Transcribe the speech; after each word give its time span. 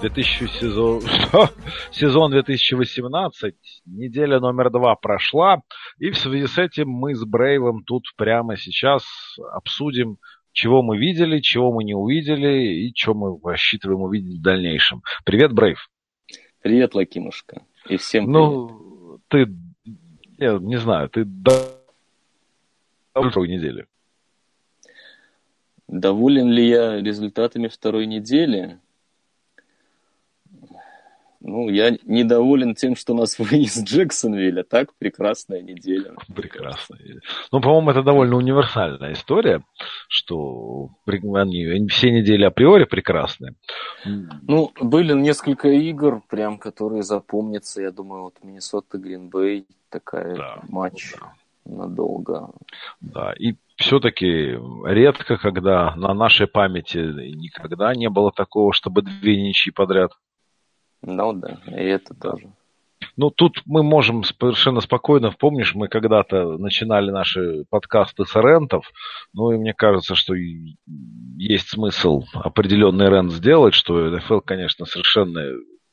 2000 0.00 0.46
сезон, 0.48 1.00
сезон 1.92 2.30
2018, 2.30 3.54
неделя 3.86 4.40
номер 4.40 4.70
два 4.70 4.94
прошла, 4.96 5.62
и 5.98 6.10
в 6.10 6.18
связи 6.18 6.46
с 6.46 6.58
этим 6.58 6.88
мы 6.88 7.14
с 7.14 7.24
Брейвом 7.24 7.84
тут 7.84 8.04
прямо 8.16 8.56
сейчас 8.56 9.04
обсудим, 9.52 10.18
чего 10.52 10.82
мы 10.82 10.98
видели, 10.98 11.40
чего 11.40 11.72
мы 11.72 11.84
не 11.84 11.94
увидели 11.94 12.86
и 12.86 12.92
что 12.94 13.14
мы 13.14 13.38
рассчитываем 13.42 14.02
увидеть 14.02 14.38
в 14.38 14.42
дальнейшем. 14.42 15.02
Привет, 15.24 15.52
Брейв! 15.52 15.88
Привет, 16.62 16.94
Лакимушка! 16.94 17.62
И 17.88 17.96
всем 17.96 18.24
привет! 18.24 18.40
Ну, 18.40 19.20
ты, 19.28 19.46
я 20.38 20.58
не 20.58 20.76
знаю, 20.76 21.08
ты 21.08 21.24
до 21.24 21.52
второй 23.10 23.48
недели. 23.48 23.86
Доволен 25.88 26.50
ли 26.50 26.66
я 26.68 27.00
результатами 27.00 27.68
второй 27.68 28.06
недели? 28.06 28.80
Ну, 31.46 31.68
я 31.68 31.90
недоволен 32.04 32.74
тем, 32.74 32.96
что 32.96 33.12
нас 33.12 33.38
вынес 33.38 33.84
Джексонвилля. 33.84 34.64
Так, 34.64 34.94
прекрасная 34.98 35.60
неделя. 35.60 36.14
Прекрасно. 36.34 36.96
Ну, 37.52 37.60
по-моему, 37.60 37.90
это 37.90 38.02
довольно 38.02 38.36
универсальная 38.36 39.12
история, 39.12 39.62
что 40.08 40.88
они, 41.06 41.66
они 41.66 41.88
все 41.88 42.10
недели 42.10 42.44
априори 42.44 42.84
прекрасны. 42.84 43.54
Ну, 44.04 44.72
были 44.80 45.12
несколько 45.12 45.68
игр, 45.68 46.22
прям, 46.30 46.56
которые 46.58 47.02
запомнятся. 47.02 47.82
Я 47.82 47.90
думаю, 47.90 48.22
вот 48.22 48.36
Миннесота, 48.42 48.96
Гринбей, 48.96 49.66
такая 49.90 50.34
Да, 50.36 50.62
матч 50.70 51.14
да. 51.20 51.34
надолго. 51.66 52.52
Да, 53.02 53.34
и 53.38 53.56
все-таки 53.76 54.58
редко, 54.86 55.36
когда 55.36 55.94
на 55.94 56.14
нашей 56.14 56.46
памяти 56.46 56.98
никогда 57.34 57.94
не 57.94 58.08
было 58.08 58.32
такого, 58.32 58.72
чтобы 58.72 59.02
две 59.02 59.42
ничьи 59.42 59.70
подряд. 59.70 60.12
Ну 61.06 61.32
да, 61.34 61.58
и 61.66 61.84
это 61.84 62.14
тоже. 62.14 62.50
Ну, 63.16 63.30
тут 63.30 63.62
мы 63.66 63.82
можем 63.82 64.24
совершенно 64.24 64.80
спокойно, 64.80 65.30
помнишь, 65.30 65.74
мы 65.74 65.88
когда-то 65.88 66.58
начинали 66.58 67.10
наши 67.10 67.64
подкасты 67.70 68.24
с 68.24 68.34
рентов, 68.34 68.90
ну, 69.32 69.52
и 69.52 69.56
мне 69.56 69.72
кажется, 69.72 70.14
что 70.14 70.34
есть 70.34 71.68
смысл 71.68 72.24
определенный 72.32 73.08
рент 73.08 73.30
сделать, 73.30 73.74
что 73.74 74.10
НФЛ, 74.10 74.40
конечно, 74.40 74.84
совершенно 74.86 75.40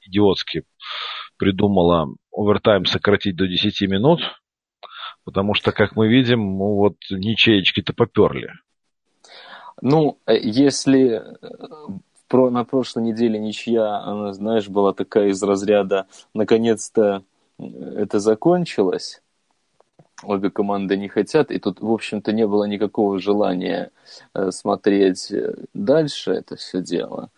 идиотски 0.07 0.63
придумала 1.37 2.07
овертайм 2.31 2.85
сократить 2.85 3.35
до 3.35 3.47
10 3.47 3.81
минут, 3.89 4.21
потому 5.23 5.53
что, 5.53 5.71
как 5.71 5.95
мы 5.95 6.07
видим, 6.07 6.39
ну, 6.39 6.75
вот 6.75 6.95
ничеечки-то 7.09 7.93
поперли. 7.93 8.51
Ну, 9.81 10.19
э, 10.25 10.37
если 10.37 11.21
э, 11.21 11.21
про, 12.31 12.49
на 12.49 12.63
прошлой 12.63 13.03
неделе 13.03 13.37
ничья, 13.37 13.97
она, 13.97 14.31
знаешь, 14.31 14.69
была 14.69 14.93
такая 14.93 15.31
из 15.31 15.43
разряда, 15.43 16.07
наконец-то 16.33 17.23
это 17.59 18.19
закончилось, 18.19 19.21
обе 20.23 20.49
команды 20.49 20.95
не 20.95 21.09
хотят, 21.09 21.51
и 21.51 21.59
тут, 21.59 21.81
в 21.81 21.91
общем-то, 21.91 22.31
не 22.31 22.47
было 22.47 22.63
никакого 22.63 23.19
желания 23.19 23.91
э, 24.33 24.49
смотреть 24.51 25.29
э, 25.29 25.55
дальше 25.73 26.31
это 26.31 26.55
все 26.55 26.81
дело, 26.81 27.31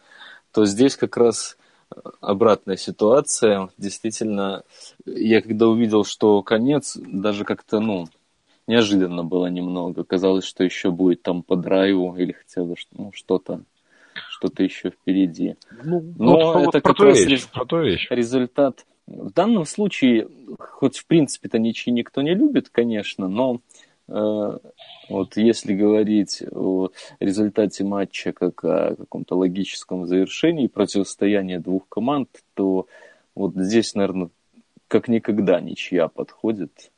то 0.52 0.64
здесь 0.66 0.96
как 0.96 1.18
раз 1.18 1.58
э, 1.90 2.00
обратная 2.22 2.78
ситуация. 2.78 3.70
Действительно, 3.80 4.62
я 5.08 5.42
когда 5.42 5.70
увидел, 5.70 6.04
что 6.04 6.44
конец, 6.44 6.96
даже 6.98 7.46
как-то, 7.46 7.80
ну, 7.80 8.06
неожиданно 8.68 9.24
было 9.24 9.48
немного. 9.48 10.04
Казалось, 10.04 10.46
что 10.46 10.64
еще 10.64 10.92
будет 10.92 11.24
там 11.24 11.42
по 11.42 11.56
драйву 11.56 12.16
или 12.16 12.34
хотя 12.34 12.64
бы 12.64 12.76
ну, 12.92 13.12
что-то 13.12 13.64
что-то 14.30 14.64
еще 14.64 14.92
впереди. 14.92 15.56
Ну, 15.84 16.04
Но 16.18 16.54
вот 16.54 16.76
это 16.76 16.82
про 16.82 16.94
как 16.94 17.00
раз 17.08 17.20
вещь, 17.20 17.30
рез- 17.30 18.08
результат. 18.10 18.86
В 19.08 19.32
данном 19.34 19.66
случае, 19.66 20.28
хоть 20.58 20.98
в 20.98 21.06
принципе-то 21.06 21.60
ничьи 21.60 21.92
никто 21.92 22.22
не 22.22 22.34
любит, 22.34 22.70
конечно, 22.70 23.28
но 23.28 23.60
э, 24.08 24.58
вот 25.10 25.36
если 25.38 25.74
говорить 25.74 26.42
о 26.52 26.90
результате 27.20 27.84
матча 27.84 28.32
как 28.32 28.64
о 28.64 28.96
каком-то 28.96 29.36
логическом 29.36 30.06
завершении 30.08 30.68
противостояния 30.68 31.60
двух 31.60 31.88
команд, 31.90 32.30
то 32.54 32.88
вот 33.36 33.56
здесь, 33.56 33.94
наверное, 33.96 34.30
как 34.88 35.08
никогда 35.10 35.60
ничья 35.60 36.08
подходит. 36.08 36.92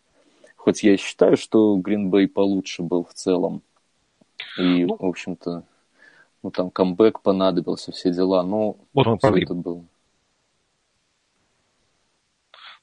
Хоть 0.58 0.84
я 0.84 0.94
и 0.96 0.97
считаю, 0.97 1.38
что 1.38 1.76
Гринбей 1.78 2.28
получше 2.28 2.84
был 2.84 3.03
в 3.06 3.14
целом. 3.14 3.62
И, 4.59 4.86
Ну. 4.86 4.97
в 5.00 5.06
общем-то, 5.06 5.64
ну 6.46 6.52
там 6.52 6.70
камбэк 6.70 7.22
понадобился, 7.22 7.92
все 7.92 8.14
дела, 8.14 8.44
но 8.44 8.78
Вот 8.94 9.08
всё 9.08 9.18
про- 9.18 9.40
это 9.42 9.56
было. 9.56 9.84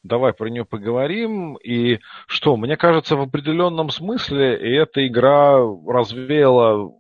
Давай 0.03 0.33
про 0.33 0.49
нее 0.49 0.65
поговорим. 0.65 1.55
И 1.63 2.01
что, 2.27 2.57
мне 2.57 2.77
кажется, 2.77 3.15
в 3.15 3.21
определенном 3.21 3.91
смысле 3.91 4.57
эта 4.57 5.07
игра 5.07 5.59
развеяла, 5.87 6.93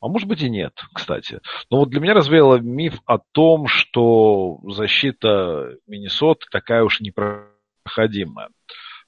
а 0.00 0.08
может 0.08 0.26
быть 0.26 0.40
и 0.40 0.48
нет, 0.48 0.72
кстати. 0.94 1.40
Но 1.68 1.80
вот 1.80 1.90
для 1.90 2.00
меня 2.00 2.14
развеяла 2.14 2.56
миф 2.56 3.02
о 3.04 3.18
том, 3.18 3.66
что 3.66 4.60
защита 4.66 5.76
Миннесоты 5.86 6.46
такая 6.50 6.84
уж 6.84 7.00
непроходимая. 7.02 8.48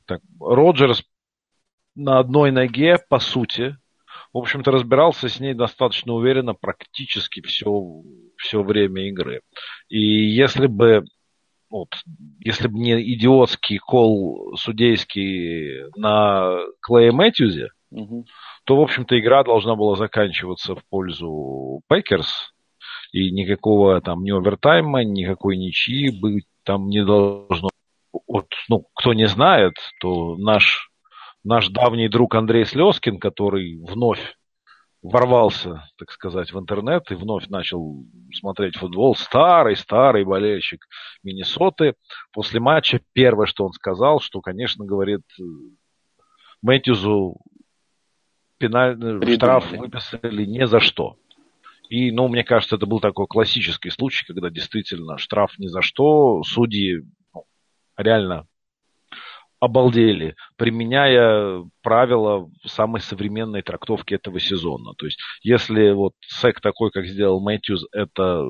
Так, 0.05 0.21
Роджерс 0.39 1.03
на 1.95 2.19
одной 2.19 2.51
ноге, 2.51 2.99
по 3.09 3.21
сути, 3.21 3.78
в 4.34 4.39
общем-то, 4.39 4.71
разбирался 4.71 5.28
с 5.28 5.41
ней 5.41 5.55
достаточно 5.55 6.12
уверенно 6.12 6.55
практически 6.55 7.41
все, 7.41 8.03
все 8.37 8.62
время 8.62 9.09
игры. 9.09 9.41
И 9.89 9.99
если 9.99 10.67
бы 10.67 11.05
вот, 11.71 11.89
если 12.41 12.69
бы 12.69 12.78
не 12.78 13.15
идиотский 13.15 13.78
кол 13.78 14.55
судейский 14.56 15.91
на 15.97 16.59
Клее 16.83 17.12
Мэтьюзе, 17.12 17.71
Мгм. 17.91 18.25
то, 18.65 18.77
в 18.77 18.81
общем-то, 18.81 19.19
игра 19.19 19.45
должна 19.45 19.77
была 19.77 19.97
заканчиваться 19.97 20.75
в 20.75 20.84
пользу 20.89 21.81
Packers. 21.88 22.53
И 23.12 23.31
никакого 23.31 24.01
там 24.01 24.25
ни 24.25 24.33
овертайма, 24.33 25.05
никакой 25.05 25.56
ничьи 25.56 26.11
быть 26.11 26.47
там 26.65 26.89
не 26.89 27.05
должно. 27.05 27.69
Вот, 28.27 28.49
ну, 28.69 28.87
кто 28.95 29.15
не 29.15 29.28
знает, 29.28 29.75
то 30.01 30.37
наш, 30.37 30.91
наш 31.44 31.69
давний 31.69 32.09
друг 32.09 32.34
Андрей 32.34 32.65
Слезкин, 32.65 33.19
который 33.19 33.77
вновь 33.77 34.37
ворвался, 35.03 35.87
так 35.99 36.10
сказать, 36.10 36.53
в 36.53 36.59
интернет 36.59 37.10
и 37.10 37.15
вновь 37.15 37.49
начал 37.49 38.06
смотреть 38.32 38.77
футбол, 38.77 39.15
старый-старый 39.15 40.25
болельщик 40.25 40.87
Миннесоты. 41.22 41.94
После 42.33 42.59
матча 42.59 43.00
первое, 43.12 43.47
что 43.47 43.66
он 43.66 43.72
сказал, 43.72 44.21
что, 44.21 44.41
конечно, 44.41 44.87
говорит, 44.87 45.21
э, 45.38 45.43
Мэтьюзу 46.63 47.36
пеналь... 48.57 48.97
Придумали. 48.97 49.34
штраф 49.34 49.71
выписали 49.72 50.47
ни 50.47 50.65
за 50.65 50.80
что. 50.80 51.18
И, 51.91 52.10
ну, 52.10 52.28
мне 52.28 52.42
кажется, 52.42 52.77
это 52.77 52.86
был 52.86 52.98
такой 52.98 53.27
классический 53.27 53.91
случай, 53.91 54.24
когда 54.24 54.48
действительно 54.48 55.18
штраф 55.18 55.59
ни 55.59 55.66
за 55.66 55.83
что, 55.83 56.42
судьи 56.45 57.03
ну, 57.34 57.45
реально 57.98 58.47
обалдели, 59.65 60.37
применяя 60.57 61.65
правила 61.83 62.51
самой 62.65 63.01
современной 63.01 63.63
трактовки 63.63 64.15
этого 64.15 64.41
сезона. 64.41 64.95
То 64.97 65.07
есть, 65.07 65.19
если 65.43 65.91
вот 65.93 66.13
sack 66.21 66.60
такой, 66.61 66.91
как 66.91 67.07
сделал 67.07 67.41
Мэтьюз, 67.41 67.87
это 67.93 68.45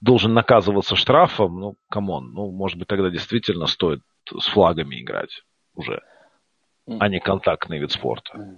должен 0.00 0.34
наказываться 0.34 0.96
штрафом, 0.96 1.60
ну, 1.60 1.74
come 1.90 2.14
on, 2.14 2.32
ну, 2.32 2.50
может 2.50 2.78
быть, 2.78 2.88
тогда 2.88 3.10
действительно 3.10 3.66
стоит 3.66 4.00
с 4.28 4.46
флагами 4.46 5.00
играть 5.00 5.42
уже, 5.74 6.00
а 6.86 7.08
не 7.08 7.20
контактный 7.20 7.78
вид 7.78 7.92
спорта. 7.92 8.56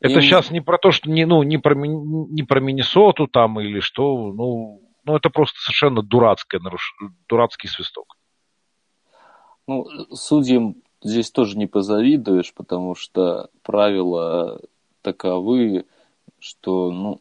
Это 0.00 0.20
И- 0.20 0.22
сейчас 0.22 0.50
не 0.50 0.60
про 0.60 0.78
то, 0.78 0.90
что 0.90 1.10
не, 1.10 1.26
ну, 1.26 1.42
не 1.42 1.58
про, 1.58 1.74
не 1.74 2.42
про 2.44 2.60
Миннесоту 2.60 3.26
там 3.26 3.60
или 3.60 3.80
что, 3.80 4.32
ну, 4.32 4.80
ну 5.04 5.16
это 5.16 5.28
просто 5.30 5.58
совершенно 5.60 6.02
дурацкое 6.02 6.60
наруш... 6.60 6.94
дурацкий 7.28 7.68
свисток. 7.68 8.17
Ну, 9.68 9.86
судьям 10.14 10.76
здесь 11.02 11.30
тоже 11.30 11.58
не 11.58 11.66
позавидуешь, 11.66 12.54
потому 12.54 12.94
что 12.94 13.50
правила 13.62 14.62
таковы, 15.02 15.84
что 16.38 16.90
ну, 16.90 17.20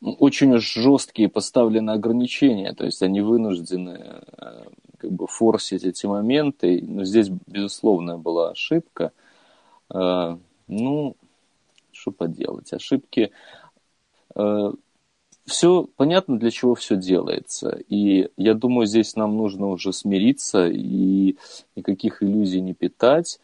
очень 0.00 0.52
уж 0.52 0.64
жесткие 0.74 1.28
поставлены 1.28 1.92
ограничения, 1.92 2.72
то 2.72 2.84
есть 2.84 3.02
они 3.02 3.20
вынуждены 3.20 4.24
э, 4.36 4.62
как 4.98 5.12
бы 5.12 5.28
форсить 5.28 5.84
эти 5.84 6.06
моменты. 6.06 6.82
Но 6.82 7.04
здесь, 7.04 7.28
безусловно, 7.46 8.18
была 8.18 8.50
ошибка. 8.50 9.12
Э, 9.94 10.36
ну, 10.66 11.16
что 11.92 12.10
поделать, 12.10 12.72
ошибки... 12.72 13.30
Все 15.50 15.88
понятно, 15.96 16.38
для 16.38 16.52
чего 16.52 16.76
все 16.76 16.96
делается. 16.96 17.80
И 17.88 18.30
я 18.36 18.54
думаю, 18.54 18.86
здесь 18.86 19.16
нам 19.16 19.36
нужно 19.36 19.66
уже 19.66 19.92
смириться 19.92 20.68
и 20.68 21.36
никаких 21.74 22.22
иллюзий 22.22 22.60
не 22.60 22.72
питать. 22.72 23.40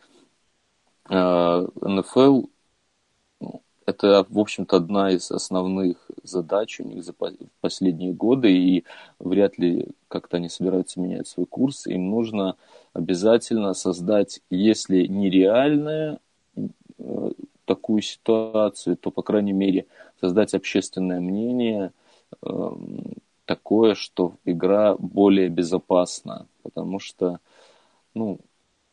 Э, 1.11 1.67
НФЛ 1.81 2.45
ну, 3.41 3.63
это, 3.87 4.25
в 4.29 4.39
общем-то, 4.39 4.77
одна 4.77 5.11
из 5.11 5.33
основных 5.33 6.09
задач 6.23 6.79
у 6.79 6.85
них 6.85 7.03
за 7.03 7.13
последние 7.61 8.13
годы, 8.13 8.53
и 8.53 8.85
вряд 9.19 9.59
ли 9.59 9.89
как-то 10.07 10.37
они 10.37 10.49
собираются 10.49 11.01
менять 11.01 11.27
свой 11.27 11.47
курс. 11.47 11.89
Им 11.89 12.09
нужно 12.11 12.55
обязательно 12.93 13.75
создать, 13.75 14.43
если 14.49 15.07
нереальное, 15.07 16.21
э, 16.55 17.31
такую 17.65 18.01
ситуацию, 18.01 18.97
то, 18.97 19.11
по 19.11 19.23
крайней 19.23 19.53
мере, 19.53 19.87
создать 20.21 20.55
общественное 20.55 21.21
мнение 21.21 21.93
э, 22.43 22.71
такое, 23.45 23.95
что 23.95 24.35
игра 24.45 24.97
более 24.97 25.49
безопасна. 25.49 26.47
Потому 26.63 26.99
что, 26.99 27.41
ну, 28.15 28.41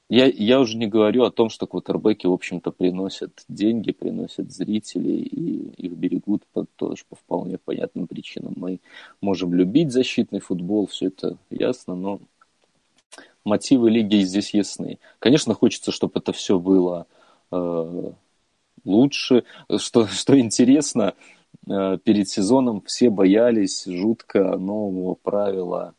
я, 0.09 0.25
я 0.27 0.59
уже 0.59 0.77
не 0.77 0.87
говорю 0.87 1.23
о 1.23 1.31
том, 1.31 1.49
что 1.49 1.65
квотербеки, 1.65 2.27
в 2.27 2.33
общем-то, 2.33 2.71
приносят 2.71 3.43
деньги, 3.47 3.91
приносят 3.91 4.51
зрителей, 4.51 5.21
и 5.21 5.87
их 5.87 5.93
берегут 5.93 6.43
по, 6.53 6.65
тоже 6.75 7.03
по 7.09 7.15
вполне 7.15 7.57
понятным 7.57 8.07
причинам. 8.07 8.53
Мы 8.55 8.79
можем 9.21 9.53
любить 9.53 9.91
защитный 9.91 10.39
футбол, 10.39 10.87
все 10.87 11.07
это 11.07 11.37
ясно, 11.49 11.95
но 11.95 12.19
мотивы 13.43 13.89
лиги 13.89 14.17
здесь 14.17 14.53
ясны. 14.53 14.99
Конечно, 15.19 15.53
хочется, 15.53 15.91
чтобы 15.91 16.13
это 16.19 16.31
все 16.31 16.59
было 16.59 17.07
э, 17.51 18.11
лучше. 18.85 19.43
Что, 19.77 20.07
что 20.07 20.39
интересно, 20.39 21.13
э, 21.67 21.97
перед 22.03 22.29
сезоном 22.29 22.81
все 22.85 23.09
боялись 23.09 23.85
жутко 23.85 24.57
нового 24.57 25.15
правила 25.15 25.93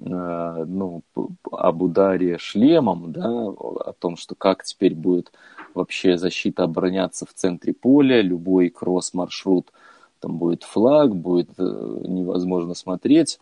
Э, 0.00 0.64
ну, 0.66 1.02
об 1.50 1.82
ударе 1.82 2.38
шлемом, 2.38 3.12
да, 3.12 3.28
о 3.28 3.92
том, 3.98 4.16
что 4.16 4.34
как 4.36 4.62
теперь 4.62 4.94
будет 4.94 5.32
вообще 5.74 6.16
защита 6.16 6.64
обороняться 6.64 7.26
в 7.26 7.34
центре 7.34 7.72
поля, 7.72 8.20
любой 8.20 8.68
кросс-маршрут, 8.68 9.72
там 10.20 10.36
будет 10.38 10.62
флаг, 10.62 11.14
будет 11.14 11.50
э, 11.58 11.62
невозможно 12.06 12.74
смотреть. 12.74 13.40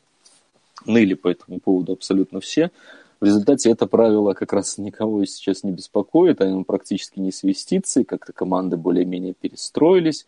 Ныли 0.87 1.15
по 1.15 1.29
этому 1.29 1.61
поводу 1.61 1.93
абсолютно 1.93 2.41
все. 2.41 2.71
В 3.21 3.25
результате 3.25 3.71
это 3.71 3.87
правило 3.87 4.35
как 4.35 4.53
раз 4.53 4.79
никого 4.79 5.25
сейчас 5.25 5.63
не 5.63 5.73
беспокоит, 5.73 6.41
оно 6.41 6.65
практически 6.65 7.19
не 7.19 7.33
свистится, 7.33 8.01
и 8.01 8.05
как-то 8.05 8.33
команды 8.33 8.77
более-менее 8.77 9.35
перестроились. 9.35 10.27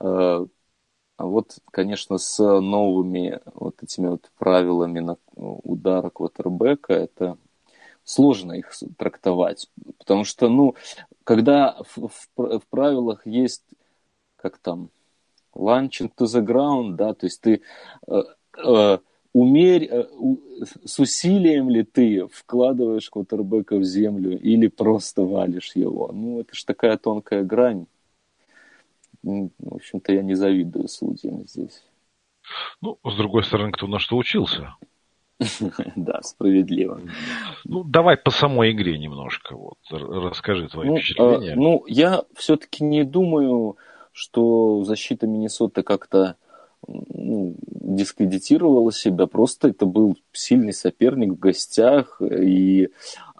Э, 0.00 0.46
а 1.16 1.26
вот, 1.26 1.58
конечно, 1.70 2.18
с 2.18 2.38
новыми 2.42 3.40
вот 3.54 3.82
этими 3.82 4.08
вот 4.08 4.30
правилами 4.36 4.98
на 4.98 5.16
удара 5.36 6.10
квотербека, 6.10 6.92
это 6.92 7.38
сложно 8.02 8.52
их 8.52 8.72
трактовать. 8.98 9.70
Потому 9.98 10.24
что, 10.24 10.48
ну, 10.48 10.74
когда 11.22 11.76
в, 11.94 12.08
в, 12.08 12.58
в 12.58 12.62
правилах 12.68 13.26
есть, 13.26 13.62
как 14.36 14.58
там, 14.58 14.90
launching 15.54 16.10
to 16.16 16.26
the 16.26 16.44
ground, 16.44 16.96
да, 16.96 17.14
то 17.14 17.26
есть 17.26 17.40
ты 17.40 17.62
э, 18.08 18.22
э, 18.58 18.98
умерь, 19.34 19.88
э, 19.90 20.04
с 20.84 20.98
усилием 20.98 21.68
ли 21.68 21.82
ты 21.82 22.26
вкладываешь 22.28 23.10
квотербека 23.10 23.76
в 23.76 23.84
землю 23.84 24.38
или 24.38 24.68
просто 24.68 25.22
валишь 25.22 25.72
его. 25.74 26.10
Ну, 26.12 26.40
это 26.40 26.54
же 26.54 26.64
такая 26.64 26.96
тонкая 26.96 27.42
грань. 27.42 27.86
Ну, 29.22 29.50
в 29.58 29.74
общем-то, 29.74 30.12
я 30.12 30.22
не 30.22 30.34
завидую 30.34 30.88
судьям 30.88 31.46
здесь. 31.46 31.84
Ну, 32.80 32.98
с 33.04 33.16
другой 33.16 33.42
стороны, 33.42 33.72
кто 33.72 33.86
на 33.86 33.98
что 33.98 34.16
учился. 34.16 34.74
Да, 35.96 36.22
справедливо. 36.22 37.00
Ну, 37.64 37.82
давай 37.82 38.16
по 38.16 38.30
самой 38.30 38.70
игре 38.70 38.98
немножко. 38.98 39.56
Вот, 39.56 39.78
расскажи 39.90 40.68
твои 40.68 40.88
ну, 40.88 40.96
впечатления. 40.96 41.52
А, 41.54 41.56
ну, 41.56 41.84
я 41.88 42.22
все-таки 42.36 42.84
не 42.84 43.02
думаю, 43.02 43.76
что 44.12 44.84
защита 44.84 45.26
Миннесоты 45.26 45.82
как-то 45.82 46.36
ну, 46.86 47.56
дискредитировала 47.68 48.92
себя. 48.92 49.26
Просто 49.26 49.68
это 49.68 49.86
был 49.86 50.16
сильный 50.32 50.72
соперник 50.72 51.32
в 51.32 51.38
гостях. 51.38 52.20
И 52.20 52.90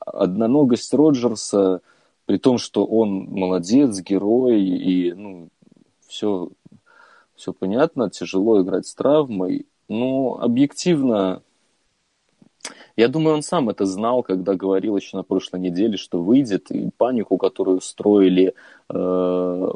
одноногость 0.04 0.92
Роджерса, 0.94 1.80
при 2.26 2.38
том, 2.38 2.58
что 2.58 2.84
он 2.84 3.24
молодец, 3.24 4.00
герой, 4.00 4.62
и 4.62 5.12
ну, 5.12 5.48
все, 6.06 6.50
все 7.34 7.52
понятно, 7.52 8.10
тяжело 8.10 8.62
играть 8.62 8.86
с 8.86 8.94
травмой. 8.94 9.66
Но 9.88 10.38
объективно, 10.40 11.42
я 12.96 13.08
думаю, 13.08 13.36
он 13.36 13.42
сам 13.42 13.68
это 13.68 13.84
знал, 13.84 14.22
когда 14.22 14.54
говорил 14.54 14.96
еще 14.96 15.16
на 15.16 15.22
прошлой 15.22 15.60
неделе, 15.60 15.96
что 15.96 16.22
выйдет, 16.22 16.70
и 16.70 16.90
панику, 16.96 17.36
которую 17.36 17.78
устроили 17.78 18.54
э, 18.88 19.70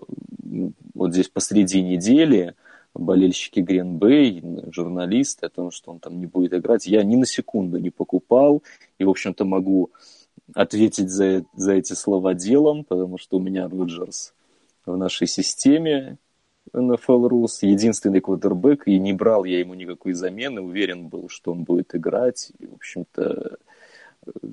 вот 0.95 1.13
здесь 1.13 1.29
посреди 1.29 1.83
недели, 1.83 2.55
болельщики 2.95 3.61
Гринбей, 3.61 4.43
журналисты, 4.73 5.47
о 5.47 5.51
том, 5.51 5.71
что 5.71 5.93
он 5.93 6.01
там 6.01 6.19
не 6.19 6.27
будет 6.27 6.55
играть, 6.55 6.87
я 6.87 7.03
ни 7.03 7.17
на 7.17 7.27
секунду 7.27 7.79
не 7.79 7.91
покупал, 7.91 8.63
и, 8.99 9.05
в 9.05 9.11
общем-то, 9.11 9.45
могу 9.45 9.91
ответить 10.55 11.11
за, 11.11 11.45
за 11.55 11.73
эти 11.73 11.93
слова 11.93 12.35
делом, 12.35 12.85
потому 12.85 13.19
что 13.19 13.37
у 13.37 13.41
меня 13.41 13.69
Роджерс 13.69 14.35
в 14.87 14.97
нашей 14.97 15.27
системе, 15.27 16.19
NFL 16.73 17.29
Рус, 17.29 17.63
единственный 17.63 18.21
квотербек, 18.21 18.87
и 18.87 18.99
не 18.99 19.13
брал 19.13 19.45
я 19.45 19.59
ему 19.59 19.75
никакой 19.75 20.13
замены, 20.13 20.61
уверен 20.61 21.09
был, 21.09 21.29
что 21.29 21.53
он 21.53 21.65
будет 21.65 21.95
играть. 21.95 22.53
И, 22.59 22.67
в 22.67 22.75
общем-то, 22.75 23.59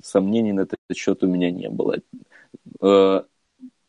сомнений 0.04 0.54
на 0.54 0.62
этот 0.62 0.80
счет 0.94 1.24
у 1.24 1.28
меня 1.28 1.52
не 1.52 1.70
было. 1.70 1.98
Э, 2.82 3.24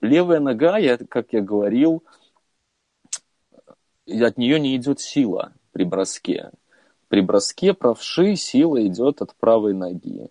левая 0.01 0.41
нога, 0.41 0.79
я, 0.79 0.99
как 0.99 1.33
я 1.33 1.41
говорил, 1.41 2.03
от 4.07 4.39
нее 4.39 4.61
не 4.61 4.77
идет 4.77 5.01
сила 5.01 5.53
при 5.73 5.85
броске. 5.85 6.51
При 7.09 7.21
броске 7.21 7.75
правши 7.75 8.37
сила 8.37 8.85
идет 8.87 9.23
от 9.23 9.35
правой 9.37 9.75
ноги. 9.75 10.29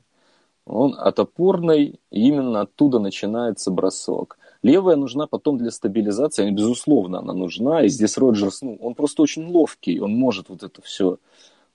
Он 0.66 0.96
от 0.98 1.20
опорной, 1.20 2.00
и 2.12 2.28
именно 2.28 2.62
оттуда 2.62 3.00
начинается 3.00 3.72
бросок. 3.72 4.38
Левая 4.64 4.96
нужна 4.96 5.28
потом 5.28 5.58
для 5.60 5.70
стабилизации, 5.70 6.50
безусловно, 6.50 7.20
она 7.20 7.34
нужна. 7.34 7.84
И 7.84 7.88
здесь 7.88 8.18
Роджерс, 8.18 8.64
ну, 8.64 8.78
он 8.82 8.96
просто 8.96 9.22
очень 9.22 9.46
ловкий, 9.48 10.00
он 10.00 10.16
может 10.16 10.50
вот 10.50 10.64
это 10.64 10.82
все 10.82 11.20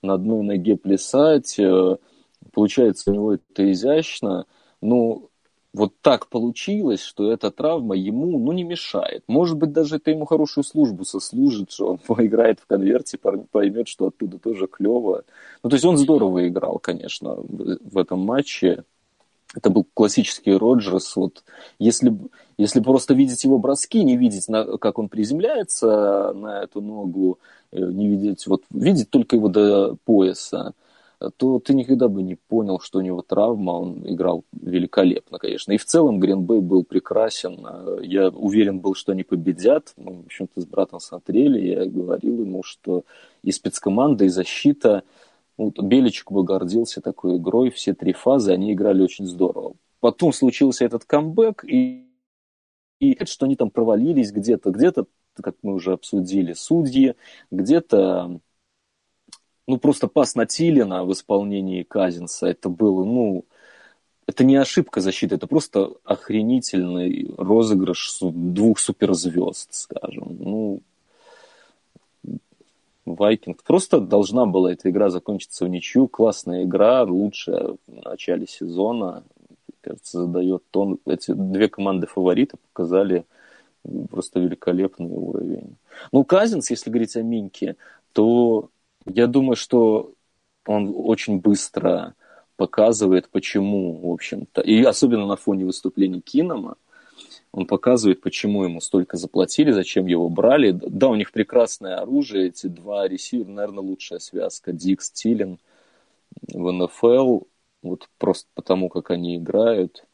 на 0.01 0.15
одной 0.15 0.43
ноге 0.43 0.75
плясать. 0.75 1.57
Э, 1.57 1.95
получается 2.51 3.11
у 3.11 3.13
него 3.13 3.33
это 3.35 3.71
изящно. 3.71 4.45
Ну, 4.81 5.29
вот 5.73 5.93
так 6.01 6.27
получилось, 6.27 7.01
что 7.01 7.31
эта 7.31 7.49
травма 7.49 7.95
ему, 7.95 8.37
ну, 8.37 8.51
не 8.51 8.63
мешает. 8.63 9.23
Может 9.27 9.57
быть, 9.57 9.71
даже 9.71 9.97
это 9.97 10.11
ему 10.11 10.25
хорошую 10.25 10.63
службу 10.65 11.05
сослужит, 11.05 11.71
что 11.71 11.91
он 11.91 11.97
поиграет 12.07 12.59
в 12.59 12.65
конверте, 12.65 13.17
поймет, 13.17 13.87
что 13.87 14.07
оттуда 14.07 14.37
тоже 14.37 14.67
клево. 14.67 15.23
Ну, 15.63 15.69
то 15.69 15.75
есть 15.75 15.85
он 15.85 15.97
здорово 15.97 16.47
играл, 16.47 16.79
конечно, 16.79 17.35
в 17.37 17.97
этом 17.97 18.19
матче. 18.19 18.83
Это 19.55 19.69
был 19.69 19.85
классический 19.93 20.53
Роджерс. 20.53 21.15
Вот 21.15 21.43
если, 21.79 22.17
если 22.57 22.79
просто 22.81 23.13
видеть 23.13 23.43
его 23.43 23.57
броски, 23.57 24.03
не 24.03 24.17
видеть, 24.17 24.47
на, 24.49 24.77
как 24.77 24.97
он 24.99 25.09
приземляется 25.09 26.33
на 26.33 26.63
эту 26.63 26.81
ногу, 26.81 27.39
э, 27.71 27.79
не 27.79 28.07
видеть, 28.07 28.47
вот 28.47 28.63
видеть 28.71 29.09
только 29.09 29.35
его 29.37 29.47
до 29.49 29.95
пояса, 30.05 30.73
то 31.37 31.59
ты 31.59 31.73
никогда 31.73 32.07
бы 32.07 32.23
не 32.23 32.35
понял, 32.35 32.79
что 32.79 32.99
у 32.99 33.01
него 33.01 33.21
травма. 33.21 33.71
Он 33.71 34.03
играл 34.05 34.43
великолепно, 34.51 35.37
конечно. 35.39 35.71
И 35.71 35.77
в 35.77 35.85
целом 35.85 36.19
Гринбей 36.19 36.59
был 36.59 36.83
прекрасен. 36.83 37.65
Я 38.01 38.29
уверен 38.29 38.79
был, 38.79 38.95
что 38.95 39.11
они 39.11 39.23
победят. 39.23 39.93
Мы, 39.97 40.23
в 40.23 40.25
общем-то, 40.25 40.61
с 40.61 40.65
братом 40.65 40.99
смотрели. 40.99 41.67
Я 41.67 41.85
говорил 41.85 42.41
ему, 42.41 42.63
что 42.63 43.03
и 43.43 43.51
спецкоманда, 43.51 44.25
и 44.25 44.29
защита– 44.29 45.03
вот 45.61 45.79
Беличек 45.79 46.31
бы 46.31 46.43
гордился 46.43 47.01
такой 47.01 47.37
игрой, 47.37 47.69
все 47.69 47.93
три 47.93 48.13
фазы, 48.13 48.51
они 48.51 48.73
играли 48.73 49.03
очень 49.03 49.27
здорово. 49.27 49.75
Потом 49.99 50.33
случился 50.33 50.85
этот 50.85 51.05
камбэк, 51.05 51.63
и, 51.65 52.07
и 52.99 53.25
что 53.25 53.45
они 53.45 53.55
там 53.55 53.69
провалились 53.69 54.31
где-то, 54.31 54.71
где-то, 54.71 55.05
как 55.35 55.55
мы 55.61 55.73
уже 55.73 55.93
обсудили, 55.93 56.53
судьи, 56.53 57.13
где-то 57.51 58.39
ну, 59.67 59.77
просто 59.77 60.07
пас 60.07 60.35
на 60.35 60.45
Тилина 60.45 61.05
в 61.05 61.11
исполнении 61.11 61.83
Казинса, 61.83 62.47
это 62.47 62.69
было, 62.69 63.03
ну, 63.03 63.45
это 64.27 64.43
не 64.43 64.55
ошибка 64.55 65.01
защиты, 65.01 65.35
это 65.35 65.47
просто 65.47 65.93
охренительный 66.03 67.33
розыгрыш 67.37 68.17
двух 68.21 68.79
суперзвезд, 68.79 69.73
скажем. 69.73 70.37
Ну, 70.39 70.81
Вайкинг. 73.05 73.63
Просто 73.63 73.99
должна 73.99 74.45
была 74.45 74.73
эта 74.73 74.89
игра 74.89 75.09
закончиться 75.09 75.65
в 75.65 75.69
ничью. 75.69 76.07
Классная 76.07 76.63
игра, 76.63 77.03
лучшая 77.03 77.75
в 77.87 78.05
начале 78.05 78.47
сезона. 78.47 79.23
Кажется, 79.81 80.21
задает 80.21 80.63
тон. 80.71 80.99
Эти 81.05 81.33
две 81.33 81.67
команды 81.67 82.07
фаворита 82.07 82.57
показали 82.71 83.25
просто 84.09 84.39
великолепный 84.39 85.15
уровень. 85.15 85.75
Ну, 86.11 86.23
Казинс, 86.23 86.69
если 86.69 86.89
говорить 86.89 87.15
о 87.15 87.23
Минке, 87.23 87.75
то 88.13 88.69
я 89.05 89.27
думаю, 89.27 89.55
что 89.55 90.13
он 90.65 90.93
очень 90.95 91.39
быстро 91.39 92.15
показывает, 92.55 93.29
почему, 93.29 93.93
в 94.07 94.11
общем-то, 94.11 94.61
и 94.61 94.83
особенно 94.83 95.25
на 95.25 95.35
фоне 95.35 95.65
выступлений 95.65 96.21
Кинома, 96.21 96.75
он 97.51 97.65
показывает, 97.65 98.21
почему 98.21 98.63
ему 98.63 98.79
столько 98.81 99.17
заплатили, 99.17 99.71
зачем 99.71 100.05
его 100.05 100.29
брали. 100.29 100.71
Да, 100.71 101.09
у 101.09 101.15
них 101.15 101.31
прекрасное 101.31 101.97
оружие, 101.97 102.47
эти 102.47 102.67
два 102.67 103.07
ресивера, 103.07 103.49
наверное, 103.49 103.83
лучшая 103.83 104.19
связка. 104.19 104.71
Дикс, 104.71 105.11
Тилин 105.11 105.59
в 106.47 106.71
НФЛ, 106.71 107.41
вот 107.81 108.09
просто 108.17 108.47
потому, 108.53 108.89
как 108.89 109.11
они 109.11 109.37
играют, 109.37 110.05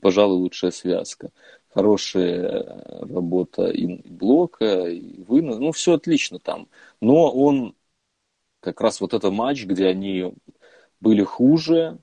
пожалуй, 0.00 0.38
лучшая 0.38 0.70
связка. 0.70 1.30
Хорошая 1.68 2.82
работа 3.00 3.66
и 3.66 4.08
блока, 4.08 4.88
и 4.88 5.22
вынос, 5.22 5.58
ну, 5.58 5.72
все 5.72 5.94
отлично 5.94 6.38
там. 6.38 6.68
Но 7.00 7.30
он, 7.30 7.74
как 8.60 8.80
раз 8.80 9.00
вот 9.00 9.14
этот 9.14 9.32
матч, 9.32 9.64
где 9.64 9.86
они 9.86 10.32
были 11.00 11.22
хуже, 11.22 11.98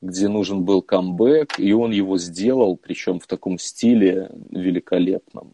где 0.00 0.28
нужен 0.28 0.64
был 0.64 0.82
камбэк, 0.82 1.58
и 1.58 1.72
он 1.72 1.90
его 1.90 2.16
сделал, 2.18 2.76
причем 2.76 3.20
в 3.20 3.26
таком 3.26 3.58
стиле 3.58 4.30
великолепном. 4.50 5.52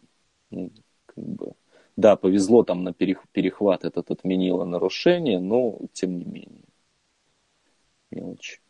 Ну, 0.51 0.71
как 1.05 1.23
бы, 1.23 1.51
да, 1.97 2.15
повезло 2.15 2.63
там 2.63 2.83
на 2.83 2.93
перехват 2.93 3.83
этот 3.83 4.11
отменило 4.11 4.63
нарушение, 4.63 5.39
но 5.39 5.79
тем 5.93 6.17
не 6.17 6.25
менее. 6.25 6.63
Мелочь. 8.11 8.61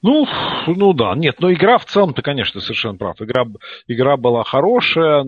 Ну, 0.00 0.26
ну 0.68 0.92
да, 0.92 1.14
нет, 1.16 1.40
но 1.40 1.52
игра 1.52 1.78
в 1.78 1.84
целом, 1.86 2.14
ты, 2.14 2.22
конечно, 2.22 2.60
совершенно 2.60 2.96
прав. 2.96 3.20
Игра, 3.20 3.46
игра 3.88 4.16
была 4.16 4.44
хорошая, 4.44 5.26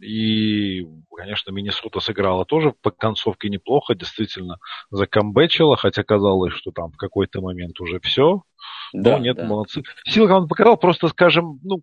и 0.00 0.86
Конечно, 1.18 1.50
Миннесота 1.50 1.98
сыграла 1.98 2.44
тоже 2.44 2.72
по 2.80 2.92
концовке 2.92 3.48
неплохо, 3.48 3.96
действительно 3.96 4.58
закомбечила, 4.92 5.76
хотя 5.76 6.04
казалось, 6.04 6.54
что 6.54 6.70
там 6.70 6.92
в 6.92 6.96
какой-то 6.96 7.40
момент 7.40 7.80
уже 7.80 7.98
все. 7.98 8.42
Да, 8.92 9.16
Но 9.16 9.24
нет, 9.24 9.36
да. 9.36 9.44
молодцы. 9.44 9.82
Силка 10.06 10.36
он 10.36 10.46
показал, 10.46 10.76
просто 10.76 11.08
скажем, 11.08 11.58
ну, 11.64 11.82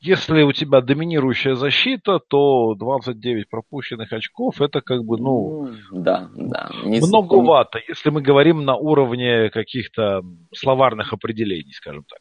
если 0.00 0.42
у 0.42 0.50
тебя 0.50 0.80
доминирующая 0.80 1.54
защита, 1.54 2.18
то 2.18 2.74
29 2.74 3.48
пропущенных 3.48 4.12
очков 4.12 4.60
это 4.60 4.80
как 4.80 5.04
бы, 5.04 5.16
ну, 5.16 5.70
да, 5.92 6.28
да. 6.34 6.70
Не 6.82 6.98
многовато, 6.98 7.78
если 7.86 8.10
мы 8.10 8.20
говорим 8.20 8.64
на 8.64 8.74
уровне 8.74 9.48
каких-то 9.50 10.22
словарных 10.52 11.12
определений, 11.12 11.72
скажем 11.72 12.02
так. 12.02 12.18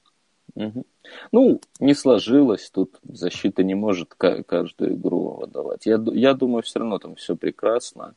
Ну, 0.56 1.62
не 1.80 1.94
сложилось, 1.94 2.70
тут 2.70 3.00
защита 3.04 3.64
не 3.64 3.76
может 3.76 4.14
каждую 4.14 4.96
игру 4.96 5.38
выдавать. 5.40 5.86
Я, 5.86 6.02
я 6.14 6.34
думаю, 6.34 6.64
все 6.64 6.80
равно 6.80 7.00
там 7.00 7.16
все 7.16 7.36
прекрасно. 7.36 8.16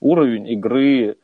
Уровень 0.00 0.48
игры, 0.48 1.18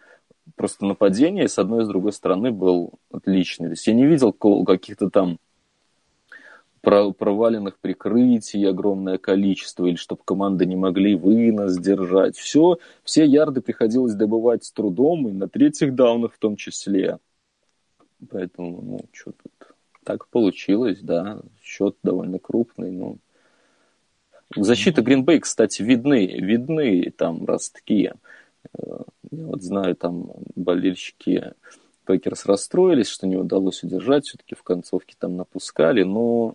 просто 0.57 0.85
нападения 0.85 1.49
с 1.49 1.59
одной 1.59 1.83
и 1.83 1.85
с 1.85 1.89
другой 1.89 2.13
стороны 2.13 2.51
был 2.51 2.93
отличный. 3.11 3.67
То 3.69 3.73
есть 3.73 3.87
я 3.87 3.95
не 3.95 4.07
видел 4.07 4.33
каких-то 4.33 5.11
там 5.11 5.39
проваленных 6.81 7.79
прикрытий 7.79 8.65
огромное 8.69 9.19
количество, 9.19 9.87
или 9.87 9.97
чтобы 9.97 10.23
команды 10.25 10.65
не 10.65 10.77
могли 10.77 11.17
вынос 11.17 11.77
держать. 11.77 12.37
Все, 12.37 12.79
все 13.05 13.25
ярды 13.25 13.61
приходилось 13.61 14.15
добывать 14.15 14.65
с 14.65 14.73
трудом, 14.73 15.29
и 15.29 15.33
на 15.33 15.49
третьих 15.49 15.95
даунах 15.95 16.35
в 16.35 16.39
том 16.39 16.57
числе. 16.57 17.19
Поэтому, 18.31 18.81
ну, 18.83 19.01
что 19.13 19.33
тут 19.33 19.68
так 20.09 20.27
получилось, 20.29 21.01
да. 21.03 21.43
Счет 21.63 21.97
довольно 22.03 22.39
крупный, 22.39 22.91
ну. 22.91 23.19
Защита 24.57 25.03
Гринбей, 25.03 25.41
кстати, 25.41 25.83
видны, 25.83 26.27
видны 26.27 27.11
там 27.11 27.45
ростки. 27.45 28.15
Э, 28.73 29.03
я 29.31 29.47
вот 29.47 29.63
знаю, 29.63 29.95
там 29.97 30.33
болельщики 30.55 31.53
Packers 32.07 32.47
расстроились, 32.47 33.09
что 33.09 33.27
не 33.27 33.37
удалось 33.37 33.83
удержать, 33.83 34.25
все-таки 34.25 34.55
в 34.55 34.63
концовке 34.63 35.15
там 35.19 35.37
напускали, 35.37 36.05
но 36.05 36.55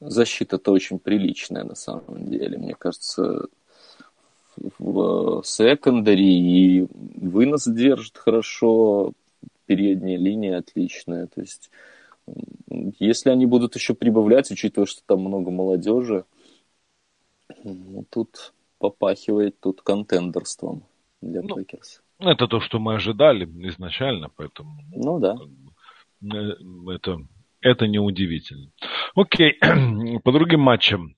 защита-то 0.00 0.72
очень 0.72 0.98
приличная 0.98 1.62
на 1.62 1.76
самом 1.76 2.28
деле. 2.28 2.58
Мне 2.58 2.74
кажется, 2.74 3.46
в 4.56 5.44
secondary 5.44 6.24
и 6.24 6.88
вынос 6.90 7.68
держит 7.68 8.16
хорошо, 8.16 9.12
передняя 9.66 10.16
линия 10.16 10.58
отличная. 10.58 11.26
То 11.26 11.40
есть 11.42 11.70
если 12.98 13.30
они 13.30 13.46
будут 13.46 13.74
еще 13.74 13.94
прибавлять, 13.94 14.50
учитывая, 14.50 14.86
что 14.86 15.02
там 15.06 15.20
много 15.20 15.50
молодежи, 15.50 16.24
ну, 17.64 18.04
тут 18.10 18.52
попахивает 18.78 19.60
тут 19.60 19.82
contender 19.82 20.48
ством 20.48 20.84
для 21.20 21.42
ну, 21.42 21.56
Packers. 21.56 22.02
Это 22.18 22.46
то, 22.46 22.60
что 22.60 22.78
мы 22.78 22.94
ожидали 22.94 23.44
изначально, 23.68 24.30
поэтому... 24.34 24.78
Ну 24.94 25.18
да. 25.18 25.36
Э, 26.22 26.54
это, 26.92 27.18
это 27.60 27.86
неудивительно. 27.86 28.70
Окей, 29.14 29.58
по 30.24 30.32
другим 30.32 30.60
матчам. 30.60 31.16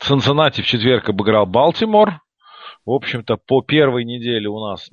Цинциннати 0.00 0.62
в 0.62 0.66
четверг 0.66 1.08
обыграл 1.08 1.46
Балтимор. 1.46 2.22
В 2.86 2.90
общем-то, 2.90 3.36
по 3.36 3.62
первой 3.62 4.04
неделе 4.04 4.48
у 4.48 4.60
нас 4.60 4.88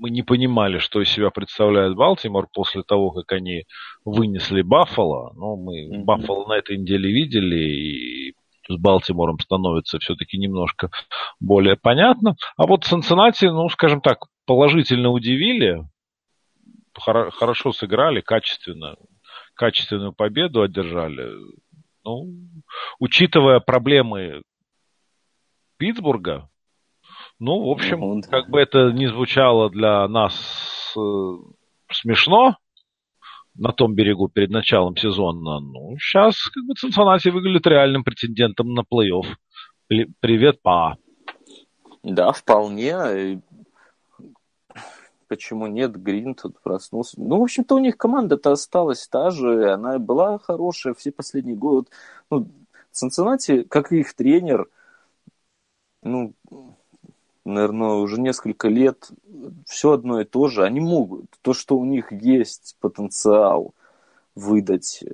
мы 0.00 0.10
не 0.10 0.22
понимали, 0.22 0.78
что 0.78 1.00
из 1.00 1.08
себя 1.08 1.30
представляет 1.30 1.94
Балтимор 1.94 2.48
после 2.52 2.82
того, 2.82 3.10
как 3.10 3.32
они 3.32 3.64
вынесли 4.04 4.62
Баффало. 4.62 5.32
Но 5.34 5.56
мы 5.56 5.88
mm-hmm. 5.88 6.04
Баффало 6.04 6.46
на 6.48 6.54
этой 6.54 6.78
неделе 6.78 7.10
видели, 7.10 7.56
и 7.56 8.34
с 8.68 8.76
Балтимором 8.76 9.38
становится 9.40 9.98
все-таки 9.98 10.38
немножко 10.38 10.90
более 11.40 11.76
понятно. 11.76 12.36
А 12.56 12.66
вот 12.66 12.84
Цинциннати, 12.84 13.46
ну, 13.46 13.68
скажем 13.68 14.00
так, 14.00 14.26
положительно 14.46 15.10
удивили, 15.10 15.84
Хор- 16.96 17.30
хорошо 17.30 17.72
сыграли, 17.72 18.20
качественно, 18.20 18.96
качественную 19.54 20.12
победу 20.12 20.62
одержали. 20.62 21.30
Ну, 22.04 22.32
учитывая 22.98 23.60
проблемы 23.60 24.42
Питтсбурга, 25.78 26.48
ну, 27.38 27.66
в 27.66 27.70
общем, 27.70 28.00
ну, 28.00 28.20
да. 28.20 28.28
как 28.28 28.50
бы 28.50 28.60
это 28.60 28.92
не 28.92 29.06
звучало 29.06 29.70
для 29.70 30.06
нас 30.08 30.94
э, 30.96 31.00
смешно 31.92 32.56
на 33.54 33.72
том 33.72 33.94
берегу 33.94 34.28
перед 34.28 34.50
началом 34.50 34.96
сезона, 34.96 35.60
ну, 35.60 35.96
сейчас 35.98 36.48
как 36.48 36.64
бы 36.64 36.74
Цинциннати 36.74 37.28
выглядит 37.28 37.66
реальным 37.66 38.04
претендентом 38.04 38.72
на 38.72 38.82
плей-офф. 38.82 39.26
Привет, 40.20 40.62
па. 40.62 40.96
Да, 42.02 42.32
вполне. 42.32 43.42
Почему 45.26 45.66
нет? 45.66 45.96
Грин 45.96 46.34
тут 46.34 46.60
проснулся. 46.62 47.20
Ну, 47.20 47.38
в 47.38 47.42
общем-то, 47.42 47.74
у 47.74 47.78
них 47.78 47.96
команда-то 47.96 48.52
осталась 48.52 49.06
та 49.08 49.30
же. 49.30 49.72
Она 49.72 49.98
была 49.98 50.38
хорошая 50.38 50.94
все 50.94 51.10
последние 51.10 51.56
годы. 51.56 51.88
Ну, 52.30 52.48
Цинциннати, 52.92 53.62
как 53.64 53.92
и 53.92 54.00
их 54.00 54.14
тренер, 54.14 54.68
ну, 56.02 56.32
наверное, 57.48 57.90
уже 57.90 58.20
несколько 58.20 58.68
лет 58.68 59.10
все 59.66 59.92
одно 59.92 60.20
и 60.20 60.24
то 60.24 60.48
же. 60.48 60.64
Они 60.64 60.80
могут. 60.80 61.26
То, 61.42 61.52
что 61.52 61.76
у 61.76 61.84
них 61.84 62.12
есть 62.12 62.76
потенциал 62.80 63.74
выдать 64.34 65.04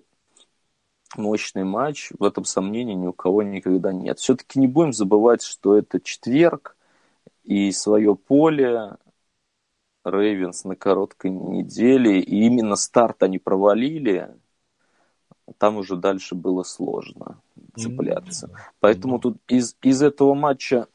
мощный 1.17 1.65
матч, 1.65 2.11
в 2.19 2.25
этом 2.25 2.45
сомнений 2.45 2.95
ни 2.95 3.07
у 3.07 3.13
кого 3.13 3.43
никогда 3.43 3.93
нет. 3.93 4.19
Все-таки 4.19 4.59
не 4.59 4.67
будем 4.67 4.93
забывать, 4.93 5.43
что 5.43 5.77
это 5.77 6.01
четверг, 6.01 6.77
и 7.45 7.71
свое 7.73 8.17
поле 8.17 8.97
Рейвенс 10.05 10.65
на 10.65 10.77
короткой 10.77 11.31
неделе, 11.31 12.21
и 12.21 12.47
именно 12.47 12.77
старт 12.77 13.23
они 13.23 13.39
провалили, 13.39 14.35
там 15.59 15.77
уже 15.77 15.97
дальше 15.97 16.35
было 16.35 16.63
сложно 16.63 17.41
цепляться. 17.77 18.47
Mm-hmm. 18.47 18.59
Поэтому 18.81 19.19
тут 19.19 19.39
из, 19.49 19.77
из 19.83 20.03
этого 20.03 20.35
матча 20.35 20.89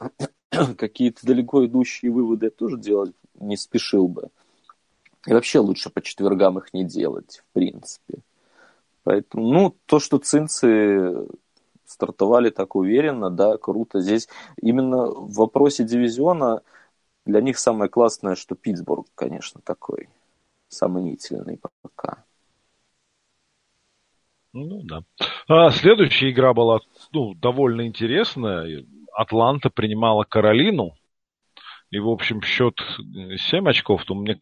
какие-то 0.78 1.26
далеко 1.26 1.66
идущие 1.66 2.10
выводы 2.10 2.46
я 2.46 2.50
тоже 2.50 2.78
делать 2.78 3.14
не 3.34 3.56
спешил 3.56 4.08
бы. 4.08 4.30
И 5.26 5.32
вообще 5.32 5.58
лучше 5.58 5.90
по 5.90 6.00
четвергам 6.02 6.58
их 6.58 6.72
не 6.72 6.84
делать, 6.84 7.42
в 7.44 7.52
принципе. 7.52 8.20
Поэтому, 9.02 9.52
ну, 9.52 9.76
то, 9.86 9.98
что 9.98 10.18
цинцы 10.18 11.26
стартовали 11.84 12.50
так 12.50 12.76
уверенно, 12.76 13.30
да, 13.30 13.58
круто. 13.58 14.00
Здесь 14.00 14.28
именно 14.60 15.06
в 15.06 15.34
вопросе 15.34 15.84
дивизиона 15.84 16.62
для 17.26 17.40
них 17.40 17.58
самое 17.58 17.90
классное, 17.90 18.34
что 18.34 18.54
Питтсбург, 18.54 19.06
конечно, 19.14 19.60
такой 19.62 20.08
сомнительный 20.68 21.58
пока. 21.82 22.24
Ну 24.52 24.82
да. 24.82 25.02
А 25.48 25.70
следующая 25.70 26.30
игра 26.30 26.54
была 26.54 26.80
ну, 27.12 27.34
довольно 27.34 27.86
интересная. 27.86 28.84
Атланта 29.14 29.70
принимала 29.70 30.24
Каролину. 30.24 30.94
И, 31.90 31.98
в 31.98 32.08
общем, 32.08 32.40
счет 32.42 32.74
7 33.36 33.68
очков. 33.68 34.04
То 34.04 34.14
мне, 34.14 34.38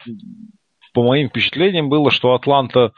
по 0.93 1.03
моим 1.03 1.29
впечатлениям 1.29 1.89
было, 1.89 2.11
что 2.11 2.35
Атланта 2.35 2.93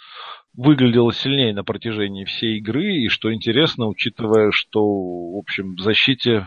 выглядела 0.54 1.12
сильнее 1.12 1.54
на 1.54 1.62
протяжении 1.62 2.24
всей 2.24 2.58
игры. 2.58 2.94
И 2.94 3.08
что 3.08 3.32
интересно, 3.32 3.86
учитывая, 3.86 4.50
что, 4.50 4.80
в 4.82 5.38
общем, 5.38 5.76
в 5.76 5.80
защите 5.80 6.46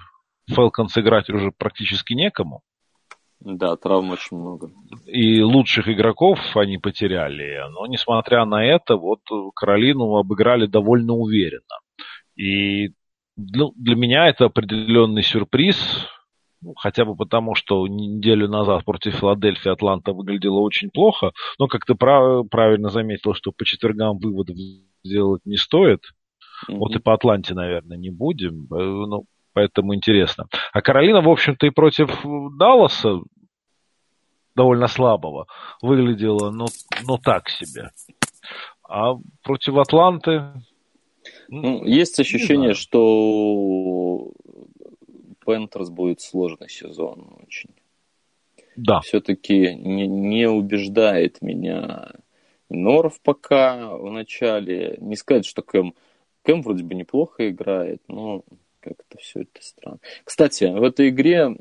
Falcons 0.51 0.97
играть 0.97 1.29
уже 1.29 1.51
практически 1.51 2.13
некому. 2.13 2.61
Да, 3.39 3.75
травм 3.75 4.11
очень 4.11 4.37
много. 4.37 4.71
И 5.05 5.41
лучших 5.41 5.89
игроков 5.89 6.39
они 6.55 6.77
потеряли. 6.77 7.61
Но, 7.71 7.85
несмотря 7.87 8.45
на 8.45 8.65
это, 8.65 8.95
вот 8.95 9.19
Каролину 9.55 10.15
обыграли 10.15 10.65
довольно 10.65 11.13
уверенно. 11.13 11.79
И 12.37 12.93
ну, 13.35 13.73
для 13.75 13.95
меня 13.95 14.27
это 14.27 14.45
определенный 14.45 15.23
сюрприз, 15.23 16.07
ну, 16.61 16.73
хотя 16.75 17.03
бы 17.03 17.15
потому, 17.15 17.55
что 17.55 17.87
неделю 17.87 18.47
назад 18.47 18.85
против 18.85 19.15
Филадельфии 19.15 19.69
Атланта 19.69 20.13
выглядела 20.13 20.59
очень 20.59 20.89
плохо, 20.89 21.33
но 21.59 21.67
как 21.67 21.85
ты 21.85 21.93
прав, 21.93 22.47
правильно 22.49 22.89
заметил, 22.89 23.33
что 23.33 23.51
по 23.51 23.65
четвергам 23.65 24.17
выводов 24.17 24.55
сделать 25.03 25.41
не 25.45 25.57
стоит. 25.57 26.01
Mm-hmm. 26.69 26.77
Вот 26.77 26.95
и 26.95 26.99
по 26.99 27.13
Атланте, 27.13 27.53
наверное, 27.53 27.97
не 27.97 28.09
будем. 28.09 28.65
Э, 28.71 28.77
ну, 28.77 29.25
поэтому 29.53 29.93
интересно. 29.93 30.45
А 30.71 30.81
Каролина, 30.81 31.21
в 31.21 31.29
общем-то, 31.29 31.67
и 31.67 31.71
против 31.71 32.23
Далласа 32.57 33.19
довольно 34.55 34.87
слабого 34.87 35.47
выглядела, 35.81 36.51
ну, 36.51 36.67
ну 37.05 37.17
так 37.17 37.49
себе. 37.49 37.91
А 38.87 39.15
против 39.43 39.75
Атланты... 39.77 40.53
Ну, 41.61 41.85
есть 41.85 42.19
ощущение, 42.19 42.73
что 42.73 44.31
Пентерс 45.45 45.89
будет 45.89 46.19
сложный 46.21 46.67
сезон 46.67 47.27
очень. 47.45 47.69
Да. 48.75 49.01
Все-таки 49.01 49.75
не, 49.75 50.07
не 50.07 50.49
убеждает 50.49 51.43
меня 51.43 52.13
Норов 52.69 53.19
пока 53.21 53.95
в 53.95 54.09
начале. 54.09 54.97
Не 54.99 55.15
сказать, 55.15 55.45
что 55.45 55.61
Кэм, 55.61 55.93
Кэм 56.41 56.63
вроде 56.63 56.83
бы 56.83 56.95
неплохо 56.95 57.47
играет, 57.49 58.01
но 58.07 58.43
как-то 58.79 59.19
все 59.19 59.41
это 59.41 59.61
странно. 59.61 59.99
Кстати, 60.23 60.65
в 60.65 60.81
этой 60.81 61.09
игре 61.09 61.55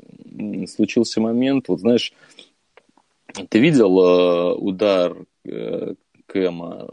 случился 0.67 1.21
момент, 1.21 1.67
вот 1.67 1.81
знаешь, 1.81 2.13
ты 3.49 3.59
видел 3.59 3.99
э, 3.99 4.53
удар 4.55 5.25
э, 5.45 5.93
Кэма, 6.25 6.87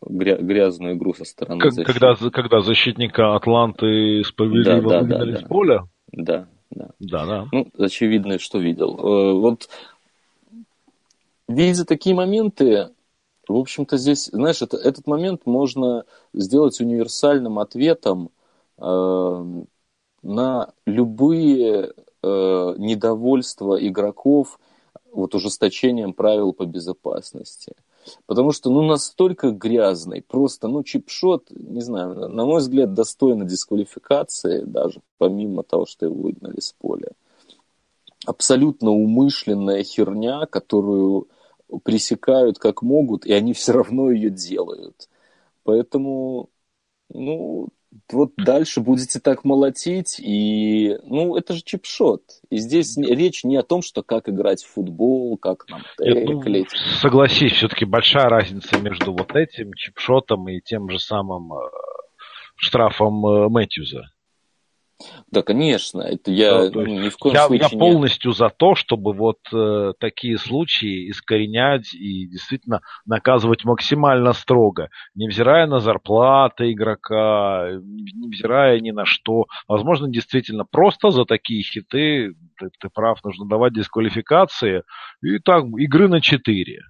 грязную 0.00 0.94
игру 0.94 1.14
со 1.14 1.24
стороны 1.24 1.60
как, 1.60 1.74
когда, 1.86 2.14
когда 2.30 2.60
защитника 2.60 3.34
Атланты 3.34 4.22
справедливо 4.24 4.90
да, 4.90 5.00
да, 5.00 5.00
выгнали 5.00 5.32
да, 5.32 5.38
да. 5.38 5.44
с 5.44 5.48
поля? 5.48 5.88
Да, 6.12 6.48
да. 6.70 6.90
Да, 6.98 7.26
да. 7.26 7.46
Ну, 7.52 7.68
очевидно, 7.78 8.38
что 8.38 8.58
видел. 8.58 8.96
Э, 8.98 9.32
вот 9.32 9.68
видя 11.48 11.84
такие 11.84 12.14
моменты, 12.14 12.90
в 13.48 13.56
общем-то, 13.56 13.96
здесь, 13.96 14.26
знаешь, 14.26 14.62
это, 14.62 14.76
этот 14.76 15.06
момент 15.06 15.46
можно 15.46 16.04
сделать 16.32 16.80
универсальным 16.80 17.58
ответом 17.58 18.30
э, 18.78 19.44
на 20.22 20.72
любые 20.86 21.92
э, 22.22 22.74
недовольства 22.78 23.74
игроков 23.84 24.58
вот 25.12 25.34
ужесточением 25.34 26.12
правил 26.12 26.52
по 26.52 26.64
безопасности. 26.64 27.74
Потому 28.26 28.52
что, 28.52 28.70
ну, 28.70 28.82
настолько 28.82 29.50
грязный, 29.50 30.22
просто, 30.22 30.68
ну, 30.68 30.82
чипшот, 30.82 31.50
не 31.50 31.80
знаю, 31.80 32.28
на 32.28 32.44
мой 32.44 32.60
взгляд, 32.60 32.94
достойно 32.94 33.44
дисквалификации, 33.44 34.62
даже 34.64 35.00
помимо 35.18 35.62
того, 35.62 35.86
что 35.86 36.06
его 36.06 36.16
выгнали 36.16 36.60
с 36.60 36.72
поля. 36.72 37.12
Абсолютно 38.26 38.90
умышленная 38.90 39.82
херня, 39.82 40.46
которую 40.46 41.28
пресекают 41.84 42.58
как 42.58 42.82
могут, 42.82 43.26
и 43.26 43.32
они 43.32 43.52
все 43.52 43.72
равно 43.72 44.10
ее 44.10 44.30
делают. 44.30 45.08
Поэтому, 45.62 46.48
ну, 47.08 47.68
вот 48.12 48.32
дальше 48.36 48.80
будете 48.80 49.20
так 49.20 49.44
молотить, 49.44 50.20
и, 50.20 50.96
ну, 51.04 51.36
это 51.36 51.54
же 51.54 51.62
чипшот. 51.62 52.22
И 52.48 52.58
здесь 52.58 52.96
речь 52.96 53.44
не 53.44 53.56
о 53.56 53.62
том, 53.62 53.82
что 53.82 54.02
как 54.02 54.28
играть 54.28 54.62
в 54.62 54.72
футбол, 54.72 55.36
как 55.38 55.68
нам 55.68 55.82
теклить. 55.98 56.68
Ну, 56.72 56.96
согласись, 57.00 57.52
все-таки 57.52 57.84
большая 57.84 58.28
разница 58.28 58.78
между 58.78 59.12
вот 59.12 59.34
этим 59.34 59.72
чипшотом 59.74 60.48
и 60.48 60.60
тем 60.60 60.88
же 60.88 60.98
самым 60.98 61.52
э, 61.52 61.56
штрафом 62.56 63.26
э, 63.26 63.48
Мэтьюза. 63.48 64.04
Да, 65.30 65.42
конечно, 65.42 66.02
это 66.02 66.30
я 66.30 66.68
да, 66.70 66.82
ни 66.82 67.08
в 67.08 67.16
коем 67.16 67.34
я, 67.34 67.46
случае 67.46 67.68
Я 67.70 67.78
полностью 67.78 68.30
не... 68.30 68.36
за 68.36 68.50
то, 68.50 68.74
чтобы 68.74 69.12
вот 69.12 69.38
э, 69.52 69.92
такие 69.98 70.38
случаи 70.38 71.10
искоренять 71.10 71.94
и 71.94 72.26
действительно 72.26 72.80
наказывать 73.06 73.64
максимально 73.64 74.32
строго, 74.32 74.90
невзирая 75.14 75.66
на 75.66 75.80
зарплаты 75.80 76.72
игрока, 76.72 77.68
невзирая 77.70 78.80
ни 78.80 78.90
на 78.90 79.04
что. 79.04 79.46
Возможно, 79.68 80.08
действительно, 80.08 80.64
просто 80.64 81.10
за 81.10 81.24
такие 81.24 81.62
хиты, 81.62 82.34
ты, 82.58 82.68
ты 82.78 82.88
прав, 82.92 83.22
нужно 83.24 83.46
давать 83.46 83.72
дисквалификации, 83.72 84.82
и 85.22 85.38
так, 85.38 85.64
игры 85.78 86.08
на 86.08 86.20
4. 86.20 86.80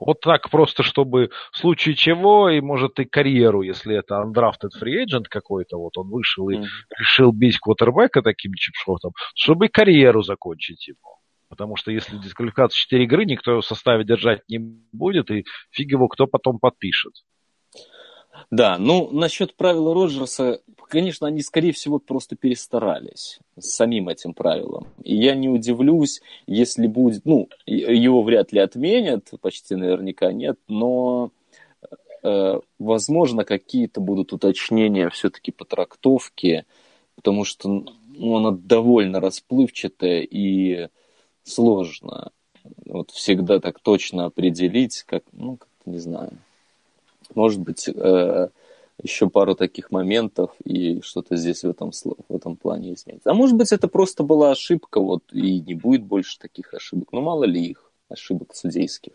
Вот 0.00 0.20
так 0.20 0.48
просто, 0.50 0.82
чтобы 0.82 1.30
в 1.52 1.58
случае 1.58 1.94
чего, 1.94 2.48
и 2.48 2.60
может 2.60 2.98
и 2.98 3.04
карьеру, 3.04 3.60
если 3.60 3.94
это 3.94 4.14
undrafted 4.14 4.70
free 4.80 5.04
agent 5.04 5.26
какой-то, 5.28 5.76
вот 5.76 5.98
он 5.98 6.08
вышел 6.08 6.48
и 6.48 6.56
mm. 6.56 6.64
решил 6.98 7.32
бить 7.32 7.58
квотербека 7.58 8.22
таким 8.22 8.54
чипшотом, 8.54 9.12
чтобы 9.34 9.66
и 9.66 9.68
карьеру 9.68 10.22
закончить 10.22 10.88
его. 10.88 11.18
Потому 11.50 11.76
что 11.76 11.90
если 11.90 12.16
дисквалификация 12.16 12.76
4 12.76 13.04
игры, 13.04 13.24
никто 13.26 13.50
его 13.50 13.60
в 13.60 13.66
составе 13.66 14.04
держать 14.04 14.40
не 14.48 14.58
будет, 14.92 15.30
и 15.30 15.44
фиг 15.70 15.90
его 15.90 16.08
кто 16.08 16.26
потом 16.26 16.58
подпишет. 16.58 17.12
Да, 18.50 18.78
ну, 18.78 19.10
насчет 19.10 19.54
правила 19.54 19.94
Роджерса, 19.94 20.60
конечно, 20.88 21.26
они, 21.26 21.42
скорее 21.42 21.72
всего, 21.72 21.98
просто 21.98 22.36
перестарались 22.36 23.38
с 23.58 23.70
самим 23.70 24.08
этим 24.08 24.34
правилом. 24.34 24.86
И 25.02 25.16
я 25.16 25.34
не 25.34 25.48
удивлюсь, 25.48 26.20
если 26.46 26.86
будет, 26.86 27.24
ну, 27.24 27.48
его 27.66 28.22
вряд 28.22 28.52
ли 28.52 28.60
отменят, 28.60 29.30
почти 29.40 29.76
наверняка 29.76 30.32
нет, 30.32 30.58
но, 30.68 31.30
э, 32.22 32.60
возможно, 32.78 33.44
какие-то 33.44 34.00
будут 34.00 34.32
уточнения 34.32 35.10
все-таки 35.10 35.52
по 35.52 35.64
трактовке, 35.64 36.66
потому 37.14 37.44
что 37.44 37.68
ну, 37.68 38.36
она 38.36 38.50
довольно 38.50 39.20
расплывчатая 39.20 40.22
и 40.22 40.88
сложно 41.44 42.32
вот 42.84 43.10
всегда 43.10 43.60
так 43.60 43.80
точно 43.80 44.26
определить, 44.26 45.04
как, 45.06 45.24
ну, 45.32 45.56
как 45.56 45.68
не 45.86 45.98
знаю. 45.98 46.32
Может 47.34 47.60
быть, 47.60 47.88
э, 47.88 48.48
еще 49.02 49.28
пару 49.28 49.54
таких 49.54 49.90
моментов, 49.90 50.50
и 50.64 51.00
что-то 51.02 51.36
здесь 51.36 51.62
в 51.62 51.68
этом, 51.70 51.92
в 51.92 52.34
этом 52.34 52.56
плане 52.56 52.94
изменится. 52.94 53.30
А 53.30 53.34
может 53.34 53.56
быть, 53.56 53.72
это 53.72 53.88
просто 53.88 54.22
была 54.22 54.50
ошибка, 54.50 55.00
вот, 55.00 55.22
и 55.32 55.60
не 55.60 55.74
будет 55.74 56.02
больше 56.02 56.38
таких 56.38 56.74
ошибок. 56.74 57.08
Ну, 57.12 57.20
мало 57.20 57.44
ли 57.44 57.64
их, 57.64 57.90
ошибок 58.08 58.54
судейских. 58.54 59.12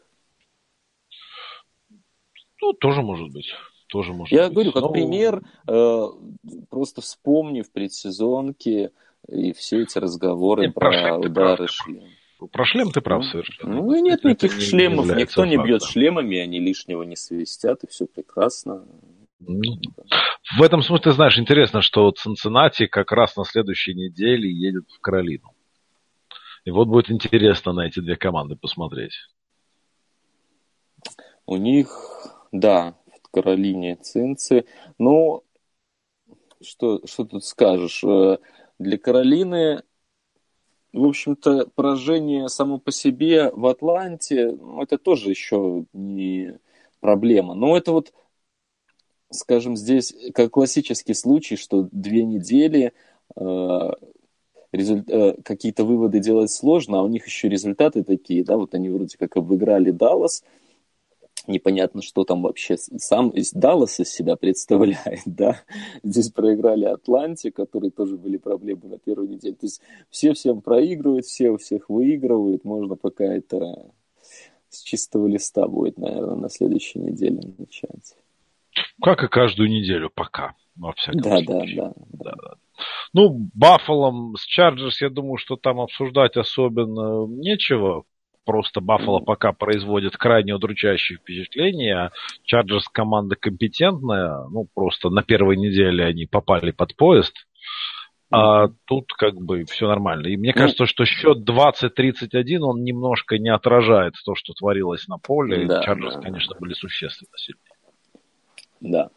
Ну, 2.62 2.74
тоже 2.74 3.02
может 3.02 3.32
быть. 3.32 3.54
Тоже 3.88 4.14
может 4.14 4.32
Я 4.32 4.46
быть. 4.46 4.54
говорю, 4.54 4.72
как 4.72 4.82
Но... 4.84 4.90
пример, 4.90 5.44
э, 5.68 6.06
просто 6.70 7.02
вспомни 7.02 7.62
в 7.62 7.72
предсезонке 7.72 8.92
и 9.28 9.54
все 9.54 9.84
эти 9.84 9.98
разговоры 9.98 10.68
Нет, 10.68 10.76
про 10.76 11.18
удары 11.18 11.68
шлем. 11.68 12.04
Про 12.52 12.66
шлем 12.66 12.92
ты 12.92 13.02
прав 13.02 13.26
совершенно. 13.26 13.76
Ну 13.76 13.96
и 13.96 14.02
нет 14.02 14.24
никаких 14.24 14.60
шлемов, 14.62 15.08
не 15.08 15.24
никто 15.24 15.46
не 15.46 15.58
бьет 15.58 15.84
шлемами, 15.84 16.38
они 16.38 16.60
лишнего 16.60 17.04
не 17.04 17.16
свистят, 17.16 17.84
и 17.84 17.88
все 17.88 18.06
прекрасно. 18.06 18.86
Ну, 19.40 19.80
в 20.58 20.62
этом 20.62 20.82
смысле, 20.82 21.12
знаешь, 21.12 21.38
интересно, 21.38 21.82
что 21.82 22.04
вот 22.04 22.18
Цинциннати 22.18 22.88
как 22.88 23.12
раз 23.12 23.36
на 23.36 23.44
следующей 23.46 23.94
неделе 23.94 24.50
едет 24.50 24.86
в 24.90 25.00
Каролину. 25.02 25.54
И 26.64 26.72
вот 26.72 26.88
будет 26.88 27.12
интересно 27.12 27.74
на 27.74 27.88
эти 27.88 28.00
две 28.00 28.16
команды 28.16 28.56
посмотреть. 28.56 29.14
У 31.46 31.58
них, 31.58 31.90
да, 32.52 32.96
в 33.24 33.30
Каролине 33.32 33.98
Цинцы. 33.98 34.66
Но 34.98 35.44
что, 36.62 37.06
что 37.06 37.26
тут 37.26 37.44
скажешь? 37.44 38.04
Э, 38.04 38.38
для 38.80 38.98
Каролины 38.98 39.84
в 40.96 41.06
общем-то, 41.06 41.68
поражение 41.76 42.48
само 42.48 42.80
по 42.80 42.92
себе 42.92 43.52
в 43.52 43.66
Атланте, 43.68 44.52
ну, 44.52 44.82
это 44.82 44.98
тоже 44.98 45.30
еще 45.30 45.86
не 45.94 46.58
проблема. 47.02 47.54
Но 47.54 47.76
это 47.76 47.92
вот, 47.92 48.14
скажем, 49.30 49.76
здесь 49.76 50.16
как 50.34 50.52
классический 50.52 51.14
случай, 51.14 51.58
что 51.58 51.90
две 51.92 52.24
недели 52.24 52.94
э, 53.36 53.92
результ... 54.72 55.10
э, 55.10 55.36
какие-то 55.44 55.84
выводы 55.84 56.20
делать 56.20 56.52
сложно, 56.52 57.00
а 57.00 57.04
у 57.04 57.08
них 57.08 57.26
еще 57.26 57.50
результаты 57.50 58.04
такие, 58.04 58.44
да, 58.44 58.56
вот 58.56 58.74
они 58.74 58.90
вроде 58.90 59.18
как 59.18 59.36
обыграли 59.36 59.92
Даллас, 59.92 60.44
непонятно, 61.48 62.02
что 62.02 62.24
там 62.24 62.42
вообще 62.42 62.78
сам 62.78 63.34
Даллас 63.54 64.00
из 64.00 64.12
себя 64.12 64.36
представляет, 64.36 65.22
да. 65.26 65.62
Здесь 66.04 66.30
проиграли 66.30 66.86
Атланте, 66.86 67.52
которые 67.52 67.92
тоже 67.92 68.18
были 68.18 68.38
проблемы 68.38 68.88
на 68.90 68.98
первой 68.98 69.28
неделе. 69.28 69.56
То 69.56 69.66
есть 69.66 69.82
все 70.10 70.34
всем 70.34 70.62
проигрывают, 70.62 71.26
все 71.26 71.52
у 71.52 71.58
всех 71.58 71.90
выигрывают. 71.90 72.64
Можно 72.64 72.96
пока 72.96 73.26
это 73.26 73.92
с 74.70 74.84
чистого 74.84 75.28
листа 75.28 75.68
будет, 75.68 75.98
наверное, 75.98 76.36
на 76.36 76.50
следующей 76.50 77.00
неделе 77.00 77.42
начать. 77.58 78.16
Как 79.02 79.24
и 79.24 79.28
каждую 79.28 79.70
неделю 79.70 80.12
пока, 80.14 80.54
во 80.76 80.94
всяком 80.94 81.22
да, 81.22 81.38
случае. 81.40 81.76
Да, 81.76 81.94
да, 82.12 82.34
да. 82.36 82.54
Ну, 83.14 83.50
Баффалом 83.54 84.36
с 84.36 84.46
Чарджерс, 84.46 85.02
я 85.02 85.10
думаю, 85.10 85.38
что 85.38 85.56
там 85.56 85.80
обсуждать 85.80 86.36
особенно 86.36 87.26
нечего. 87.28 88.04
Просто 88.46 88.80
Баффало 88.80 89.20
пока 89.20 89.52
производит 89.54 90.18
крайне 90.18 90.54
удручающее 90.54 91.18
впечатление. 91.18 91.96
А 91.96 92.12
Чарджерс 92.44 92.88
команда 92.90 93.36
компетентная. 93.36 94.46
Ну, 94.50 94.68
просто 94.74 95.10
на 95.10 95.24
первой 95.24 95.58
неделе 95.58 96.06
они 96.06 96.26
попали 96.26 96.72
под 96.72 96.96
поезд. 96.96 97.34
А 98.32 98.68
тут 98.86 99.14
как 99.14 99.36
бы 99.36 99.64
все 99.66 99.88
нормально. 99.88 100.28
И 100.28 100.38
мне 100.38 100.52
ну, 100.54 100.62
кажется, 100.62 100.86
что 100.86 101.06
счет 101.06 101.48
20-31, 101.48 102.60
он 102.60 102.84
немножко 102.84 103.38
не 103.38 103.50
отражает 103.50 104.14
то, 104.26 104.36
что 104.36 104.54
творилось 104.54 105.08
на 105.08 105.18
поле. 105.18 105.66
Да, 105.66 105.82
Чарджерс, 105.84 106.16
да. 106.16 106.22
конечно, 106.22 106.56
были 106.60 106.74
существенно 106.74 107.38
сильнее. 107.38 107.62
Да. 108.82 109.10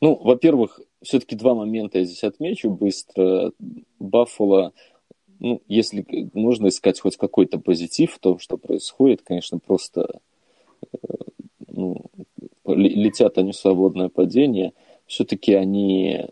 Ну, 0.00 0.16
во-первых, 0.16 0.80
все-таки 1.02 1.36
два 1.36 1.54
момента 1.54 1.98
я 1.98 2.04
здесь 2.04 2.24
отмечу 2.24 2.70
быстро. 2.70 3.52
Баффало, 3.98 4.72
ну, 5.38 5.62
если 5.68 6.06
нужно 6.34 6.68
искать 6.68 7.00
хоть 7.00 7.16
какой-то 7.16 7.58
позитив 7.58 8.14
в 8.14 8.18
том, 8.18 8.38
что 8.38 8.56
происходит, 8.56 9.22
конечно, 9.22 9.58
просто 9.58 10.20
э, 10.92 11.08
ну, 11.68 12.04
летят 12.64 13.38
они 13.38 13.52
в 13.52 13.56
свободное 13.56 14.08
падение. 14.08 14.72
Все-таки 15.06 15.54
они 15.54 16.26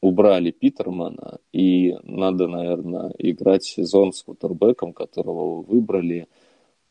убрали 0.00 0.50
Питермана, 0.50 1.38
и 1.52 1.96
надо, 2.04 2.46
наверное, 2.46 3.12
играть 3.18 3.64
сезон 3.64 4.12
с 4.12 4.22
кутербеком, 4.22 4.92
которого 4.92 5.56
вы 5.56 5.62
выбрали. 5.62 6.28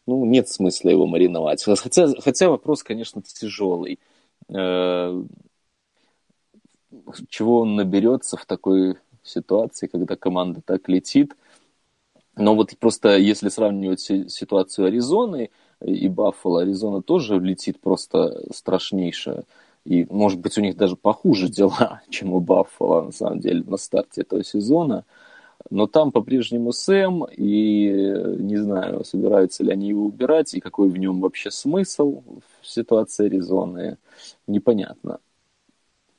Ну, 0.06 0.26
нет 0.26 0.50
смысла 0.50 0.90
его 0.90 1.08
мариновать. 1.08 1.64
Хотя, 1.64 2.08
хотя 2.20 2.50
вопрос, 2.50 2.84
конечно, 2.84 3.22
тяжелый. 3.22 4.00
Э, 4.50 5.24
чего 7.30 7.60
он 7.60 7.76
наберется 7.76 8.38
в 8.38 8.46
такой 8.46 8.96
ситуации, 9.26 9.88
когда 9.88 10.16
команда 10.16 10.62
так 10.64 10.88
летит. 10.88 11.36
Но 12.36 12.56
вот 12.56 12.78
просто 12.80 13.18
если 13.18 13.50
сравнивать 13.50 14.02
ситуацию 14.02 14.88
Аризоны 14.88 15.50
и 15.82 16.08
Баффало, 16.08 16.62
Аризона 16.62 17.02
тоже 17.02 17.40
летит 17.40 17.80
просто 17.80 18.44
страшнейшая. 18.54 19.44
И, 19.86 20.06
может 20.10 20.40
быть, 20.40 20.58
у 20.58 20.62
них 20.62 20.76
даже 20.76 20.96
похуже 20.96 21.48
дела, 21.48 22.02
чем 22.10 22.34
у 22.34 22.40
Баффала, 22.40 23.04
на 23.04 23.12
самом 23.12 23.40
деле, 23.40 23.64
на 23.66 23.78
старте 23.78 24.22
этого 24.22 24.44
сезона. 24.44 25.06
Но 25.70 25.88
там 25.88 26.12
по-прежнему 26.12 26.74
Сэм, 26.74 27.26
и 27.26 27.88
не 28.38 28.58
знаю, 28.58 29.04
собираются 29.06 29.64
ли 29.64 29.72
они 29.72 29.88
его 29.90 30.06
убирать, 30.06 30.54
и 30.54 30.60
какой 30.60 30.90
в 30.90 30.98
нем 30.98 31.22
вообще 31.22 31.50
смысл 31.50 32.24
в 32.62 32.68
ситуации 32.68 33.28
Аризоны, 33.28 33.98
непонятно. 34.48 35.20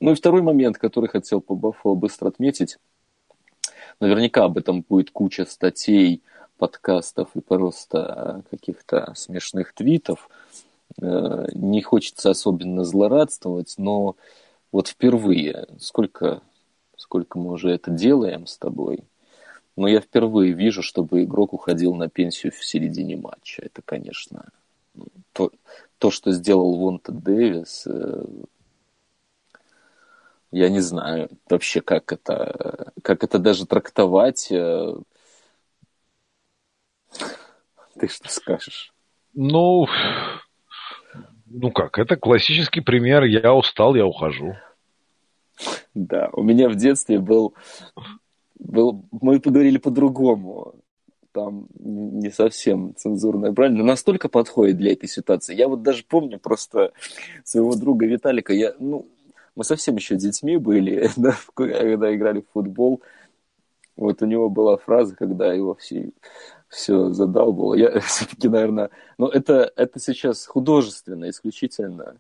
Ну 0.01 0.13
и 0.13 0.15
второй 0.15 0.43
момент, 0.43 0.79
который 0.79 1.09
хотел 1.09 1.41
по 1.41 1.55
Баффало 1.55 1.95
быстро 1.95 2.29
отметить. 2.29 2.79
Наверняка 4.01 4.45
об 4.45 4.59
этом 4.59 4.83
будет 4.83 5.11
куча 5.11 5.47
статей, 5.47 6.23
подкастов 6.59 7.29
и 7.35 7.41
просто 7.41 8.43
каких-то 8.51 9.13
смешных 9.15 9.75
твитов. 9.75 10.29
Э, 11.01 11.47
не 11.53 11.83
хочется 11.83 12.31
особенно 12.31 12.85
злорадствовать, 12.85 13.75
но 13.79 14.17
вот 14.73 14.89
впервые, 14.89 15.67
сколько, 15.79 16.43
сколько 16.97 17.39
мы 17.39 17.53
уже 17.53 17.71
это 17.71 17.91
делаем 17.91 18.47
с 18.47 18.59
тобой, 18.59 19.05
но 19.77 19.89
я 19.89 20.01
впервые 20.01 20.53
вижу, 20.53 20.83
чтобы 20.83 21.25
игрок 21.25 21.53
уходил 21.53 21.95
на 21.95 22.09
пенсию 22.09 22.53
в 22.53 22.65
середине 22.65 23.17
матча. 23.17 23.63
Это, 23.63 23.83
конечно, 23.83 24.47
то, 25.33 25.53
то 25.99 26.11
что 26.11 26.33
сделал 26.33 26.77
Вонта 26.77 27.13
Дэвис, 27.13 27.87
э, 27.87 28.25
я 30.51 30.69
не 30.69 30.81
знаю 30.81 31.29
вообще, 31.49 31.81
как 31.81 32.13
это, 32.13 32.93
как 33.03 33.25
это 33.25 33.39
даже 33.39 33.67
трактовать. 33.67 34.51
Э. 34.51 34.95
Ты 37.99 38.09
что 38.09 38.29
скажешь? 38.29 38.93
Ну, 39.35 39.87
ну 41.47 41.71
как, 41.71 41.99
это 41.99 42.17
классический 42.17 42.81
пример. 42.81 43.25
Я 43.25 43.55
устал, 43.55 43.95
я 43.95 44.07
ухожу. 44.07 44.57
Да, 45.95 46.29
у 46.33 46.43
меня 46.43 46.69
в 46.69 46.77
детстве 46.77 47.19
был, 47.19 47.55
был 48.59 49.05
мы 49.11 49.41
поговорили 49.41 49.79
по-другому. 49.79 50.75
Там 51.33 51.69
не 51.79 52.31
совсем 52.31 52.95
цензурная 52.97 53.53
брань, 53.53 53.73
но 53.73 53.85
настолько 53.85 54.29
подходит 54.29 54.79
для 54.79 54.93
этой 54.93 55.09
ситуации. 55.09 55.55
Я 55.55 55.69
вот 55.69 55.83
даже 55.83 56.03
помню 56.05 56.39
просто 56.39 56.93
своего 57.45 57.75
друга 57.75 58.07
Виталика. 58.07 58.55
Я, 58.55 58.75
ну, 58.79 59.07
мы 59.57 59.65
совсем 59.65 59.97
еще 59.97 60.15
детьми 60.17 60.57
были, 60.57 61.11
да, 61.17 61.35
когда 61.55 62.15
играли 62.15 62.41
в 62.43 62.53
футбол. 62.53 63.03
Вот 63.97 64.21
у 64.21 64.27
него 64.27 64.51
была 64.51 64.77
фраза, 64.77 65.17
когда 65.17 65.53
его 65.53 65.75
все 65.75 66.13
все 66.69 67.13
задалбывало. 67.13 67.75
Я 67.75 68.01
все-таки, 68.01 68.49
наверное, 68.49 68.91
ну 69.19 69.29
это, 69.29 69.73
это 69.77 69.99
сейчас 69.99 70.47
художественно 70.47 71.29
исключительно. 71.31 72.19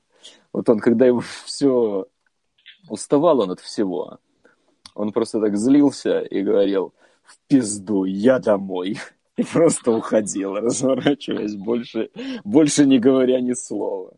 Вот 0.52 0.68
он, 0.68 0.80
когда 0.80 1.06
его 1.06 1.20
все 1.44 2.06
уставал 2.88 3.40
он 3.40 3.50
от 3.50 3.60
всего, 3.60 4.18
он 4.94 5.12
просто 5.12 5.40
так 5.40 5.56
злился 5.56 6.20
и 6.20 6.42
говорил, 6.42 6.94
в 7.22 7.36
пизду, 7.48 8.04
я 8.04 8.38
домой. 8.38 8.98
И 9.36 9.42
просто 9.42 9.90
уходил, 9.90 10.54
разворачиваясь, 10.54 11.56
больше, 11.56 12.08
больше 12.42 12.86
не 12.86 12.98
говоря 12.98 13.38
ни 13.40 13.52
слова. 13.52 14.14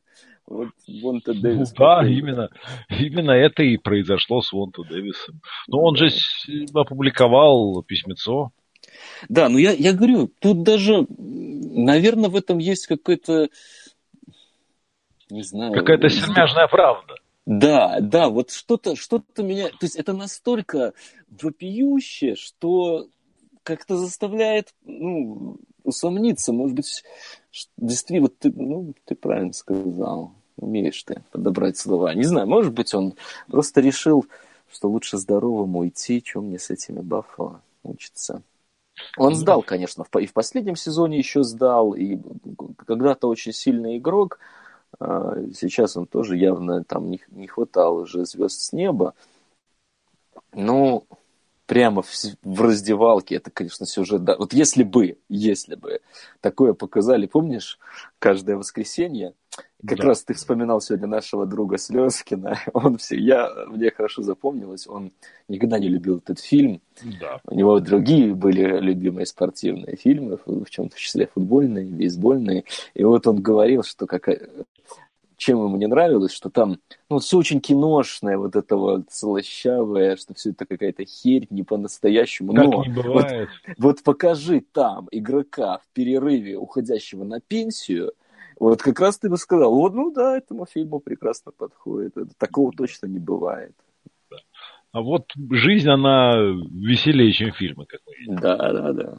Вот 0.48 0.68
Вонта 1.02 1.34
Дэвис. 1.34 1.70
Ну, 1.70 1.76
да, 1.78 2.08
именно, 2.08 2.48
именно 2.88 3.32
это 3.32 3.62
и 3.62 3.76
произошло 3.76 4.40
с 4.40 4.52
Вонта 4.52 4.82
Дэвисом. 4.82 5.40
Но 5.66 5.82
он 5.82 5.96
же 5.96 6.08
опубликовал 6.74 7.82
письмецо 7.82 8.50
да, 9.28 9.48
ну 9.48 9.58
я, 9.58 9.72
я 9.72 9.92
говорю, 9.92 10.28
тут 10.38 10.62
даже, 10.62 11.06
наверное, 11.18 12.30
в 12.30 12.36
этом 12.36 12.58
есть 12.58 12.86
какой-то, 12.86 13.48
не 15.30 15.42
знаю... 15.42 15.72
Какая-то 15.74 16.08
сермяжная 16.08 16.68
правда. 16.68 17.14
Да, 17.46 17.98
да, 18.00 18.28
вот 18.28 18.50
что-то, 18.50 18.96
что-то 18.96 19.42
меня... 19.42 19.68
То 19.68 19.82
есть 19.82 19.96
это 19.96 20.12
настолько 20.12 20.92
вопиюще, 21.28 22.34
что 22.34 23.08
как-то 23.62 23.96
заставляет, 23.96 24.74
ну, 24.84 25.58
усомниться. 25.82 26.52
Может 26.52 26.76
быть, 26.76 27.04
действительно, 27.76 28.22
вот 28.22 28.38
ты, 28.38 28.52
ну, 28.52 28.94
ты 29.04 29.14
правильно 29.14 29.52
сказал. 29.52 30.34
Умеешь 30.58 31.02
ты 31.04 31.22
подобрать 31.30 31.78
слова. 31.78 32.14
Не 32.14 32.24
знаю, 32.24 32.46
может 32.46 32.72
быть, 32.72 32.92
он 32.94 33.14
просто 33.46 33.80
решил, 33.80 34.26
что 34.70 34.88
лучше 34.88 35.16
здоровому 35.16 35.80
уйти, 35.80 36.22
чем 36.22 36.46
мне 36.46 36.58
с 36.58 36.70
этими 36.70 37.00
Баффало 37.00 37.62
учиться. 37.82 38.42
Он 39.16 39.34
сдал, 39.34 39.62
конечно, 39.62 40.04
и 40.18 40.26
в 40.26 40.32
последнем 40.32 40.76
сезоне 40.76 41.18
еще 41.18 41.44
сдал, 41.44 41.94
и 41.94 42.18
когда-то 42.84 43.28
очень 43.28 43.52
сильный 43.52 43.98
игрок. 43.98 44.38
А, 44.98 45.36
сейчас 45.54 45.96
он 45.96 46.06
тоже 46.06 46.36
явно 46.36 46.82
там 46.82 47.10
не, 47.10 47.20
не 47.28 47.46
хватало 47.46 48.00
уже 48.00 48.24
звезд 48.26 48.60
с 48.60 48.72
неба. 48.72 49.14
Но 50.52 51.04
прямо 51.68 52.00
в, 52.00 52.10
в 52.42 52.62
раздевалке, 52.62 53.36
это, 53.36 53.50
конечно, 53.50 53.84
сюжет. 53.86 54.24
Да. 54.24 54.36
Вот 54.36 54.54
если 54.54 54.82
бы, 54.82 55.18
если 55.28 55.74
бы 55.74 56.00
такое 56.40 56.72
показали, 56.72 57.26
помнишь, 57.26 57.78
каждое 58.18 58.56
воскресенье, 58.56 59.34
как 59.86 59.98
да. 59.98 60.04
раз 60.04 60.24
ты 60.24 60.32
вспоминал 60.32 60.80
сегодня 60.80 61.06
нашего 61.06 61.44
друга 61.44 61.76
Слезкина. 61.76 62.58
Он 62.72 62.96
все, 62.96 63.16
я, 63.16 63.50
мне 63.68 63.90
хорошо 63.90 64.22
запомнилось, 64.22 64.86
он 64.86 65.12
никогда 65.46 65.78
не 65.78 65.88
любил 65.88 66.18
этот 66.18 66.40
фильм. 66.40 66.80
Да. 67.20 67.40
У 67.44 67.54
него 67.54 67.78
другие 67.80 68.34
были 68.34 68.80
любимые 68.80 69.26
спортивные 69.26 69.96
фильмы, 69.96 70.38
в 70.46 70.70
чем-то 70.70 70.96
числе 70.96 71.28
футбольные, 71.32 71.84
бейсбольные. 71.84 72.64
И 72.94 73.04
вот 73.04 73.26
он 73.26 73.42
говорил, 73.42 73.82
что 73.82 74.06
как, 74.06 74.28
чем 75.38 75.64
ему 75.64 75.78
не 75.78 75.86
нравилось, 75.86 76.32
что 76.32 76.50
там 76.50 76.80
ну, 77.08 77.20
все 77.20 77.38
очень 77.38 77.60
киношное, 77.60 78.36
вот 78.36 78.56
это 78.56 78.76
вот 78.76 79.06
слащавое, 79.10 80.16
что 80.16 80.34
все 80.34 80.50
это 80.50 80.66
какая-то 80.66 81.06
херь 81.06 81.46
не 81.48 81.62
по-настоящему. 81.62 82.52
Как 82.52 82.66
Но 82.66 82.84
не 82.84 82.90
бывает. 82.90 83.48
Вот, 83.66 83.76
вот 83.78 84.02
покажи 84.02 84.60
там 84.60 85.08
игрока 85.10 85.78
в 85.78 85.94
перерыве, 85.94 86.58
уходящего 86.58 87.24
на 87.24 87.40
пенсию– 87.40 88.12
вот 88.58 88.82
как 88.82 88.98
раз 89.00 89.18
ты 89.18 89.28
бы 89.28 89.36
сказал, 89.36 89.72
вот, 89.72 89.94
ну 89.94 90.12
да, 90.12 90.36
этому 90.36 90.66
фильму 90.66 90.98
прекрасно 90.98 91.52
подходит. 91.52 92.14
Такого 92.38 92.72
точно 92.72 93.06
не 93.06 93.18
бывает. 93.18 93.74
А 94.90 95.00
вот 95.00 95.32
жизнь, 95.50 95.88
она 95.88 96.34
веселее, 96.36 97.32
чем 97.32 97.52
фильмы, 97.52 97.86
как 97.86 98.00
мы 98.06 98.14
видим. 98.16 98.36
Да, 98.36 98.56
да, 98.56 98.92
да. 98.92 99.18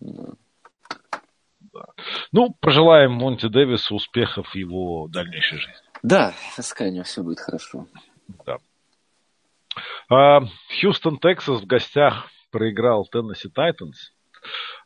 да. 0.00 0.24
Да. 1.78 2.02
Ну, 2.32 2.54
пожелаем 2.60 3.12
Монти 3.12 3.48
Дэвису 3.48 3.94
успехов 3.94 4.48
в 4.48 4.54
его 4.54 5.08
дальнейшей 5.08 5.58
жизни. 5.58 5.74
Да, 6.02 6.32
пускай 6.56 6.90
у 6.90 6.92
него 6.92 7.04
все 7.04 7.22
будет 7.22 7.40
хорошо. 7.40 7.86
Да. 8.46 8.58
А, 10.10 10.40
Хьюстон, 10.80 11.18
Тексас 11.18 11.60
в 11.60 11.66
гостях 11.66 12.26
проиграл 12.50 13.06
Теннесси 13.06 13.48
Тайтанс. 13.48 14.12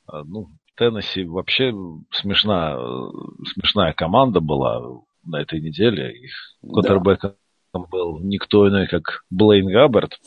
А, 0.06 0.24
ну, 0.24 0.48
Теннесси 0.76 1.24
вообще 1.24 1.72
смешная, 2.10 2.76
смешная 3.54 3.92
команда 3.92 4.40
была 4.40 5.00
на 5.24 5.40
этой 5.40 5.60
неделе. 5.60 6.12
Их 6.12 6.32
да. 6.62 6.98
был 6.98 8.18
никто 8.20 8.68
иной, 8.68 8.86
как 8.88 9.24
Блейн 9.30 9.66
Габбард. 9.66 10.18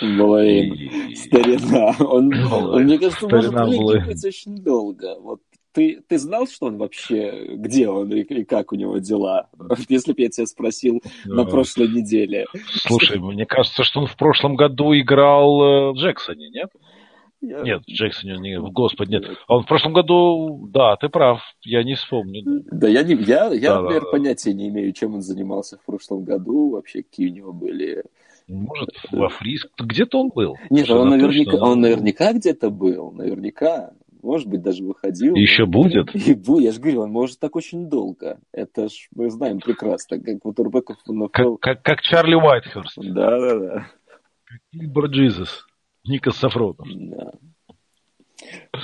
Блейн, 0.00 0.74
и... 0.74 1.14
старина. 1.14 1.94
Он, 1.98 2.32
он, 2.52 2.84
мне 2.84 2.98
кажется, 2.98 3.26
старина 3.26 3.66
может 3.66 4.06
быть 4.06 4.24
очень 4.24 4.56
долго. 4.56 5.18
Вот 5.20 5.40
ты, 5.72 6.02
ты 6.06 6.18
знал, 6.18 6.46
что 6.46 6.66
он 6.66 6.78
вообще, 6.78 7.56
где 7.56 7.88
он 7.88 8.12
и, 8.12 8.20
и 8.20 8.44
как 8.44 8.72
у 8.72 8.76
него 8.76 8.98
дела? 8.98 9.48
Если 9.88 10.12
бы 10.12 10.22
я 10.22 10.28
тебя 10.28 10.46
спросил 10.46 11.02
на 11.24 11.44
прошлой 11.44 11.88
неделе. 11.88 12.46
Слушай, 12.74 13.18
мне 13.18 13.46
кажется, 13.46 13.84
что 13.84 14.00
он 14.00 14.06
в 14.06 14.16
прошлом 14.16 14.56
году 14.56 14.94
играл 14.94 15.62
э, 15.62 15.92
в 15.92 15.96
Джексоне, 15.96 16.50
нет? 16.50 16.70
Я... 17.42 17.60
Нет, 17.62 17.82
Джексон, 17.90 18.40
не, 18.40 18.56
господи, 18.60 19.14
нет. 19.14 19.24
Он 19.48 19.64
в 19.64 19.66
прошлом 19.66 19.92
году, 19.92 20.68
да, 20.72 20.94
ты 20.94 21.08
прав, 21.08 21.40
я 21.62 21.82
не 21.82 21.96
вспомню. 21.96 22.62
Да, 22.70 22.86
я, 22.86 23.02
не, 23.02 23.14
я, 23.14 23.52
я 23.52 23.74
да, 23.74 23.80
например, 23.82 24.02
да, 24.04 24.10
понятия 24.12 24.52
не 24.52 24.68
имею, 24.68 24.92
чем 24.92 25.16
он 25.16 25.22
занимался 25.22 25.76
в 25.76 25.84
прошлом 25.84 26.22
году, 26.22 26.70
вообще 26.70 27.02
какие 27.02 27.30
у 27.30 27.32
него 27.32 27.52
были... 27.52 28.04
Может, 28.46 28.90
во 29.10 29.28
Фриск, 29.28 29.68
где-то 29.78 30.20
он 30.20 30.30
был. 30.32 30.56
Нет, 30.70 30.88
он 30.90 31.08
наверняка, 31.08 31.50
точно... 31.52 31.66
он 31.66 31.80
наверняка 31.80 32.32
где-то 32.32 32.70
был, 32.70 33.10
наверняка. 33.10 33.92
Может 34.22 34.46
быть, 34.46 34.62
даже 34.62 34.84
выходил. 34.84 35.34
Еще 35.34 35.66
будет? 35.66 36.14
И 36.14 36.38
я 36.62 36.72
же 36.72 36.80
говорю, 36.80 37.02
он 37.02 37.10
может 37.10 37.40
так 37.40 37.56
очень 37.56 37.88
долго. 37.88 38.38
Это 38.52 38.88
ж 38.88 39.08
мы 39.14 39.28
знаем 39.30 39.58
прекрасно, 39.58 40.20
как 40.20 40.44
вот 40.44 40.58
Урбеков 40.60 40.98
Как, 41.32 41.60
как, 41.60 41.82
как 41.82 42.00
Чарли 42.02 42.36
Уайтхерст. 42.36 42.96
Да, 42.98 43.38
да, 43.40 43.58
да. 43.58 43.86
Как 44.44 45.10
Джизес. 45.10 45.66
Ника 46.04 46.30
Сафронов. 46.30 46.86
Да. 46.88 47.32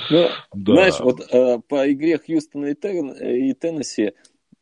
Ну, 0.09 0.27
да. 0.53 0.73
знаешь, 0.73 0.99
вот 0.99 1.21
э, 1.31 1.59
по 1.67 1.91
игре 1.91 2.17
Хьюстона 2.17 2.67
и, 2.67 2.75
Тен, 2.75 3.11
и 3.11 3.53
Теннесси, 3.53 4.13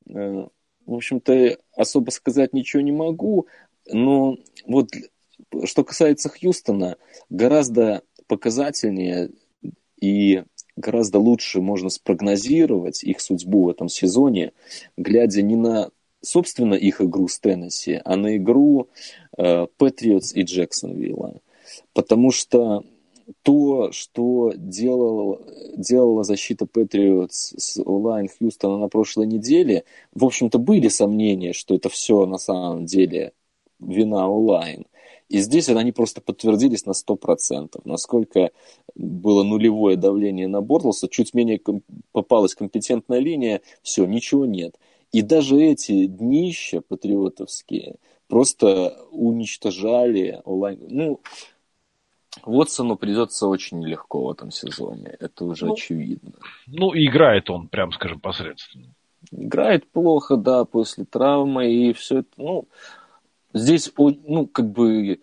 э, 0.09 0.47
в 0.85 0.93
общем-то, 0.93 1.57
особо 1.75 2.09
сказать 2.09 2.53
ничего 2.53 2.81
не 2.81 2.91
могу, 2.91 3.47
но 3.85 4.37
вот 4.65 4.89
что 5.65 5.83
касается 5.83 6.29
Хьюстона, 6.29 6.97
гораздо 7.29 8.01
показательнее 8.27 9.29
и 10.01 10.43
гораздо 10.77 11.19
лучше 11.19 11.59
можно 11.59 11.89
спрогнозировать 11.89 13.03
их 13.03 13.19
судьбу 13.19 13.63
в 13.63 13.69
этом 13.69 13.89
сезоне, 13.89 14.53
глядя 14.95 15.41
не 15.41 15.55
на, 15.55 15.89
собственно, 16.21 16.75
их 16.75 17.01
игру 17.01 17.27
с 17.27 17.39
Теннесси, 17.39 17.99
а 18.05 18.15
на 18.15 18.37
игру 18.37 18.87
э, 19.37 19.67
Патриотс 19.77 20.33
и 20.33 20.43
Джексонвилла. 20.43 21.41
Потому 21.93 22.31
что 22.31 22.83
то, 23.43 23.91
что 23.91 24.53
делала, 24.55 25.41
делала 25.75 26.23
защита 26.23 26.65
Патриотс 26.65 27.53
с 27.57 27.81
онлайн 27.83 28.29
Хьюстона 28.29 28.77
на 28.77 28.87
прошлой 28.87 29.27
неделе, 29.27 29.83
в 30.13 30.23
общем-то, 30.23 30.59
были 30.59 30.87
сомнения, 30.87 31.53
что 31.53 31.75
это 31.75 31.89
все 31.89 32.25
на 32.25 32.37
самом 32.37 32.85
деле 32.85 33.33
вина 33.79 34.29
онлайн. 34.29 34.85
И 35.29 35.39
здесь 35.39 35.67
они 35.69 35.91
просто 35.91 36.21
подтвердились 36.21 36.85
на 36.85 36.91
100%. 36.91 37.81
Насколько 37.83 38.51
было 38.95 39.43
нулевое 39.43 39.97
давление 39.97 40.47
на 40.47 40.61
Бортлса, 40.61 41.09
чуть 41.09 41.33
менее 41.33 41.61
попалась 42.11 42.55
компетентная 42.55 43.19
линия, 43.19 43.61
все, 43.81 44.05
ничего 44.05 44.45
нет. 44.45 44.75
И 45.11 45.21
даже 45.21 45.57
эти 45.59 46.05
днища 46.05 46.81
патриотовские 46.81 47.95
просто 48.27 48.97
уничтожали 49.11 50.41
онлайн. 50.45 50.79
Ну, 50.89 51.21
Вотсону 52.43 52.95
придется 52.97 53.47
очень 53.47 53.83
легко 53.83 54.25
в 54.25 54.31
этом 54.31 54.51
сезоне. 54.51 55.15
Это 55.19 55.45
уже 55.45 55.65
ну, 55.65 55.73
очевидно. 55.73 56.33
Ну, 56.67 56.93
и 56.93 57.07
играет 57.07 57.49
он, 57.49 57.67
прям 57.67 57.91
скажем, 57.91 58.19
посредственно. 58.19 58.93
Играет 59.31 59.89
плохо, 59.89 60.37
да, 60.37 60.63
после 60.65 61.03
травмы, 61.03 61.71
и 61.71 61.93
все 61.93 62.19
это, 62.19 62.29
ну, 62.37 62.67
здесь, 63.57 63.91
ну, 63.97 64.47
как 64.47 64.71
бы, 64.71 65.19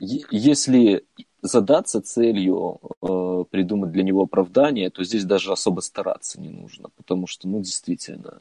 если 0.00 1.04
задаться 1.42 2.02
целью 2.02 2.80
э, 3.02 3.44
придумать 3.50 3.92
для 3.92 4.02
него 4.02 4.22
оправдание, 4.22 4.90
то 4.90 5.04
здесь 5.04 5.24
даже 5.24 5.52
особо 5.52 5.80
стараться 5.80 6.40
не 6.40 6.48
нужно, 6.48 6.88
потому 6.96 7.26
что, 7.26 7.48
ну, 7.48 7.60
действительно, 7.60 8.40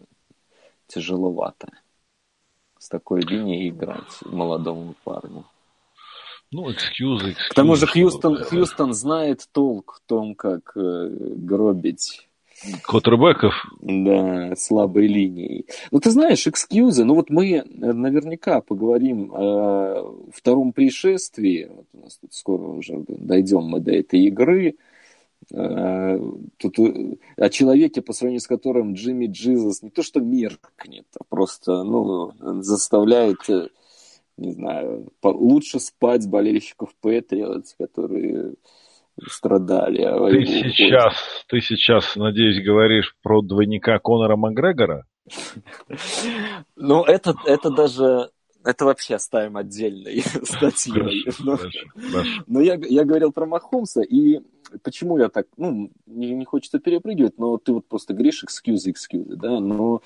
тяжеловато 0.87 1.69
с 2.77 2.89
такой 2.89 3.21
линией 3.21 3.69
играть 3.69 4.21
молодому 4.25 4.95
парню. 5.03 5.45
Ну, 6.51 6.71
экскьюзы, 6.71 7.31
экскьюзы. 7.31 7.49
К 7.49 7.53
тому 7.53 7.75
же 7.75 7.87
Хьюстон, 7.87 8.43
Хьюстон 8.43 8.93
знает 8.93 9.47
толк 9.51 9.95
в 9.95 10.07
том, 10.07 10.35
как 10.35 10.71
э, 10.75 11.09
гробить 11.09 12.27
Квотербеков? 12.83 13.53
Да, 13.81 14.55
слабой 14.55 15.07
линией. 15.07 15.65
Ну, 15.91 15.99
ты 15.99 16.11
знаешь, 16.11 16.47
экскьюзы, 16.47 17.03
ну 17.03 17.15
вот 17.15 17.29
мы 17.29 17.63
наверняка 17.67 18.61
поговорим 18.61 19.31
о 19.33 20.15
втором 20.33 20.71
пришествии. 20.73 21.69
Вот 21.69 21.85
у 21.93 21.97
нас 22.01 22.17
тут 22.17 22.33
скоро 22.33 22.63
уже 22.63 23.03
дойдем 23.07 23.63
мы 23.63 23.79
до 23.79 23.91
этой 23.91 24.21
игры. 24.21 24.75
Э, 25.53 26.19
тут 26.57 26.79
э, 26.79 27.17
о 27.37 27.49
человеке, 27.49 28.01
по 28.01 28.13
сравнению 28.13 28.41
с 28.41 28.47
которым 28.47 28.93
Джимми 28.93 29.27
Джизус 29.27 29.81
не 29.81 29.89
то 29.89 30.01
что 30.01 30.19
меркнет, 30.21 31.07
а 31.19 31.23
просто 31.23 31.83
ну, 31.83 32.31
заставляет 32.63 33.39
не 34.37 34.51
знаю, 34.51 35.11
лучше 35.23 35.79
спать 35.79 36.27
болельщиков 36.27 36.93
Патриотс, 37.01 37.75
которые 37.77 38.55
страдали. 39.27 40.01
А 40.01 40.29
ты 40.29 40.45
сейчас, 40.45 41.13
ты 41.47 41.61
сейчас, 41.61 42.15
надеюсь, 42.15 42.63
говоришь 42.63 43.15
про 43.21 43.41
двойника 43.41 43.99
Конора 43.99 44.35
Макгрегора? 44.35 45.05
Ну, 46.75 47.03
это, 47.03 47.33
это 47.45 47.71
даже 47.71 48.29
это 48.65 48.85
вообще 48.85 49.15
оставим 49.15 49.57
отдельной 49.57 50.21
статьей. 50.43 51.25
Но, 51.39 51.57
но 52.47 52.61
я, 52.61 52.75
я 52.75 53.05
говорил 53.05 53.31
про 53.31 53.45
Махомса, 53.45 54.01
и 54.01 54.41
почему 54.83 55.17
я 55.19 55.29
так, 55.29 55.47
ну, 55.55 55.91
не, 56.07 56.31
не 56.33 56.45
хочется 56.45 56.79
перепрыгивать, 56.79 57.37
но 57.37 57.57
ты 57.57 57.73
вот 57.73 57.87
просто 57.87 58.13
говоришь 58.13 58.43
экскьюзы, 58.43 58.91
экскьюзы, 58.91 59.35
да, 59.35 59.59
но 59.59 60.01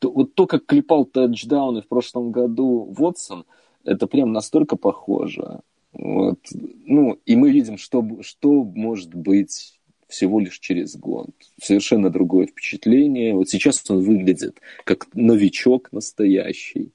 то, 0.00 0.10
вот 0.10 0.34
то, 0.34 0.46
как 0.46 0.66
клепал 0.66 1.04
тачдауны 1.04 1.82
в 1.82 1.88
прошлом 1.88 2.32
году 2.32 2.92
Вотсон, 2.96 3.44
это 3.84 4.06
прям 4.06 4.32
настолько 4.32 4.76
похоже. 4.76 5.60
Вот. 5.92 6.38
Ну, 6.52 7.20
и 7.26 7.36
мы 7.36 7.50
видим, 7.50 7.78
что, 7.78 8.04
что 8.22 8.64
может 8.64 9.14
быть 9.14 9.78
всего 10.08 10.40
лишь 10.40 10.58
через 10.58 10.96
год. 10.96 11.30
Совершенно 11.60 12.10
другое 12.10 12.46
впечатление. 12.46 13.34
Вот 13.34 13.48
сейчас 13.48 13.82
он 13.90 14.02
выглядит 14.02 14.60
как 14.84 15.06
новичок 15.14 15.90
настоящий, 15.92 16.92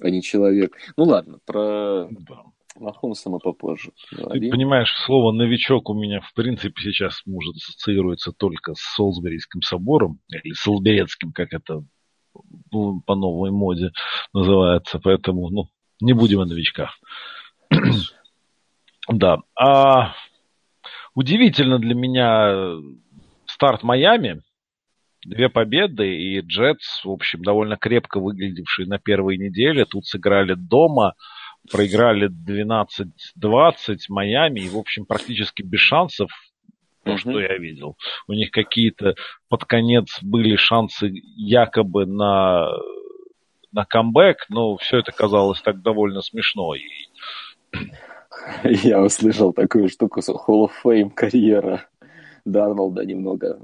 а 0.00 0.10
не 0.10 0.22
человек. 0.22 0.76
Ну 0.96 1.04
ладно, 1.04 1.38
про 1.46 2.08
да. 2.10 2.44
Махомса 2.76 3.30
мы 3.30 3.38
попозже 3.38 3.92
говорим. 4.10 4.42
Ты 4.42 4.50
понимаешь, 4.50 4.92
слово 5.06 5.32
«новичок» 5.32 5.88
у 5.90 5.94
меня 5.94 6.20
в 6.20 6.34
принципе 6.34 6.82
сейчас 6.82 7.22
может 7.24 7.56
ассоциируется 7.56 8.32
только 8.32 8.74
с 8.74 8.80
Солсберийским 8.96 9.62
собором, 9.62 10.20
или 10.28 10.52
Солберецким, 10.52 11.32
как 11.32 11.52
это 11.52 11.84
по 12.70 13.14
новой 13.14 13.52
моде 13.52 13.92
называется. 14.32 14.98
Поэтому, 14.98 15.48
ну, 15.50 15.68
не 16.00 16.12
будем 16.12 16.40
о 16.40 16.46
новичках. 16.46 16.90
да. 19.08 19.38
А, 19.58 20.14
удивительно 21.14 21.78
для 21.78 21.94
меня 21.94 22.80
старт 23.46 23.82
Майами. 23.82 24.42
Две 25.24 25.48
победы, 25.48 26.16
и 26.16 26.40
Джетс, 26.40 27.02
в 27.02 27.10
общем, 27.10 27.42
довольно 27.42 27.78
крепко 27.78 28.20
выглядевшие 28.20 28.86
на 28.86 28.98
первой 28.98 29.38
неделе. 29.38 29.86
Тут 29.86 30.04
сыграли 30.04 30.52
дома, 30.52 31.14
проиграли 31.72 32.28
12-20 32.28 33.96
Майами, 34.10 34.60
и, 34.60 34.68
в 34.68 34.76
общем, 34.76 35.06
практически 35.06 35.62
без 35.62 35.80
шансов 35.80 36.30
то, 37.04 37.12
mm-hmm. 37.12 37.18
что 37.18 37.40
я 37.40 37.56
видел. 37.56 37.96
У 38.26 38.32
них 38.32 38.50
какие-то 38.50 39.14
под 39.48 39.64
конец 39.64 40.18
были 40.22 40.56
шансы 40.56 41.10
якобы 41.36 42.06
на 42.06 42.68
на 43.72 43.84
камбэк, 43.84 44.46
но 44.50 44.76
все 44.76 44.98
это 44.98 45.10
казалось 45.10 45.60
так 45.60 45.82
довольно 45.82 46.22
смешно. 46.22 46.76
И... 46.76 46.82
Я 48.64 49.02
услышал 49.02 49.52
такую 49.52 49.88
штуку, 49.88 50.20
Hall 50.20 50.66
of 50.66 50.70
Fame 50.84 51.10
карьера 51.10 51.86
Дарнолда 52.44 53.04
немного 53.04 53.60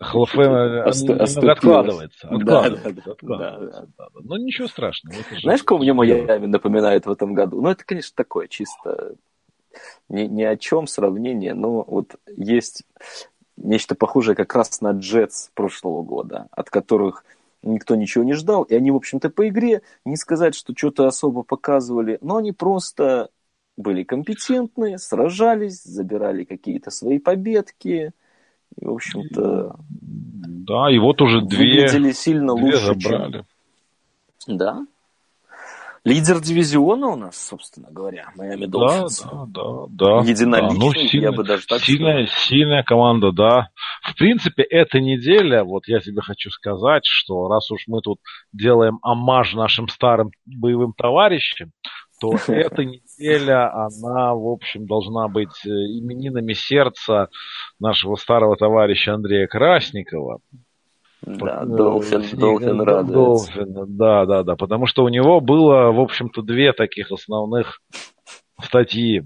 Hall 0.00 0.24
of 0.24 0.34
Fame 0.34 0.82
Ост... 0.84 1.08
откладывается. 1.44 2.28
Откладывается, 2.28 3.04
да, 3.04 3.12
откладывается. 3.12 3.88
Да. 3.98 4.08
Да, 4.14 4.20
Но 4.22 4.38
ничего 4.38 4.66
страшного. 4.66 5.16
Знаешь, 5.42 5.62
кого 5.62 5.80
мне 5.80 5.92
Майами 5.92 6.46
напоминает 6.46 7.06
в 7.06 7.10
этом 7.10 7.34
году? 7.34 7.60
Ну, 7.60 7.68
это, 7.68 7.84
конечно, 7.84 8.12
такое 8.16 8.48
чисто 8.48 9.14
ни, 10.08 10.22
ни 10.22 10.42
о 10.42 10.56
чем 10.56 10.86
сравнение, 10.86 11.54
но 11.54 11.84
вот 11.86 12.16
есть 12.34 12.84
нечто 13.56 13.94
похожее 13.94 14.34
как 14.34 14.54
раз 14.54 14.80
на 14.80 14.92
Джетс 14.92 15.50
прошлого 15.54 16.02
года, 16.02 16.48
от 16.50 16.70
которых 16.70 17.24
никто 17.62 17.94
ничего 17.94 18.24
не 18.24 18.32
ждал, 18.32 18.62
и 18.62 18.74
они, 18.74 18.90
в 18.90 18.96
общем-то, 18.96 19.28
по 19.28 19.46
игре 19.48 19.82
не 20.06 20.16
сказать, 20.16 20.54
что 20.54 20.72
что-то 20.74 21.06
особо 21.06 21.42
показывали, 21.42 22.16
но 22.22 22.38
они 22.38 22.52
просто 22.52 23.28
были 23.76 24.02
компетентны, 24.02 24.98
сражались, 24.98 25.82
забирали 25.82 26.44
какие-то 26.44 26.90
свои 26.90 27.18
победки, 27.18 28.12
и, 28.76 28.84
в 28.84 28.92
общем-то... 28.92 29.76
Да, 29.90 30.90
и 30.90 30.98
вот 30.98 31.20
уже 31.22 31.42
две, 31.42 31.88
сильно 32.12 32.54
две 32.54 32.64
лучше, 32.64 32.86
забрали. 32.86 33.44
Чем... 34.46 34.56
Да, 34.58 34.86
Лидер 36.02 36.40
дивизиона 36.40 37.08
у 37.08 37.16
нас, 37.16 37.36
собственно 37.36 37.88
говоря, 37.90 38.30
Майами 38.34 38.64
Долфинс. 38.64 39.22
Да, 39.22 39.44
да, 39.46 39.62
да. 39.88 40.20
да 40.22 40.30
Единоличный, 40.30 40.78
да. 40.78 40.84
Ну, 40.86 40.92
сильная, 40.94 41.30
я 41.30 41.36
бы 41.36 41.44
даже 41.44 41.66
так 41.66 41.82
сильная, 41.82 42.26
сказал. 42.26 42.42
сильная 42.46 42.82
команда, 42.82 43.32
да. 43.32 43.68
В 44.02 44.14
принципе, 44.16 44.62
эта 44.62 44.98
неделя, 44.98 45.62
вот 45.62 45.88
я 45.88 46.00
тебе 46.00 46.22
хочу 46.22 46.48
сказать, 46.50 47.02
что 47.04 47.48
раз 47.48 47.70
уж 47.70 47.82
мы 47.86 48.00
тут 48.00 48.18
делаем 48.54 48.98
амаж 49.02 49.52
нашим 49.52 49.88
старым 49.88 50.30
боевым 50.46 50.94
товарищам, 50.94 51.70
то 52.20 52.34
эта 52.48 52.84
неделя, 52.84 53.72
она, 53.72 54.34
в 54.34 54.46
общем, 54.46 54.86
должна 54.86 55.26
быть 55.28 55.64
э, 55.64 55.68
именинами 55.68 56.52
сердца 56.52 57.28
нашего 57.78 58.16
старого 58.16 58.56
товарища 58.56 59.14
Андрея 59.14 59.46
Красникова. 59.46 60.40
Да, 61.22 61.64
Долфин, 61.64 62.38
Долфин 62.38 62.80
радуется. 62.80 63.64
Долфин, 63.64 63.96
да, 63.96 64.26
да, 64.26 64.42
да, 64.42 64.56
потому 64.56 64.86
что 64.86 65.04
у 65.04 65.08
него 65.08 65.40
было, 65.40 65.92
в 65.92 66.00
общем-то, 66.00 66.42
две 66.42 66.72
таких 66.72 67.10
основных 67.10 67.80
статьи, 68.62 69.22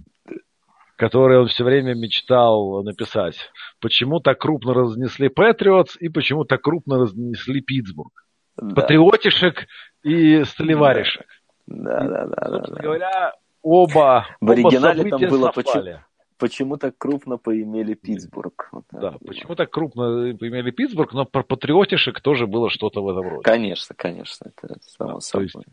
которые 0.96 1.40
он 1.40 1.48
все 1.48 1.64
время 1.64 1.94
мечтал 1.94 2.82
написать. 2.82 3.36
Почему 3.80 4.20
так 4.20 4.38
крупно 4.38 4.72
разнесли 4.74 5.28
Патриотс 5.28 5.96
и 5.98 6.08
почему 6.08 6.44
так 6.44 6.62
крупно 6.62 6.98
разнесли 6.98 7.60
Питтсбург. 7.60 8.12
Да. 8.56 8.74
Патриотишек 8.74 9.66
и 10.04 10.44
столеваришек. 10.44 11.26
Да, 11.66 12.00
да, 12.00 12.26
да. 12.26 12.48
да, 12.48 12.58
да. 12.60 12.82
говоря, 12.82 13.34
оба 13.62 14.26
В 14.40 14.50
оригинале 14.50 15.08
там 15.08 15.20
было 15.28 15.50
почему, 15.50 15.98
почему 16.38 16.76
так 16.76 16.96
крупно 16.98 17.38
поимели 17.38 17.94
Питтсбург. 17.94 18.68
Вот 18.72 18.84
да, 18.92 19.12
было. 19.12 19.18
почему 19.26 19.54
так 19.54 19.70
крупно 19.70 20.36
поимели 20.36 20.70
Питтсбург, 20.70 21.12
но 21.14 21.24
про 21.24 21.42
патриотишек 21.42 22.20
тоже 22.20 22.46
было 22.46 22.70
что-то 22.70 23.02
в 23.02 23.08
этом 23.08 23.28
роде. 23.28 23.42
Конечно, 23.42 23.94
конечно, 23.96 24.50
это 24.56 24.76
само 24.80 25.14
да, 25.14 25.20
собой. 25.20 25.48
То 25.48 25.58
есть, 25.58 25.68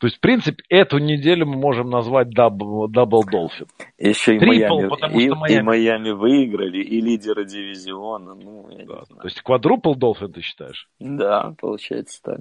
то 0.00 0.06
есть, 0.06 0.16
в 0.16 0.20
принципе, 0.20 0.64
эту 0.70 0.96
неделю 0.96 1.44
мы 1.44 1.56
можем 1.56 1.90
назвать 1.90 2.30
double, 2.30 2.88
double 2.88 3.22
Dolphin. 3.22 3.66
Еще 3.98 4.36
и, 4.36 4.38
Triple, 4.38 4.80
Майами, 4.80 5.22
и, 5.22 5.28
Майами... 5.28 5.52
и 5.52 5.62
Майами 5.62 6.10
выиграли, 6.12 6.82
и 6.82 7.02
лидеры 7.02 7.44
дивизиона. 7.44 8.34
Ну, 8.34 8.70
я 8.70 8.86
да. 8.86 9.02
То 9.04 9.24
есть 9.24 9.42
quadruple 9.42 9.94
Dolphin 9.94 10.32
ты 10.32 10.40
считаешь? 10.40 10.88
Да, 11.00 11.54
получается 11.58 12.22
так. 12.22 12.40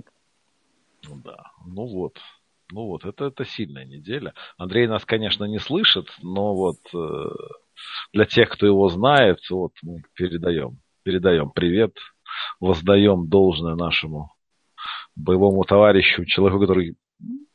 Ну 1.05 1.17
да, 1.21 1.51
ну 1.65 1.85
вот. 1.85 2.17
Ну 2.71 2.86
вот, 2.86 3.03
это, 3.05 3.25
это 3.25 3.45
сильная 3.45 3.86
неделя. 3.86 4.34
Андрей 4.58 4.88
нас, 4.88 5.03
конечно, 5.03 5.45
не 5.45 5.60
слышит, 5.60 6.08
но 6.21 6.53
вот 6.53 6.77
э, 6.93 7.29
для 8.13 8.25
тех, 8.25 8.49
кто 8.49 8.67
его 8.67 8.89
знает, 8.89 9.39
вот 9.49 9.71
мы 9.82 10.03
передаем, 10.13 10.79
передаем 11.03 11.49
привет, 11.49 11.95
воздаем 12.60 13.27
должное 13.27 13.75
нашему 13.75 14.32
боевому 15.15 15.63
товарищу, 15.63 16.25
человеку, 16.25 16.60
который 16.60 16.95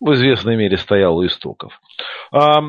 в 0.00 0.12
известной 0.14 0.56
мере 0.56 0.76
стоял 0.76 1.16
у 1.16 1.24
истоков. 1.24 1.80
А, 2.32 2.60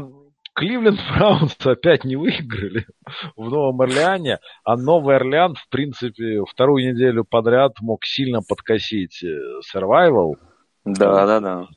Кливленд 0.53 0.99
Браунс 1.17 1.57
опять 1.65 2.03
не 2.03 2.15
выиграли 2.15 2.85
в 3.35 3.49
Новом 3.49 3.81
Орлеане, 3.81 4.37
а 4.63 4.77
Новый 4.77 5.15
Орлеан, 5.15 5.55
в 5.55 5.67
принципе, 5.69 6.43
вторую 6.47 6.93
неделю 6.93 7.25
подряд 7.25 7.73
мог 7.81 8.05
сильно 8.05 8.41
подкосить 8.47 9.23
э, 9.23 9.35
Survival. 9.73 10.35
Да, 10.85 11.25
да, 11.25 11.39
да 11.39 11.67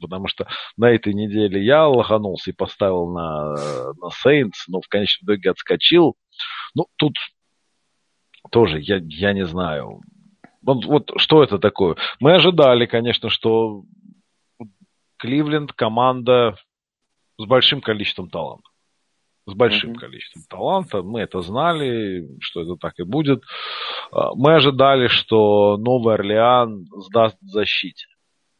потому 0.00 0.28
что 0.28 0.46
на 0.76 0.90
этой 0.90 1.14
неделе 1.14 1.64
я 1.64 1.86
лоханулся 1.86 2.50
и 2.50 2.54
поставил 2.54 3.10
на, 3.10 3.54
на 3.54 4.08
Saints, 4.24 4.64
но 4.68 4.80
в 4.80 4.88
конечном 4.88 5.26
итоге 5.26 5.50
отскочил. 5.50 6.16
Ну, 6.74 6.86
тут 6.96 7.14
тоже, 8.50 8.80
я, 8.80 9.00
я 9.02 9.32
не 9.32 9.46
знаю. 9.46 10.00
Вот, 10.62 10.84
вот 10.84 11.12
что 11.16 11.42
это 11.42 11.58
такое? 11.58 11.96
Мы 12.20 12.34
ожидали, 12.34 12.86
конечно, 12.86 13.28
что 13.28 13.84
Кливленд 15.18 15.72
команда 15.72 16.56
с 17.38 17.44
большим 17.46 17.80
количеством 17.80 18.28
таланта. 18.28 18.68
С 19.46 19.52
большим 19.52 19.92
mm-hmm. 19.92 19.98
количеством 19.98 20.42
таланта. 20.48 21.02
Мы 21.02 21.20
это 21.20 21.40
знали, 21.40 22.26
что 22.40 22.62
это 22.62 22.76
так 22.76 22.98
и 22.98 23.04
будет. 23.04 23.42
А, 24.10 24.34
мы 24.34 24.54
ожидали, 24.54 25.08
что 25.08 25.76
Новый 25.76 26.14
Орлеан 26.14 26.86
сдаст 27.08 27.36
защите. 27.42 28.06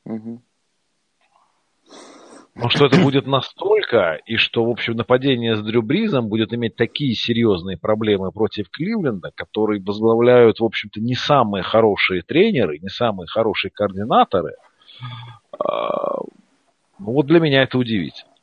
Mm-hmm. 0.06 0.38
Но 2.54 2.68
что 2.68 2.86
это 2.86 3.00
будет 3.00 3.26
настолько, 3.26 4.20
и 4.26 4.36
что, 4.36 4.64
в 4.64 4.70
общем, 4.70 4.94
нападение 4.94 5.56
с 5.56 5.62
Дрю 5.62 5.82
Бризом 5.82 6.28
будет 6.28 6.52
иметь 6.52 6.76
такие 6.76 7.14
серьезные 7.14 7.76
проблемы 7.76 8.30
против 8.30 8.70
Кливленда, 8.70 9.32
которые 9.34 9.82
возглавляют, 9.82 10.60
в 10.60 10.64
общем-то, 10.64 11.00
не 11.00 11.16
самые 11.16 11.64
хорошие 11.64 12.22
тренеры, 12.22 12.78
не 12.78 12.88
самые 12.88 13.26
хорошие 13.26 13.72
координаторы, 13.72 14.54
а, 15.58 16.20
ну 16.98 17.12
вот 17.12 17.26
для 17.26 17.40
меня 17.40 17.62
это 17.64 17.76
удивительно. 17.76 18.33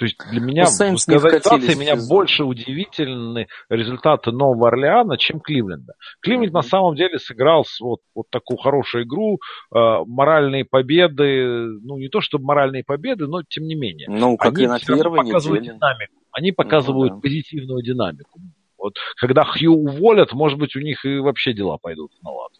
То 0.00 0.06
есть 0.06 0.16
для 0.30 0.40
меня 0.40 0.64
ну, 0.64 0.96
в 0.96 1.78
меня 1.78 1.94
больше 1.94 2.44
удивительны 2.44 3.48
результаты 3.68 4.32
Нового 4.32 4.68
Орлеана, 4.68 5.18
чем 5.18 5.40
Кливленда. 5.40 5.92
Кливленд 6.22 6.54
на 6.54 6.62
самом 6.62 6.96
деле 6.96 7.18
сыграл 7.18 7.66
вот, 7.80 7.98
вот 8.14 8.30
такую 8.30 8.56
хорошую 8.56 9.04
игру, 9.04 9.40
э, 9.74 9.78
моральные 10.06 10.64
победы, 10.64 11.66
ну 11.82 11.98
не 11.98 12.08
то 12.08 12.22
чтобы 12.22 12.46
моральные 12.46 12.82
победы, 12.82 13.26
но 13.26 13.42
тем 13.42 13.64
не 13.64 13.74
менее. 13.74 14.08
Ну, 14.08 14.38
как 14.38 14.54
они 14.54 14.64
и 14.64 14.68
на 14.68 14.78
первой 14.78 15.18
показывают 15.18 15.64
неделе. 15.64 15.76
динамику. 15.76 16.14
Они 16.32 16.52
показывают 16.52 17.10
ну, 17.10 17.16
да. 17.16 17.20
позитивную 17.20 17.82
динамику. 17.82 18.40
Вот 18.78 18.94
когда 19.16 19.44
Хью 19.44 19.74
уволят, 19.74 20.32
может 20.32 20.58
быть, 20.58 20.76
у 20.76 20.80
них 20.80 21.04
и 21.04 21.18
вообще 21.18 21.52
дела 21.52 21.76
пойдут 21.76 22.10
на 22.22 22.30
лад. 22.30 22.52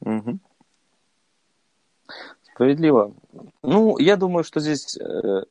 Угу. 0.00 0.40
Справедливо. 2.52 3.14
Ну, 3.62 3.96
я 3.98 4.16
думаю, 4.16 4.42
что 4.42 4.58
здесь 4.58 4.98
э, 4.98 5.44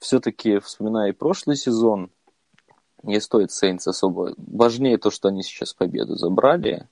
все-таки, 0.00 0.58
вспоминая 0.58 1.10
и 1.10 1.12
прошлый 1.12 1.56
сезон, 1.56 2.10
не 3.02 3.20
стоит 3.20 3.52
Сейнс 3.52 3.86
особо. 3.86 4.34
Важнее 4.36 4.98
то, 4.98 5.10
что 5.10 5.28
они 5.28 5.42
сейчас 5.42 5.72
победу 5.72 6.16
забрали. 6.16 6.88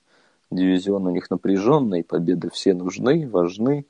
Дивизион 0.51 1.07
у 1.07 1.11
них 1.11 1.29
напряженный, 1.29 2.03
победы 2.03 2.49
все 2.49 2.73
нужны, 2.73 3.29
важны. 3.29 3.85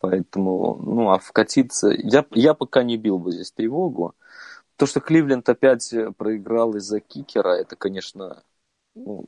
Поэтому, 0.00 0.80
ну, 0.82 1.10
а 1.10 1.18
вкатиться... 1.18 1.88
Я, 1.90 2.24
я 2.32 2.54
пока 2.54 2.82
не 2.82 2.96
бил 2.96 3.18
бы 3.18 3.32
здесь 3.32 3.52
тревогу. 3.52 4.14
То, 4.76 4.86
что 4.86 5.00
Кливленд 5.00 5.48
опять 5.48 5.94
проиграл 6.16 6.74
из-за 6.76 7.00
кикера, 7.00 7.50
это, 7.50 7.76
конечно, 7.76 8.42
ну, 8.94 9.26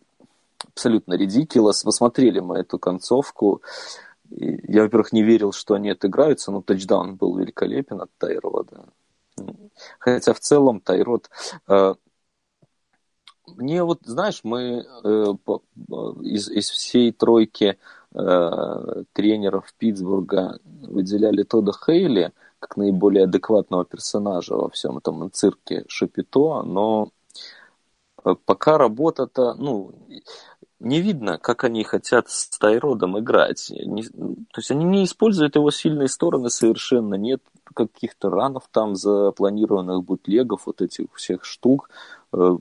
абсолютно 0.66 1.14
редикилос. 1.14 1.84
Посмотрели 1.84 2.40
мы 2.40 2.58
эту 2.58 2.78
концовку. 2.78 3.62
Я, 4.30 4.82
во-первых, 4.82 5.12
не 5.12 5.22
верил, 5.22 5.52
что 5.52 5.74
они 5.74 5.90
отыграются, 5.90 6.50
но 6.50 6.62
тачдаун 6.62 7.14
был 7.16 7.36
великолепен 7.36 8.00
от 8.00 8.10
Тайрода. 8.18 8.86
Хотя 9.98 10.32
в 10.32 10.40
целом 10.40 10.80
Тайрот... 10.80 11.30
Э, 11.68 11.94
мне 13.56 13.84
вот, 13.84 14.00
знаешь, 14.04 14.40
мы 14.42 14.84
э, 15.04 15.34
из, 16.22 16.48
из 16.48 16.68
всей 16.68 17.12
тройки 17.12 17.78
э, 18.12 19.02
тренеров 19.12 19.72
Питтсбурга 19.78 20.58
выделяли 20.64 21.44
Тода 21.44 21.72
Хейли 21.72 22.32
как 22.58 22.76
наиболее 22.76 23.24
адекватного 23.24 23.84
персонажа 23.84 24.56
во 24.56 24.68
всем 24.70 24.98
этом 24.98 25.30
цирке 25.30 25.84
Шапито, 25.86 26.62
но 26.62 27.10
пока 28.44 28.78
работа-то, 28.78 29.54
ну, 29.54 29.92
не 30.78 31.00
видно, 31.00 31.38
как 31.38 31.64
они 31.64 31.84
хотят 31.84 32.28
с 32.28 32.48
Тайродом 32.58 33.18
играть. 33.18 33.70
Не, 33.70 34.02
то 34.02 34.58
есть 34.58 34.70
они 34.70 34.84
не 34.84 35.04
используют 35.04 35.56
его 35.56 35.70
сильные 35.70 36.08
стороны 36.08 36.50
совершенно. 36.50 37.14
Нет 37.14 37.42
каких-то 37.74 38.30
ранов 38.30 38.68
там 38.70 38.94
запланированных 38.94 40.04
бутлегов, 40.04 40.66
вот 40.66 40.82
этих 40.82 41.06
всех 41.14 41.44
штук. 41.44 41.90
Э, 42.32 42.56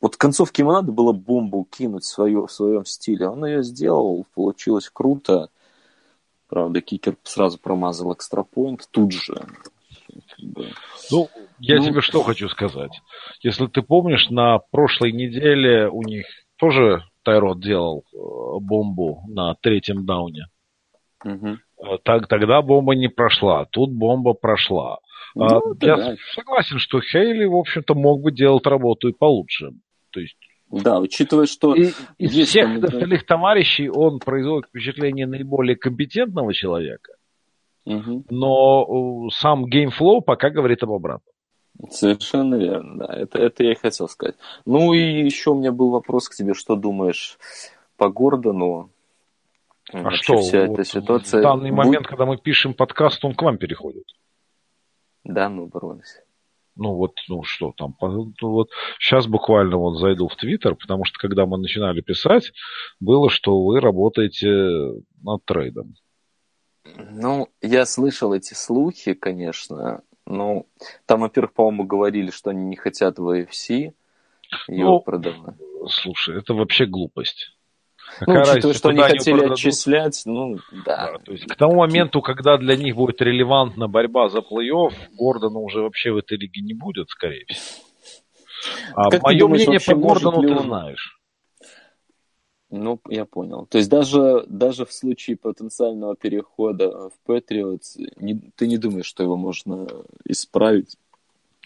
вот 0.00 0.16
концовке 0.16 0.62
ему 0.62 0.72
надо 0.72 0.92
было 0.92 1.12
бомбу 1.12 1.66
кинуть 1.70 2.04
в, 2.04 2.08
свое, 2.08 2.46
в 2.46 2.52
своем 2.52 2.84
стиле. 2.84 3.28
Он 3.28 3.44
ее 3.44 3.62
сделал, 3.62 4.26
получилось 4.34 4.90
круто. 4.92 5.50
Правда, 6.48 6.80
кикер 6.80 7.16
сразу 7.24 7.58
промазал 7.58 8.12
экстрапоинт 8.12 8.88
тут 8.90 9.12
же. 9.12 9.42
Ну, 11.10 11.28
я 11.58 11.76
ну... 11.78 11.84
тебе 11.84 12.00
что 12.00 12.22
хочу 12.22 12.48
сказать. 12.48 13.00
Если 13.40 13.66
ты 13.66 13.82
помнишь, 13.82 14.30
на 14.30 14.58
прошлой 14.58 15.12
неделе 15.12 15.88
у 15.88 16.02
них 16.02 16.26
тоже 16.58 17.02
Тайрот 17.22 17.60
делал 17.60 18.04
э, 18.12 18.16
бомбу 18.60 19.22
на 19.28 19.54
третьем 19.54 20.06
дауне. 20.06 20.46
Угу. 21.24 21.98
Так, 22.04 22.28
тогда 22.28 22.62
бомба 22.62 22.94
не 22.94 23.08
прошла, 23.08 23.64
тут 23.66 23.92
бомба 23.92 24.34
прошла. 24.34 24.98
Ну, 25.34 25.44
а, 25.44 25.60
я 25.80 25.96
да. 25.96 26.16
согласен, 26.34 26.78
что 26.78 27.00
Хейли, 27.00 27.44
в 27.44 27.56
общем-то, 27.56 27.94
мог 27.94 28.22
бы 28.22 28.32
делать 28.32 28.66
работу 28.66 29.08
и 29.08 29.12
получше. 29.12 29.70
То 30.10 30.20
есть 30.20 30.36
Да, 30.70 30.98
учитывая, 31.00 31.46
что... 31.46 31.74
И 31.74 31.90
из 32.18 32.32
всех 32.48 32.66
там... 32.80 32.84
остальных 32.84 33.26
товарищей 33.26 33.88
он 33.88 34.18
производит 34.18 34.68
впечатление 34.68 35.26
наиболее 35.26 35.76
компетентного 35.76 36.54
человека, 36.54 37.12
угу. 37.84 38.24
но 38.30 39.28
сам 39.30 39.66
game 39.66 39.94
flow 39.94 40.22
пока 40.22 40.50
говорит 40.50 40.82
об 40.82 40.92
обратном. 40.92 41.32
Совершенно 41.90 42.56
верно, 42.56 43.06
да. 43.06 43.14
Это, 43.14 43.38
это 43.38 43.62
я 43.62 43.72
и 43.72 43.76
хотел 43.76 44.08
сказать. 44.08 44.36
Ну 44.64 44.92
и 44.92 45.24
еще 45.24 45.50
у 45.50 45.54
меня 45.54 45.72
был 45.72 45.90
вопрос 45.90 46.28
к 46.28 46.34
тебе, 46.34 46.54
что 46.54 46.74
думаешь 46.74 47.38
по 47.96 48.08
Гордону? 48.08 48.90
А 49.92 50.02
Вообще 50.02 50.22
что, 50.22 50.38
вся 50.38 50.66
вот 50.66 50.74
эта 50.74 50.84
ситуация... 50.84 51.40
В 51.40 51.42
данный 51.42 51.70
будет... 51.70 51.84
момент, 51.84 52.06
когда 52.06 52.26
мы 52.26 52.36
пишем 52.36 52.74
подкаст, 52.74 53.24
он 53.24 53.34
к 53.34 53.42
вам 53.42 53.58
переходит. 53.58 54.04
Да, 55.24 55.48
ну, 55.48 55.66
Бронс. 55.66 56.20
Ну 56.76 56.94
вот, 56.94 57.14
ну 57.28 57.42
что 57.42 57.72
там, 57.76 57.96
ну, 58.00 58.32
вот 58.40 58.70
сейчас 59.00 59.26
буквально 59.26 59.76
вот 59.78 59.98
зайду 59.98 60.28
в 60.28 60.36
Твиттер, 60.36 60.76
потому 60.76 61.04
что 61.04 61.18
когда 61.18 61.44
мы 61.44 61.58
начинали 61.58 62.00
писать, 62.02 62.52
было, 63.00 63.28
что 63.30 63.64
вы 63.64 63.80
работаете 63.80 65.02
над 65.20 65.44
трейдом. 65.44 65.96
Ну, 66.96 67.48
я 67.60 67.84
слышал 67.84 68.32
эти 68.32 68.54
слухи, 68.54 69.14
конечно, 69.14 70.02
ну, 70.28 70.66
там, 71.06 71.20
во-первых, 71.20 71.54
по-моему, 71.54 71.84
говорили, 71.84 72.30
что 72.30 72.50
они 72.50 72.64
не 72.64 72.76
хотят 72.76 73.18
в 73.18 73.28
AFC 73.28 73.92
его 74.68 74.90
ну, 74.90 75.00
продавать. 75.00 75.56
Слушай, 75.88 76.38
это 76.38 76.54
вообще 76.54 76.86
глупость. 76.86 77.54
Какая 78.20 78.44
ну, 78.44 78.52
учитывая, 78.52 78.74
что 78.74 78.88
они 78.88 79.00
хотели 79.00 79.40
они 79.40 79.52
отчислять, 79.52 80.22
ну, 80.26 80.56
да. 80.84 81.12
да. 81.12 81.18
То 81.18 81.32
есть 81.32 81.46
к 81.46 81.56
тому 81.56 81.76
моменту, 81.76 82.22
когда 82.22 82.56
для 82.56 82.76
них 82.76 82.94
будет 82.96 83.20
релевантна 83.20 83.86
борьба 83.88 84.28
за 84.28 84.38
плей-офф, 84.38 84.92
Гордона 85.18 85.58
уже 85.58 85.82
вообще 85.82 86.12
в 86.12 86.16
этой 86.18 86.38
лиге 86.38 86.62
не 86.62 86.74
будет, 86.74 87.08
скорее 87.10 87.44
всего. 87.48 87.84
А 88.94 89.10
как 89.10 89.22
мое 89.22 89.38
думаешь, 89.38 89.66
мнение 89.66 89.80
по 89.86 89.94
Гордону 89.94 90.42
ты 90.42 90.52
он... 90.52 90.64
знаешь. 90.64 91.17
Ну, 92.70 93.00
я 93.08 93.24
понял. 93.24 93.66
То 93.66 93.78
есть 93.78 93.88
даже, 93.88 94.44
даже 94.46 94.84
в 94.84 94.92
случае 94.92 95.36
потенциального 95.36 96.14
перехода 96.16 97.10
в 97.10 97.12
Patriots 97.26 97.96
не, 98.16 98.52
ты 98.56 98.66
не 98.66 98.76
думаешь, 98.76 99.06
что 99.06 99.22
его 99.22 99.36
можно 99.36 99.86
исправить? 100.24 100.96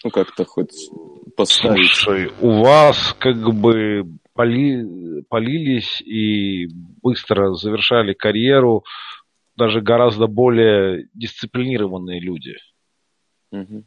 Ну, 0.05 0.11
как-то 0.11 0.45
хоть 0.45 0.91
поставить? 1.37 1.91
Слушай, 1.93 2.31
у 2.41 2.63
вас 2.63 3.17
как 3.19 3.37
бы 3.37 4.05
поли, 4.33 5.23
полились 5.29 6.01
и 6.01 6.69
быстро 7.03 7.55
завершали 7.55 8.13
карьеру 8.13 8.85
даже 9.57 9.81
гораздо 9.81 10.29
более 10.29 11.09
дисциплинированные 11.15 12.21
люди. 12.21 12.55
Угу. 13.51 13.85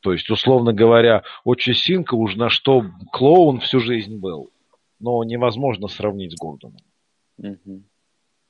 То 0.00 0.12
есть, 0.14 0.30
условно 0.30 0.72
говоря, 0.72 1.22
очень 1.44 1.74
Синка 1.74 2.14
уж 2.14 2.34
на 2.36 2.48
что 2.48 2.84
клоун 3.12 3.60
всю 3.60 3.80
жизнь 3.80 4.18
был 4.18 4.50
но 5.00 5.24
невозможно 5.24 5.88
сравнить 5.88 6.32
с 6.32 6.40
Гордоном. 6.40 6.80
Угу. 7.38 7.82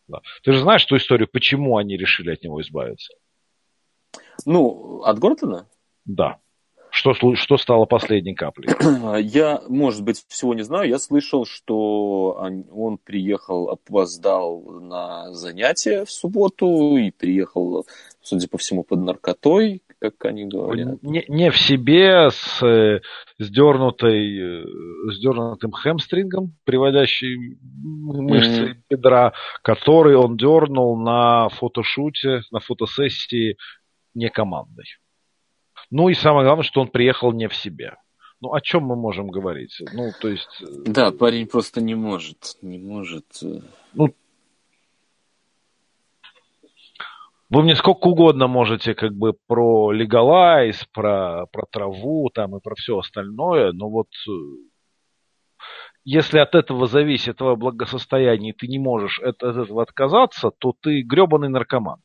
Да. 0.09 0.21
Ты 0.43 0.53
же 0.53 0.61
знаешь 0.61 0.85
ту 0.85 0.97
историю, 0.97 1.29
почему 1.33 1.77
они 1.77 1.97
решили 1.97 2.33
от 2.33 2.43
него 2.43 2.61
избавиться? 2.61 3.15
Ну, 4.45 5.03
от 5.03 5.19
Гордона? 5.19 5.69
Да. 6.05 6.39
Что, 6.91 7.15
что 7.15 7.57
стало 7.57 7.85
последней 7.85 8.35
каплей? 8.35 8.69
Я, 9.23 9.63
может 9.69 10.03
быть, 10.03 10.25
всего 10.27 10.55
не 10.55 10.63
знаю. 10.63 10.89
Я 10.89 10.99
слышал, 10.99 11.47
что 11.47 12.33
он 12.73 12.99
приехал, 12.99 13.71
опоздал 13.71 14.63
на 14.81 15.33
занятия 15.33 16.05
в 16.05 16.11
субботу 16.11 16.97
и 16.97 17.13
приехал, 17.13 17.87
судя 18.21 18.49
по 18.49 18.59
всему, 18.59 18.83
под 18.83 19.01
наркотой 19.01 19.83
как 20.01 20.25
они 20.25 20.47
говорят. 20.47 21.03
Не, 21.03 21.25
не 21.29 21.51
в 21.51 21.59
себе, 21.59 22.31
с 22.31 22.63
э, 22.63 23.01
сдернутой, 23.39 24.63
э, 24.63 24.65
сдернутым 25.13 25.73
хэмстрингом, 25.73 26.57
приводящей 26.65 27.59
мышцы 27.61 28.63
mm-hmm. 28.63 28.77
бедра, 28.89 29.33
который 29.63 30.17
он 30.17 30.37
дернул 30.37 30.97
на 30.97 31.51
фотошуте, 31.51 32.43
на 32.51 32.61
фотосессии 32.61 33.57
не 34.15 34.31
командой. 34.31 34.87
Ну 35.91 36.09
и 36.09 36.15
самое 36.15 36.47
главное, 36.47 36.65
что 36.65 36.81
он 36.81 36.89
приехал 36.89 37.33
не 37.33 37.49
в 37.49 37.55
себе. 37.55 37.97
Ну, 38.41 38.55
о 38.55 38.61
чем 38.63 38.85
мы 38.85 38.97
можем 38.97 39.29
говорить? 39.29 39.83
Ну, 39.93 40.13
то 40.19 40.29
есть... 40.29 40.63
Э, 40.63 40.67
да, 40.87 41.13
парень 41.13 41.47
просто 41.47 41.83
не 41.83 41.95
может, 41.95 42.57
не 42.63 42.79
может. 42.79 43.27
Ну, 43.93 44.15
Вы 47.51 47.63
мне 47.65 47.75
сколько 47.75 48.07
угодно 48.07 48.47
можете 48.47 48.95
как 48.95 49.13
бы 49.13 49.35
про 49.49 49.91
легалайз, 49.91 50.87
про, 50.93 51.47
про 51.51 51.67
траву 51.69 52.31
там 52.33 52.57
и 52.57 52.61
про 52.61 52.77
все 52.77 52.99
остальное, 52.99 53.73
но 53.73 53.91
вот 53.91 54.07
э, 54.29 54.31
если 56.05 56.39
от 56.39 56.55
этого 56.55 56.87
зависит 56.87 57.39
твое 57.39 57.57
благосостояние, 57.57 58.53
и 58.53 58.57
ты 58.57 58.69
не 58.69 58.79
можешь 58.79 59.19
от, 59.19 59.43
от 59.43 59.57
этого 59.57 59.83
отказаться, 59.83 60.51
то 60.57 60.73
ты 60.81 61.03
гребаный 61.03 61.49
наркоман. 61.49 62.01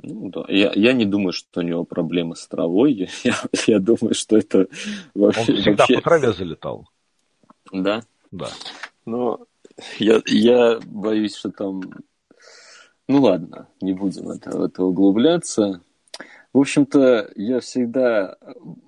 Ну 0.00 0.30
да, 0.30 0.44
я, 0.48 0.70
я 0.76 0.92
не 0.92 1.04
думаю, 1.04 1.32
что 1.32 1.58
у 1.58 1.64
него 1.64 1.84
проблемы 1.84 2.36
с 2.36 2.46
травой. 2.46 2.92
Я, 2.92 3.08
я, 3.24 3.34
я 3.66 3.78
думаю, 3.80 4.14
что 4.14 4.36
это 4.36 4.68
вообще... 5.14 5.52
Он 5.52 5.58
всегда 5.58 5.82
вообще... 5.82 5.94
по 5.96 6.02
траве 6.02 6.32
залетал. 6.32 6.88
Да? 7.72 8.02
Да. 8.30 8.48
Но 9.04 9.40
я, 9.98 10.22
я 10.26 10.78
боюсь, 10.86 11.36
что 11.36 11.50
там 11.50 11.82
ну 13.08 13.22
ладно, 13.22 13.68
не 13.80 13.94
будем 13.94 14.26
в 14.26 14.30
это, 14.30 14.56
в 14.56 14.62
это 14.62 14.84
углубляться. 14.84 15.82
В 16.52 16.58
общем-то, 16.58 17.30
я 17.36 17.60
всегда 17.60 18.36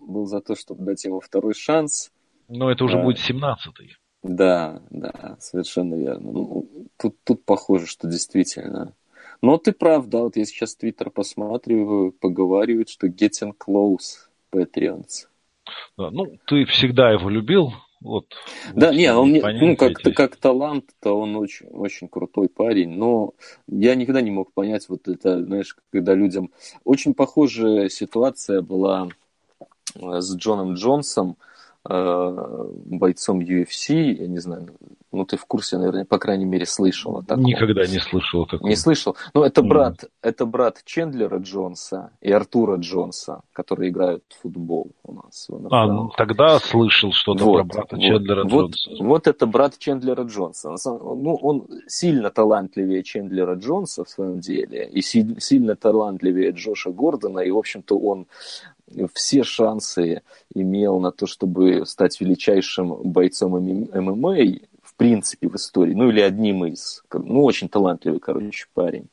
был 0.01 0.27
за 0.27 0.41
то, 0.41 0.55
чтобы 0.55 0.85
дать 0.85 1.05
ему 1.05 1.21
второй 1.21 1.55
шанс. 1.55 2.11
Но 2.49 2.71
это 2.71 2.85
уже 2.85 2.99
а, 2.99 3.03
будет 3.03 3.19
17-й. 3.19 3.97
Да, 4.23 4.83
да, 4.91 5.37
совершенно 5.41 5.95
верно. 5.95 6.33
Ну, 6.33 6.69
тут, 6.97 7.17
тут 7.25 7.45
похоже, 7.45 7.87
что 7.87 8.09
действительно. 8.09 8.95
Но 9.43 9.57
ты 9.57 9.73
прав, 9.73 10.07
да, 10.07 10.21
вот 10.21 10.37
я 10.37 10.45
сейчас 10.45 10.75
Твиттер 10.75 11.11
посматриваю, 11.11 12.13
поговаривают, 12.13 12.91
что 12.91 13.07
getting 13.07 13.55
close 13.57 14.29
Patreons. 14.53 15.29
Да, 15.97 16.11
ну, 16.11 16.39
ты 16.47 16.65
всегда 16.67 17.11
его 17.11 17.31
любил, 17.31 17.73
вот, 18.01 18.35
да, 18.75 18.95
не, 18.95 19.13
он 19.15 19.33
не, 19.33 19.41
ну, 19.41 19.77
как, 19.77 20.01
как 20.15 20.37
талант, 20.37 20.87
то 21.01 21.19
он 21.21 21.37
очень, 21.37 21.67
очень 21.67 22.09
крутой 22.09 22.49
парень, 22.49 22.91
но 22.91 23.35
я 23.67 23.95
никогда 23.95 24.23
не 24.23 24.31
мог 24.31 24.53
понять 24.53 24.89
вот 24.89 25.07
это, 25.07 25.45
знаешь, 25.45 25.77
когда 25.93 26.15
людям... 26.15 26.51
Очень 26.85 27.13
похожая 27.13 27.91
ситуация 27.91 28.63
была 28.63 29.09
э, 29.95 30.21
с 30.21 30.35
Джоном 30.35 30.75
Джонсом, 30.75 31.37
бойцом 31.85 33.41
UFC, 33.41 34.13
я 34.13 34.27
не 34.27 34.39
знаю, 34.39 34.69
ну 35.13 35.25
ты 35.25 35.37
в 35.37 35.47
курсе, 35.47 35.79
наверное, 35.79 36.05
по 36.05 36.19
крайней 36.19 36.45
мере, 36.45 36.67
слышал 36.67 37.17
о 37.17 37.23
таком. 37.23 37.45
Никогда 37.45 37.87
не 37.87 37.99
слышал 37.99 38.43
о 38.43 38.47
таком. 38.47 38.69
Не 38.69 38.77
слышал. 38.77 39.17
Ну, 39.33 39.43
это 39.43 39.63
брат, 39.63 40.05
mm. 40.05 40.09
это 40.23 40.45
брат 40.45 40.83
Чендлера 40.85 41.39
Джонса 41.39 42.11
и 42.21 42.31
Артура 42.31 42.77
Джонса, 42.77 43.41
которые 43.53 43.91
играют 43.91 44.23
в 44.29 44.43
футбол 44.43 44.93
у 45.05 45.15
нас. 45.15 45.49
А, 45.71 45.87
ну 45.87 46.11
тогда 46.17 46.59
слышал 46.59 47.13
что-то 47.13 47.45
вот, 47.45 47.55
про 47.55 47.65
брата 47.65 47.97
вот, 47.97 48.03
Чендлера 48.03 48.45
вот, 48.45 48.71
Джонса. 48.73 49.05
Вот 49.05 49.27
это 49.27 49.47
брат 49.47 49.79
Чендлера 49.79 50.25
Джонса. 50.25 50.77
Ну, 50.85 51.35
он 51.37 51.67
сильно 51.87 52.31
талантливее 52.31 53.03
Чендлера 53.03 53.55
Джонса 53.55 54.05
в 54.05 54.11
своем 54.11 54.41
деле 54.41 54.87
и 54.87 55.01
сильно 55.01 55.77
талантливее 55.77 56.51
Джоша 56.51 56.91
Гордона, 56.91 57.41
и, 57.41 57.51
в 57.51 57.57
общем-то, 57.57 57.99
он 57.99 58.27
все 59.15 59.43
шансы 59.43 60.23
имел 60.55 61.01
на 61.01 61.13
то, 61.13 61.27
чтобы 61.27 61.87
стать 61.87 62.21
величайшим 62.21 62.95
бойцом 63.05 63.53
ММА, 63.53 64.37
в 64.83 64.95
принципе, 64.97 65.49
в 65.49 65.57
истории, 65.57 65.95
ну 65.95 66.11
или 66.11 66.21
одним 66.21 66.65
из, 66.65 67.03
ну 67.13 67.45
очень 67.45 67.69
талантливый, 67.69 68.21
короче, 68.21 68.67
парень. 68.75 69.09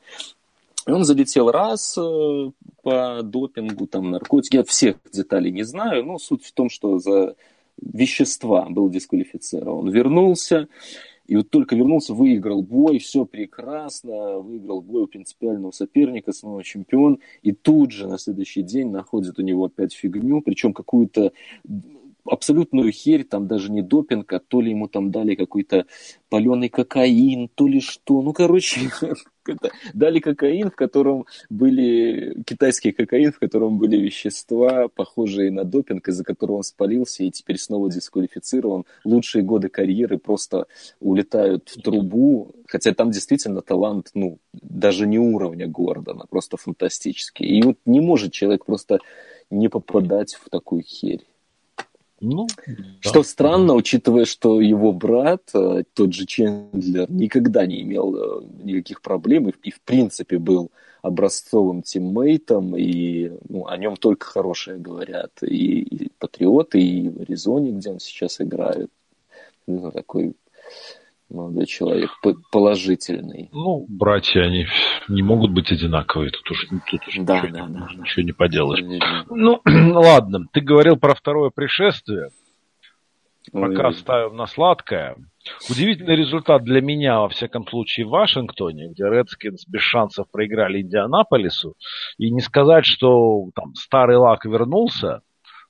И 0.86 0.90
он 0.90 1.04
залетел 1.04 1.50
раз 1.50 1.98
э, 1.98 2.50
по 2.82 3.20
допингу, 3.22 3.86
там, 3.86 4.10
наркотики. 4.10 4.56
Я 4.56 4.64
всех 4.64 4.96
деталей 5.12 5.50
не 5.50 5.62
знаю, 5.62 6.04
но 6.04 6.18
суть 6.18 6.44
в 6.44 6.52
том, 6.52 6.70
что 6.70 6.98
за 6.98 7.34
вещества 7.80 8.66
был 8.70 8.88
дисквалифицирован. 8.88 9.90
Вернулся, 9.90 10.66
и 11.28 11.36
вот 11.36 11.50
только 11.50 11.76
вернулся, 11.76 12.14
выиграл 12.14 12.62
бой, 12.62 12.98
все 12.98 13.26
прекрасно, 13.26 14.38
выиграл 14.38 14.80
бой 14.80 15.02
у 15.02 15.06
принципиального 15.06 15.70
соперника, 15.70 16.32
снова 16.32 16.64
чемпион, 16.64 17.20
и 17.42 17.52
тут 17.52 17.92
же 17.92 18.08
на 18.08 18.18
следующий 18.18 18.62
день 18.62 18.90
находит 18.90 19.38
у 19.38 19.42
него 19.42 19.66
опять 19.66 19.92
фигню, 19.92 20.40
причем 20.40 20.72
какую-то 20.72 21.32
абсолютную 22.28 22.92
херь, 22.92 23.24
там 23.24 23.46
даже 23.46 23.70
не 23.70 23.82
допинг, 23.82 24.32
а 24.32 24.38
то 24.38 24.60
ли 24.60 24.70
ему 24.70 24.88
там 24.88 25.10
дали 25.10 25.34
какой-то 25.34 25.86
паленый 26.28 26.68
кокаин, 26.68 27.48
то 27.54 27.66
ли 27.66 27.80
что. 27.80 28.22
Ну, 28.22 28.32
короче, 28.32 28.90
дали 29.94 30.20
кокаин, 30.20 30.70
в 30.70 30.76
котором 30.76 31.26
были, 31.48 32.42
китайский 32.44 32.92
кокаин, 32.92 33.32
в 33.32 33.38
котором 33.38 33.78
были 33.78 33.96
вещества, 33.96 34.88
похожие 34.88 35.50
на 35.50 35.64
допинг, 35.64 36.08
из-за 36.08 36.24
которого 36.24 36.58
он 36.58 36.62
спалился 36.62 37.24
и 37.24 37.30
теперь 37.30 37.58
снова 37.58 37.90
дисквалифицирован. 37.90 38.84
Лучшие 39.04 39.42
годы 39.42 39.68
карьеры 39.68 40.18
просто 40.18 40.66
улетают 41.00 41.68
в 41.68 41.80
трубу, 41.80 42.54
хотя 42.66 42.92
там 42.92 43.10
действительно 43.10 43.62
талант, 43.62 44.10
ну, 44.14 44.38
даже 44.52 45.06
не 45.06 45.18
уровня 45.18 45.66
Гордона, 45.66 46.26
просто 46.28 46.56
фантастический. 46.56 47.46
И 47.46 47.62
вот 47.62 47.78
не 47.86 48.00
может 48.00 48.32
человек 48.32 48.64
просто 48.64 48.98
не 49.50 49.68
попадать 49.68 50.34
в 50.34 50.50
такую 50.50 50.82
херь. 50.82 51.24
Ну, 52.20 52.48
что 53.00 53.20
да. 53.20 53.22
странно, 53.22 53.74
учитывая, 53.74 54.24
что 54.24 54.60
его 54.60 54.92
брат, 54.92 55.42
э, 55.54 55.84
тот 55.94 56.12
же 56.12 56.26
Чендлер, 56.26 57.10
никогда 57.10 57.64
не 57.66 57.82
имел 57.82 58.16
э, 58.16 58.44
никаких 58.64 59.02
проблем 59.02 59.48
и, 59.48 59.52
и 59.62 59.70
в 59.70 59.80
принципе 59.80 60.38
был 60.38 60.70
образцовым 61.02 61.82
тиммейтом, 61.82 62.76
и 62.76 63.30
ну, 63.48 63.66
о 63.66 63.76
нем 63.76 63.96
только 63.96 64.26
хорошее 64.26 64.78
говорят. 64.78 65.30
И, 65.42 65.80
и 65.80 66.10
Патриоты, 66.18 66.80
и 66.80 67.08
в 67.08 67.20
Аризоне, 67.22 67.72
где 67.72 67.90
он 67.90 68.00
сейчас 68.00 68.40
играет. 68.40 68.90
Ну, 69.66 69.92
такой 69.92 70.34
молодой 71.30 71.66
человек 71.66 72.10
положительный. 72.50 73.50
Ну, 73.52 73.86
братья, 73.88 74.42
они 74.42 74.66
не 75.08 75.22
могут 75.22 75.52
быть 75.52 75.70
одинаковые. 75.70 76.30
Тут 76.30 76.50
уже, 76.50 76.68
тут 76.68 77.06
уже 77.06 77.22
да, 77.22 77.40
ничего, 77.40 77.52
да, 77.52 77.66
да, 77.66 77.86
ничего 77.94 78.04
да. 78.16 78.22
не 78.22 78.32
поделаешь. 78.32 78.84
Ну, 79.30 79.60
ладно, 80.00 80.46
ты 80.52 80.60
говорил 80.60 80.96
про 80.96 81.14
второе 81.14 81.50
пришествие. 81.50 82.30
Пока 83.52 83.88
Ой. 83.88 83.94
ставим 83.94 84.36
на 84.36 84.46
сладкое. 84.46 85.16
Удивительный 85.70 86.16
результат 86.16 86.64
для 86.64 86.80
меня, 86.80 87.20
во 87.20 87.28
всяком 87.28 87.66
случае, 87.66 88.06
в 88.06 88.10
Вашингтоне, 88.10 88.88
где 88.88 89.04
Редскинс 89.04 89.66
без 89.66 89.80
шансов 89.80 90.30
проиграли 90.30 90.82
Индианаполису. 90.82 91.74
И 92.18 92.30
не 92.30 92.40
сказать, 92.40 92.84
что 92.84 93.48
там 93.54 93.74
старый 93.74 94.16
лак 94.16 94.44
вернулся, 94.44 95.22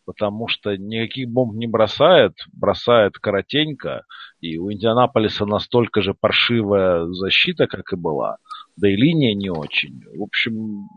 потому 0.09 0.49
что 0.49 0.75
никаких 0.75 1.29
бомб 1.29 1.53
не 1.53 1.67
бросает, 1.67 2.33
бросает 2.55 3.19
коротенько, 3.19 4.05
и 4.41 4.57
у 4.57 4.73
Индианаполиса 4.73 5.45
настолько 5.45 6.01
же 6.01 6.15
паршивая 6.15 7.05
защита, 7.09 7.67
как 7.67 7.93
и 7.93 7.97
была, 7.97 8.39
да 8.79 8.89
и 8.89 8.97
линия 8.97 9.35
не 9.35 9.51
очень. 9.51 10.03
В 10.17 10.23
общем, 10.23 10.89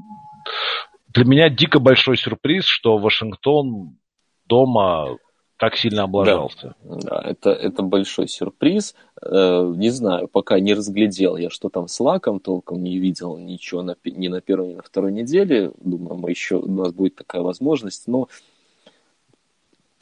для 1.09 1.26
меня 1.26 1.49
дико 1.49 1.80
большой 1.80 2.16
сюрприз, 2.16 2.64
что 2.64 2.97
Вашингтон 2.99 3.97
дома 4.45 5.18
так 5.57 5.76
сильно 5.76 6.03
облажался. 6.03 6.76
Да, 6.82 6.97
да 7.01 7.22
это, 7.30 7.49
это 7.49 7.84
большой 7.84 8.30
сюрприз. 8.30 8.95
Э, 9.22 9.74
не 9.76 9.89
знаю, 9.89 10.30
пока 10.30 10.57
не 10.62 10.74
разглядел 10.74 11.36
я, 11.36 11.49
что 11.49 11.68
там 11.68 11.89
с 11.89 11.99
лаком, 11.99 12.39
толком 12.39 12.82
не 12.82 12.97
видел 12.97 13.38
ничего 13.38 13.82
на, 13.82 13.97
ни 14.05 14.30
на 14.30 14.39
первой, 14.39 14.70
ни 14.70 14.76
на 14.76 14.82
второй 14.82 15.12
неделе. 15.12 15.74
Думаю, 15.82 16.18
мы 16.18 16.30
еще, 16.30 16.55
у 16.55 16.72
нас 16.72 16.93
будет 16.93 17.16
такая 17.16 17.41
возможность. 17.41 18.07
Но 18.07 18.30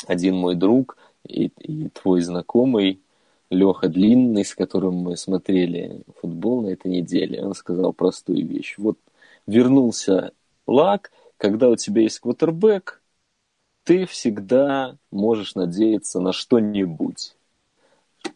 один 0.07 0.35
мой 0.35 0.55
друг 0.55 0.97
и, 1.27 1.51
и 1.59 1.89
твой 1.89 2.21
знакомый 2.21 3.01
Леха 3.49 3.89
Длинный, 3.89 4.45
с 4.45 4.53
которым 4.53 4.95
мы 4.95 5.17
смотрели 5.17 6.03
футбол 6.21 6.61
на 6.61 6.67
этой 6.67 6.91
неделе, 6.91 7.43
он 7.43 7.55
сказал 7.55 7.93
простую 7.93 8.45
вещь. 8.45 8.75
Вот 8.77 8.97
вернулся 9.47 10.33
лак, 10.67 11.11
когда 11.37 11.69
у 11.69 11.75
тебя 11.75 12.03
есть 12.03 12.19
квотербек, 12.19 13.01
ты 13.83 14.05
всегда 14.05 14.97
можешь 15.11 15.55
надеяться 15.55 16.19
на 16.19 16.31
что-нибудь. 16.31 17.35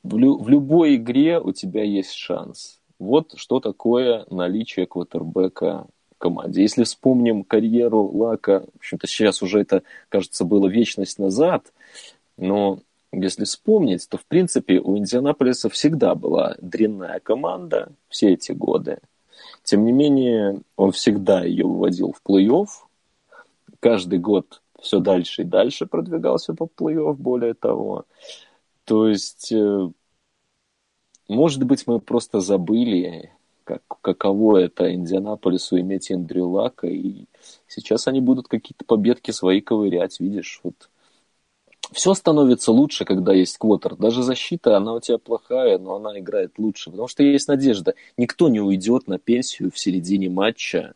В, 0.01 0.17
лю- 0.17 0.39
в 0.39 0.49
любой 0.49 0.95
игре 0.95 1.39
у 1.39 1.51
тебя 1.51 1.83
есть 1.83 2.13
шанс. 2.13 2.79
Вот 2.97 3.33
что 3.35 3.59
такое 3.59 4.25
наличие 4.29 4.87
квотербека 4.87 5.87
команде. 6.23 6.61
Если 6.61 6.85
вспомним 6.85 7.43
карьеру 7.43 8.09
Лака, 8.13 8.63
в 8.73 8.77
общем-то, 8.77 9.07
сейчас 9.07 9.41
уже 9.41 9.59
это, 9.59 9.83
кажется, 10.07 10.45
было 10.45 10.69
вечность 10.69 11.19
назад, 11.19 11.73
но 12.37 12.79
если 13.11 13.43
вспомнить, 13.43 14.07
то, 14.07 14.17
в 14.17 14.25
принципе, 14.25 14.79
у 14.79 14.97
Индианаполиса 14.97 15.69
всегда 15.69 16.15
была 16.15 16.55
дрянная 16.61 17.19
команда 17.19 17.91
все 18.07 18.31
эти 18.31 18.53
годы. 18.53 18.99
Тем 19.65 19.83
не 19.83 19.91
менее, 19.91 20.61
он 20.77 20.93
всегда 20.93 21.43
ее 21.43 21.65
выводил 21.65 22.13
в 22.13 22.21
плей-офф. 22.25 22.67
Каждый 23.81 24.19
год 24.19 24.61
все 24.81 25.01
дальше 25.01 25.41
и 25.41 25.45
дальше 25.45 25.87
продвигался 25.87 26.53
по 26.53 26.69
плей-офф, 26.73 27.15
более 27.15 27.53
того. 27.53 28.05
То 28.85 29.09
есть, 29.09 29.51
э, 29.51 29.89
может 31.27 31.63
быть, 31.65 31.85
мы 31.85 31.99
просто 31.99 32.39
забыли, 32.39 33.33
как, 33.63 33.81
каково 34.01 34.57
это 34.57 34.93
Индианаполису 34.93 35.79
иметь 35.79 36.11
Эндрю 36.11 36.47
Лака, 36.47 36.87
и 36.87 37.25
сейчас 37.67 38.07
они 38.07 38.21
будут 38.21 38.47
какие-то 38.47 38.85
победки 38.85 39.31
свои 39.31 39.61
ковырять, 39.61 40.19
видишь, 40.19 40.59
вот 40.63 40.89
все 41.91 42.13
становится 42.13 42.71
лучше, 42.71 43.05
когда 43.05 43.33
есть 43.33 43.57
квотер. 43.57 43.95
Даже 43.95 44.23
защита, 44.23 44.77
она 44.77 44.93
у 44.93 44.99
тебя 44.99 45.17
плохая, 45.17 45.77
но 45.77 45.95
она 45.95 46.19
играет 46.19 46.57
лучше, 46.57 46.89
потому 46.89 47.07
что 47.07 47.23
есть 47.23 47.47
надежда. 47.47 47.93
Никто 48.17 48.49
не 48.49 48.59
уйдет 48.59 49.07
на 49.07 49.19
пенсию 49.19 49.71
в 49.71 49.77
середине 49.77 50.29
матча 50.29 50.95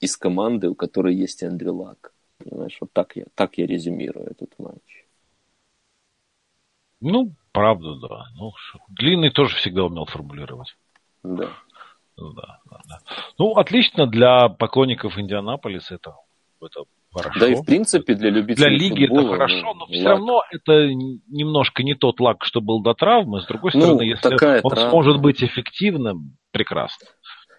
из 0.00 0.16
команды, 0.16 0.68
у 0.68 0.74
которой 0.74 1.14
есть 1.14 1.42
Эндрю 1.42 1.74
Лак. 1.74 2.12
Понимаешь, 2.38 2.76
вот 2.80 2.92
так 2.92 3.16
я, 3.16 3.24
так 3.34 3.58
я 3.58 3.66
резюмирую 3.66 4.26
этот 4.30 4.54
матч. 4.58 5.06
Ну, 7.00 7.32
правда, 7.52 7.94
да. 7.96 8.26
Ну, 8.36 8.52
длинный 8.88 9.30
тоже 9.30 9.56
всегда 9.56 9.84
умел 9.84 10.04
формулировать. 10.04 10.76
Да. 11.22 11.50
Да, 12.18 12.58
да, 12.70 12.80
да. 12.88 12.98
Ну, 13.38 13.52
отлично 13.52 14.06
для 14.06 14.48
поклонников 14.48 15.18
Индианаполиса 15.18 15.94
это, 15.94 16.16
это 16.60 16.82
хорошо. 17.12 17.38
Да 17.40 17.48
и 17.48 17.54
в 17.54 17.64
принципе 17.64 18.14
для 18.14 18.30
любителей 18.30 18.68
Для 18.68 18.76
лиги 18.76 19.06
футбола, 19.06 19.20
это 19.20 19.34
хорошо, 19.34 19.74
но 19.74 19.84
лак. 19.84 19.90
все 19.90 20.08
равно 20.08 20.42
это 20.50 20.72
немножко 20.92 21.82
не 21.82 21.94
тот 21.94 22.20
лак, 22.20 22.44
что 22.44 22.60
был 22.60 22.82
до 22.82 22.94
травмы. 22.94 23.42
С 23.42 23.46
другой 23.46 23.70
ну, 23.74 23.80
стороны, 23.80 24.02
если 24.02 24.32
он 24.62 24.70
травма. 24.70 24.90
сможет 24.90 25.20
быть 25.20 25.42
эффективным, 25.42 26.36
прекрасно. 26.50 27.06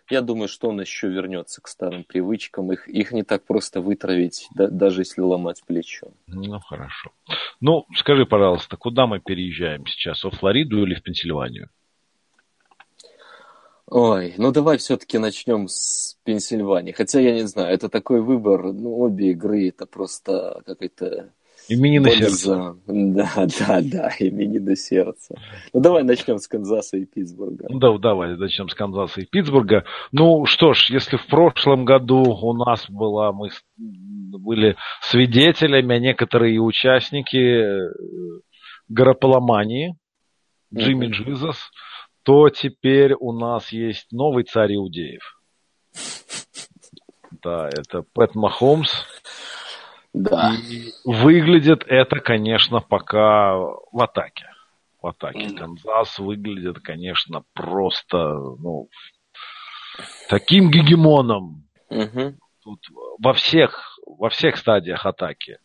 Я 0.10 0.22
думаю, 0.22 0.48
что 0.48 0.70
он 0.70 0.82
еще 0.82 1.08
вернется 1.08 1.62
к 1.62 1.68
старым 1.68 2.04
привычкам. 2.04 2.72
Их, 2.72 2.88
их 2.88 3.12
не 3.12 3.22
так 3.22 3.46
просто 3.46 3.80
вытравить, 3.80 4.48
да, 4.56 4.68
даже 4.68 5.02
если 5.02 5.22
ломать 5.22 5.62
плечо. 5.66 6.08
Ну, 6.26 6.60
хорошо. 6.60 7.12
Ну, 7.62 7.86
скажи, 7.96 8.26
пожалуйста, 8.26 8.76
куда 8.76 9.06
мы 9.06 9.20
переезжаем 9.20 9.86
сейчас? 9.86 10.24
В 10.24 10.32
Флориду 10.32 10.84
или 10.84 10.96
в 10.96 11.04
Пенсильванию? 11.04 11.70
Ой, 13.92 14.36
ну 14.38 14.52
давай 14.52 14.78
все-таки 14.78 15.18
начнем 15.18 15.68
с 15.68 16.16
Пенсильвании. 16.24 16.92
Хотя 16.92 17.20
я 17.20 17.34
не 17.34 17.48
знаю, 17.48 17.74
это 17.74 17.90
такой 17.90 18.22
выбор, 18.22 18.72
ну 18.72 19.00
обе 19.00 19.32
игры 19.32 19.70
это 19.70 19.86
просто 19.86 20.62
какой-то... 20.66 21.32
Именины 21.68 22.10
сердца. 22.12 22.78
Да, 22.88 23.48
да, 23.60 23.82
да, 23.82 24.12
именины 24.20 24.76
сердца. 24.76 25.36
Ну 25.74 25.80
давай 25.82 26.04
начнем 26.04 26.38
с 26.38 26.48
Канзаса 26.48 26.98
и 26.98 27.06
Питтсбурга. 27.06 27.68
Ну 27.70 27.80
да, 27.80 27.98
давай 27.98 28.36
начнем 28.38 28.70
с 28.70 28.76
Канзаса 28.76 29.22
и 29.22 29.26
Питтсбурга. 29.26 29.86
Ну 30.12 30.46
что 30.46 30.74
ж, 30.74 30.90
если 30.90 31.18
в 31.18 31.26
прошлом 31.28 31.86
году 31.86 32.24
у 32.24 32.54
нас 32.54 32.90
была, 32.90 33.32
мы 33.32 33.50
были 33.78 34.78
свидетелями, 35.02 35.96
а 35.96 36.00
некоторые 36.00 36.60
участники 36.60 37.38
э, 37.38 37.92
Гарополомании, 38.88 39.96
Джимми 40.74 41.08
uh-huh. 41.08 41.12
Джизас, 41.12 41.72
то 42.30 42.48
теперь 42.52 43.16
у 43.20 43.32
нас 43.32 43.72
есть 43.72 44.12
новый 44.12 44.44
царь 44.44 44.76
иудеев. 44.76 45.42
Да, 47.42 47.68
это 47.70 48.04
Пэт 48.14 48.36
Махомс. 48.36 48.94
Да. 50.14 50.54
И 50.54 50.92
выглядит 51.06 51.84
это, 51.88 52.20
конечно, 52.20 52.82
пока 52.82 53.56
в 53.56 54.00
атаке. 54.00 54.46
В 55.02 55.08
атаке. 55.08 55.48
Mm. 55.48 55.58
Канзас 55.58 56.20
выглядит, 56.20 56.82
конечно, 56.82 57.46
просто, 57.54 58.18
ну, 58.60 58.90
таким 60.30 60.70
гегемоном. 60.70 61.68
Mm-hmm. 61.92 62.36
Тут 62.64 62.80
во 63.18 63.34
всех, 63.34 64.00
во 64.06 64.30
всех 64.30 64.58
стадиях 64.58 65.08
атаки. 65.08 65.58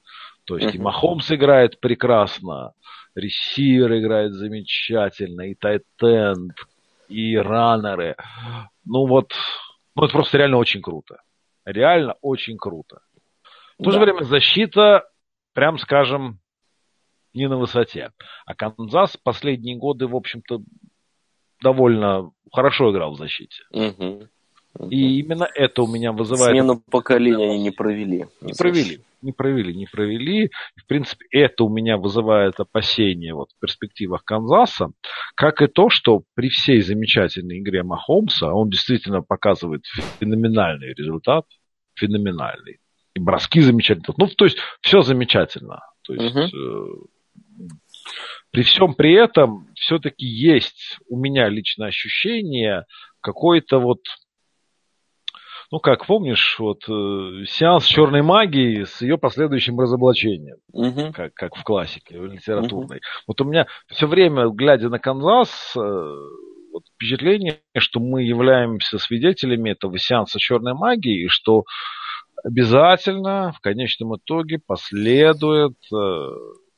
То 0.45 0.57
есть 0.57 0.75
mm-hmm. 0.75 0.79
и 0.79 0.83
Махомс 0.83 1.31
играет 1.31 1.79
прекрасно, 1.79 2.73
ресивер 3.15 3.99
играет 3.99 4.33
замечательно, 4.33 5.43
и 5.43 5.55
тайтенд, 5.55 6.53
и 7.09 7.37
раннеры. 7.37 8.17
Ну 8.85 9.07
вот, 9.07 9.33
ну 9.95 10.05
это 10.05 10.13
просто 10.13 10.39
реально 10.39 10.59
очень 10.59 10.83
круто. 10.83 11.23
Реально 11.65 12.15
очень 12.21 12.57
круто. 12.59 13.01
В 13.79 13.85
то 13.85 13.91
да. 13.91 13.93
же 13.93 13.99
время 14.01 14.23
защита, 14.25 15.09
прям 15.53 15.79
скажем, 15.79 16.39
не 17.33 17.49
на 17.49 17.57
высоте. 17.57 18.13
А 18.47 18.55
Канзас 18.55 19.17
последние 19.17 19.77
годы, 19.77 20.07
в 20.07 20.15
общем-то, 20.15 20.61
довольно 21.63 22.31
хорошо 22.53 22.93
играл 22.93 23.15
в 23.15 23.19
защите. 23.19 23.65
Угу. 23.71 24.29
И 24.91 25.21
именно 25.21 25.49
это 25.55 25.83
у 25.83 25.87
меня 25.87 26.13
вызывает... 26.13 26.53
Смену 26.53 26.83
поколения 26.91 27.53
они 27.53 27.63
не 27.63 27.71
провели. 27.71 28.27
Не 28.41 28.53
провели, 28.55 29.01
не 29.23 29.33
провели, 29.33 29.75
не 29.75 29.87
провели. 29.87 30.51
В 30.77 30.87
принципе, 30.87 31.27
это 31.31 31.65
у 31.65 31.69
меня 31.69 31.97
вызывает 31.97 32.59
опасения 32.59 33.35
вот, 33.35 33.51
в 33.53 33.61
перспективах 33.61 34.25
Канзаса, 34.25 34.91
как 35.37 35.63
и 35.63 35.69
то, 35.69 35.91
что 35.91 36.25
при 36.35 36.49
всей 36.49 36.81
замечательной 36.81 37.61
игре 37.61 37.85
Махомса 37.85 38.49
он 38.49 38.69
действительно 38.69 39.23
показывает 39.23 39.85
феноменальный 40.19 40.93
результат, 40.95 41.45
феноменальный. 41.95 42.79
И 43.15 43.21
броски 43.21 43.61
замечательные. 43.61 44.17
Ну, 44.19 44.27
то 44.27 44.45
есть, 44.45 44.59
все 44.81 45.03
замечательно. 45.03 45.83
То 46.03 46.15
есть, 46.15 46.35
угу. 46.35 46.41
э, 46.41 47.69
при 48.51 48.63
всем 48.63 48.95
при 48.95 49.15
этом, 49.15 49.69
все-таки 49.75 50.27
есть 50.27 50.99
у 51.09 51.17
меня 51.17 51.49
личное 51.49 51.89
ощущение 51.89 52.87
какой-то 53.21 53.79
вот 53.79 54.01
Ну, 55.75 55.81
как 55.81 56.07
помнишь, 56.07 56.55
вот 56.61 56.85
э, 56.89 57.47
сеанс 57.49 57.87
черной 57.87 58.23
магии 58.23 58.85
с 58.85 59.03
ее 59.03 59.19
последующим 59.19 59.77
разоблачением, 59.81 60.59
угу. 60.73 61.13
как, 61.13 61.35
как 61.35 61.57
в 61.57 61.65
классике 61.65 62.17
в 62.17 62.27
литературной. 62.27 62.99
Угу. 62.99 63.05
Вот 63.27 63.41
у 63.41 63.45
меня 63.45 63.67
все 63.89 64.07
время, 64.07 64.47
глядя 64.51 64.89
на 64.89 65.01
Канзас, 65.01 65.73
э, 65.77 65.81
вот 65.81 66.85
впечатление, 66.95 67.59
что 67.77 67.99
мы 67.99 68.23
являемся 68.23 68.99
свидетелями 68.99 69.71
этого 69.71 69.99
сеанса 69.99 70.39
черной 70.39 70.75
магии, 70.75 71.25
и 71.25 71.29
что 71.29 71.65
обязательно 72.45 73.51
в 73.51 73.59
конечном 73.59 74.15
итоге 74.15 74.61
последует 74.65 75.75
э, 75.93 76.29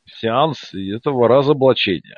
сеанс 0.06 0.72
этого 0.72 1.28
разоблачения. 1.28 2.16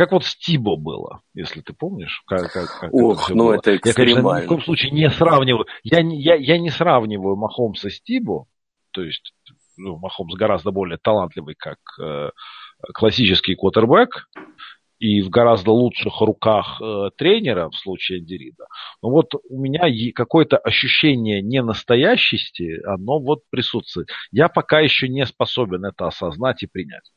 Как 0.00 0.12
вот 0.12 0.24
с 0.24 0.34
Тибо 0.34 0.76
было, 0.76 1.20
если 1.34 1.60
ты 1.60 1.74
помнишь. 1.74 2.22
Как, 2.26 2.50
как, 2.50 2.80
как 2.80 2.94
Ох, 2.94 3.24
это 3.26 3.34
ну 3.34 3.44
было. 3.48 3.54
это 3.56 3.76
экстремально. 3.76 4.08
Я, 4.08 4.14
конечно, 4.14 4.40
ни 4.40 4.44
в 4.44 4.48
коем 4.48 4.62
случае 4.62 4.90
не 4.92 5.10
сравниваю. 5.10 5.66
Я, 5.82 6.00
я, 6.00 6.36
я 6.36 6.58
не 6.58 6.70
сравниваю 6.70 7.36
Махомса 7.36 7.90
с 7.90 8.00
Тибо. 8.00 8.46
То 8.92 9.02
есть, 9.02 9.34
ну, 9.76 9.98
Махомс 9.98 10.34
гораздо 10.36 10.70
более 10.70 10.96
талантливый, 10.96 11.54
как 11.54 11.76
э, 12.02 12.30
классический 12.94 13.56
квотербек 13.56 14.26
и 14.98 15.20
в 15.20 15.28
гораздо 15.28 15.72
лучших 15.72 16.22
руках 16.22 16.80
э, 16.80 17.10
тренера 17.18 17.68
в 17.68 17.76
случае 17.76 18.20
Эндерида. 18.20 18.68
Но 19.02 19.10
вот 19.10 19.34
у 19.50 19.60
меня 19.60 19.84
какое-то 20.14 20.56
ощущение 20.56 21.42
ненастоящести, 21.42 22.80
оно 22.86 23.18
вот 23.18 23.40
присутствует. 23.50 24.08
Я 24.30 24.48
пока 24.48 24.80
еще 24.80 25.08
не 25.08 25.26
способен 25.26 25.84
это 25.84 26.06
осознать 26.06 26.62
и 26.62 26.66
принять. 26.66 27.12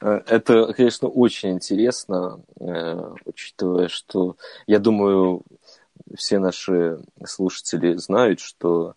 Это, 0.00 0.72
конечно, 0.74 1.08
очень 1.08 1.52
интересно, 1.52 2.40
э, 2.60 3.14
учитывая, 3.24 3.88
что, 3.88 4.36
я 4.66 4.78
думаю, 4.78 5.42
все 6.14 6.38
наши 6.38 7.00
слушатели 7.24 7.94
знают, 7.96 8.40
что 8.40 8.94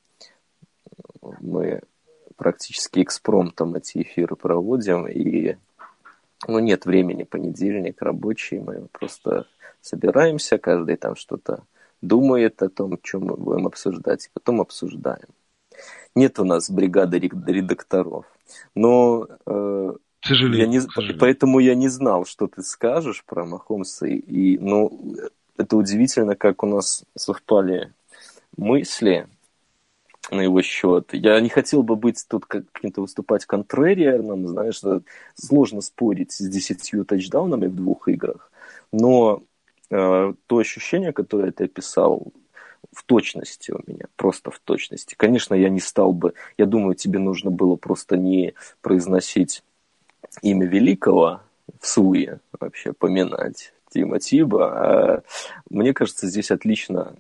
мы 1.40 1.82
практически 2.36 3.02
экспромтом 3.02 3.76
эти 3.76 4.02
эфиры 4.02 4.36
проводим, 4.36 5.08
и 5.08 5.58
ну, 6.48 6.60
нет 6.60 6.86
времени, 6.86 7.24
понедельник 7.24 8.02
рабочий, 8.02 8.60
мы 8.60 8.88
просто 8.92 9.46
собираемся, 9.82 10.58
каждый 10.58 10.96
там 10.98 11.16
что-то 11.16 11.64
думает 12.02 12.62
о 12.62 12.70
том, 12.70 12.98
чем 13.02 13.26
мы 13.26 13.36
будем 13.36 13.68
обсуждать, 13.68 14.26
и 14.28 14.30
потом 14.34 14.62
обсуждаем. 14.62 15.28
Нет 16.16 16.40
у 16.40 16.46
нас 16.46 16.70
бригады 16.70 17.20
редакторов. 17.20 18.26
Но 18.76 19.28
э, 19.46 19.94
к 20.22 20.28
сожалению, 20.28 20.60
я 20.60 20.68
не, 20.68 20.80
к 20.80 20.92
сожалению. 20.92 21.20
поэтому 21.20 21.60
я 21.60 21.76
не 21.76 21.88
знал, 21.88 22.26
что 22.26 22.48
ты 22.48 22.62
скажешь 22.62 23.24
про 23.26 23.46
Махомса. 23.46 24.06
И, 24.06 24.58
ну, 24.58 25.16
это 25.58 25.78
удивительно, 25.78 26.36
как 26.36 26.64
у 26.64 26.68
нас 26.68 27.04
совпали 27.16 27.94
мысли 28.58 29.28
на 30.32 30.42
его 30.42 30.62
счет. 30.62 31.10
Я 31.14 31.40
не 31.40 31.50
хотел 31.50 31.84
бы 31.84 31.96
быть 31.96 32.24
тут 32.28 32.46
каким-то 32.46 33.02
выступать 33.02 33.46
контрариерным, 33.46 34.48
знаешь, 34.48 34.82
сложно 35.36 35.82
спорить 35.82 36.34
с 36.34 36.48
десятью 36.48 37.06
тачдаунами 37.06 37.68
в 37.68 37.76
двух 37.76 38.08
играх, 38.08 38.52
но 38.92 39.42
э, 39.90 40.34
то 40.48 40.58
ощущение, 40.58 41.14
которое 41.14 41.52
ты 41.52 41.66
описал, 41.66 42.32
в 42.94 43.04
точности 43.04 43.72
у 43.72 43.82
меня, 43.86 44.06
просто 44.16 44.52
в 44.52 44.60
точности. 44.60 45.16
Конечно, 45.16 45.54
я 45.54 45.70
не 45.70 45.80
стал 45.80 46.14
бы, 46.14 46.34
я 46.58 46.66
думаю, 46.66 46.96
тебе 46.96 47.20
нужно 47.20 47.52
было 47.52 47.76
просто 47.76 48.18
не 48.18 48.54
произносить 48.82 49.64
имя 50.42 50.66
великого 50.66 51.42
в 51.80 51.88
Суе 51.88 52.40
вообще 52.60 52.94
поминать, 52.94 53.74
Тима 53.92 54.20
Тиба. 54.20 54.66
А 54.72 55.24
мне 55.70 55.94
кажется, 55.94 56.28
здесь 56.28 56.52
отлично 56.52 57.16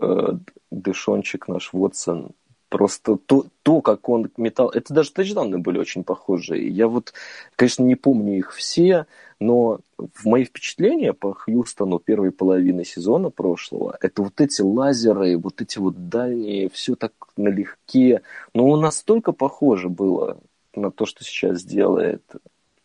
э, 0.00 0.32
Дэшончик 0.70 1.48
наш 1.48 1.72
Вотсон 1.72 2.32
Просто 2.72 3.18
то, 3.18 3.44
то, 3.62 3.82
как 3.82 4.08
он 4.08 4.30
метал... 4.38 4.70
Это 4.70 4.94
даже 4.94 5.12
тачдауны 5.12 5.58
были 5.58 5.76
очень 5.76 6.04
похожие. 6.04 6.68
Я 6.68 6.88
вот, 6.88 7.12
конечно, 7.54 7.82
не 7.82 7.96
помню 7.96 8.38
их 8.38 8.54
все, 8.54 9.04
но 9.38 9.80
в 9.98 10.24
мои 10.24 10.46
впечатления 10.46 11.12
по 11.12 11.34
Хьюстону 11.34 11.98
первой 11.98 12.30
половины 12.30 12.86
сезона 12.86 13.28
прошлого, 13.28 13.98
это 14.00 14.22
вот 14.22 14.40
эти 14.40 14.62
лазеры, 14.62 15.36
вот 15.36 15.60
эти 15.60 15.76
вот 15.76 16.08
дальние, 16.08 16.70
все 16.70 16.94
так 16.94 17.12
налегке. 17.36 18.22
Но 18.54 18.66
он 18.66 18.80
настолько 18.80 19.32
похоже 19.32 19.90
было 19.90 20.38
на 20.74 20.90
то, 20.90 21.06
что 21.06 21.24
сейчас 21.24 21.64
делает 21.64 22.22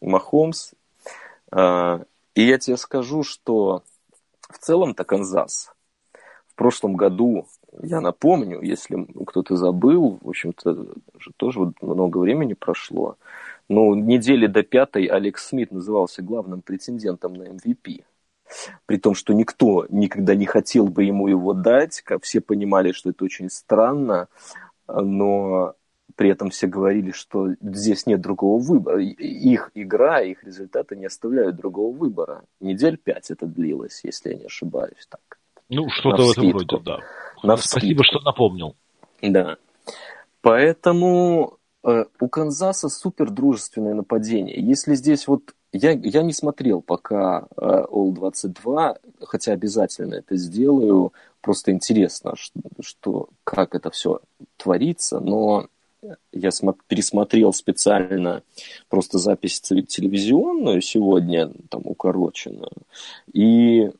Махомс. 0.02 0.74
А, 1.52 2.04
и 2.36 2.46
я 2.46 2.58
тебе 2.58 2.78
скажу, 2.78 3.24
что 3.24 3.84
в 4.50 4.58
целом-то 4.60 5.04
Канзас 5.04 5.74
в 6.48 6.56
прошлом 6.56 6.96
году, 6.96 7.48
я 7.82 8.02
напомню, 8.02 8.62
если 8.62 9.06
кто-то 9.26 9.56
забыл, 9.56 10.20
в 10.22 10.30
общем-то, 10.30 10.88
уже 11.16 11.32
тоже 11.38 11.72
много 11.82 12.18
времени 12.18 12.54
прошло, 12.54 13.18
но 13.70 13.94
недели 13.96 14.48
до 14.48 14.64
пятой 14.64 15.06
Алекс 15.06 15.48
Смит 15.48 15.72
назывался 15.72 16.22
главным 16.22 16.62
претендентом 16.62 17.34
на 17.34 17.44
MVP. 17.44 18.04
При 18.86 18.98
том, 18.98 19.14
что 19.14 19.34
никто 19.34 19.86
никогда 19.90 20.34
не 20.36 20.46
хотел 20.46 20.88
бы 20.88 21.04
ему 21.04 21.28
его 21.28 21.54
дать, 21.54 22.02
как 22.02 22.24
все 22.24 22.40
понимали, 22.40 22.92
что 22.92 23.10
это 23.10 23.26
очень 23.26 23.50
странно, 23.50 24.30
но 24.88 25.76
при 26.18 26.32
этом 26.32 26.50
все 26.50 26.66
говорили, 26.66 27.12
что 27.12 27.50
здесь 27.62 28.08
нет 28.08 28.22
другого 28.22 28.60
выбора. 28.60 29.00
Их 29.02 29.70
игра, 29.76 30.22
их 30.22 30.44
результаты 30.44 30.96
не 30.96 31.06
оставляют 31.06 31.56
другого 31.56 31.96
выбора. 31.96 32.44
Недель 32.60 32.98
пять 32.98 33.30
это 33.30 33.46
длилось, 33.46 34.02
если 34.04 34.32
я 34.32 34.36
не 34.36 34.46
ошибаюсь. 34.46 35.08
Так. 35.08 35.38
Ну, 35.70 35.88
что-то 35.90 36.24
в 36.24 36.32
этом 36.32 36.52
роде, 36.52 36.78
да. 36.84 37.00
На 37.44 37.56
Спасибо, 37.56 38.04
что 38.04 38.20
напомнил. 38.22 38.76
Да. 39.22 39.58
Поэтому 40.42 41.60
э, 41.84 42.06
у 42.20 42.28
Канзаса 42.28 42.90
супер 42.90 43.30
дружественное 43.30 43.94
нападение. 43.94 44.60
Если 44.60 44.96
здесь 44.96 45.28
вот 45.28 45.54
я, 45.72 45.92
я 45.92 46.24
не 46.24 46.34
смотрел 46.34 46.82
пока 46.82 47.46
э, 47.56 47.62
All-22, 47.62 48.98
хотя 49.22 49.52
обязательно 49.52 50.16
это 50.16 50.36
сделаю. 50.36 51.14
Просто 51.42 51.72
интересно, 51.72 52.34
что, 52.36 52.60
что 52.82 53.30
как 53.44 53.76
это 53.76 53.92
все 53.92 54.22
творится. 54.58 55.20
Но 55.20 55.68
я 56.32 56.50
пересмотрел 56.88 57.54
специально 57.54 58.44
просто 58.90 59.18
запись 59.18 59.62
телевизионную 59.62 60.82
сегодня, 60.82 61.52
там, 61.70 61.82
укороченную, 61.86 62.72
и 63.34 63.92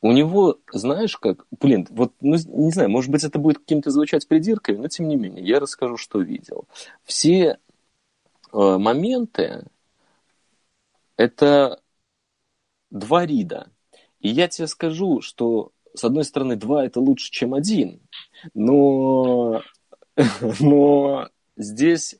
у 0.00 0.12
него, 0.12 0.58
знаешь, 0.72 1.16
как, 1.16 1.44
блин, 1.60 1.86
вот, 1.90 2.12
ну, 2.20 2.36
не 2.36 2.70
знаю, 2.70 2.88
может 2.88 3.10
быть, 3.10 3.24
это 3.24 3.38
будет 3.38 3.58
каким-то 3.58 3.90
звучать 3.90 4.28
придиркой, 4.28 4.76
но 4.78 4.88
тем 4.88 5.08
не 5.08 5.16
менее, 5.16 5.44
я 5.44 5.58
расскажу, 5.58 5.96
что 5.96 6.20
видел. 6.20 6.66
Все 7.04 7.58
э, 8.52 8.78
моменты 8.78 9.64
это 11.18 11.80
два 12.90 13.26
рида. 13.26 13.70
И 14.20 14.28
я 14.28 14.48
тебе 14.48 14.66
скажу, 14.66 15.20
что 15.20 15.72
с 15.94 16.04
одной 16.04 16.24
стороны, 16.24 16.56
два 16.56 16.84
это 16.84 17.00
лучше, 17.00 17.30
чем 17.30 17.54
один, 17.54 18.00
но, 18.54 19.62
но 20.60 21.28
здесь 21.56 22.16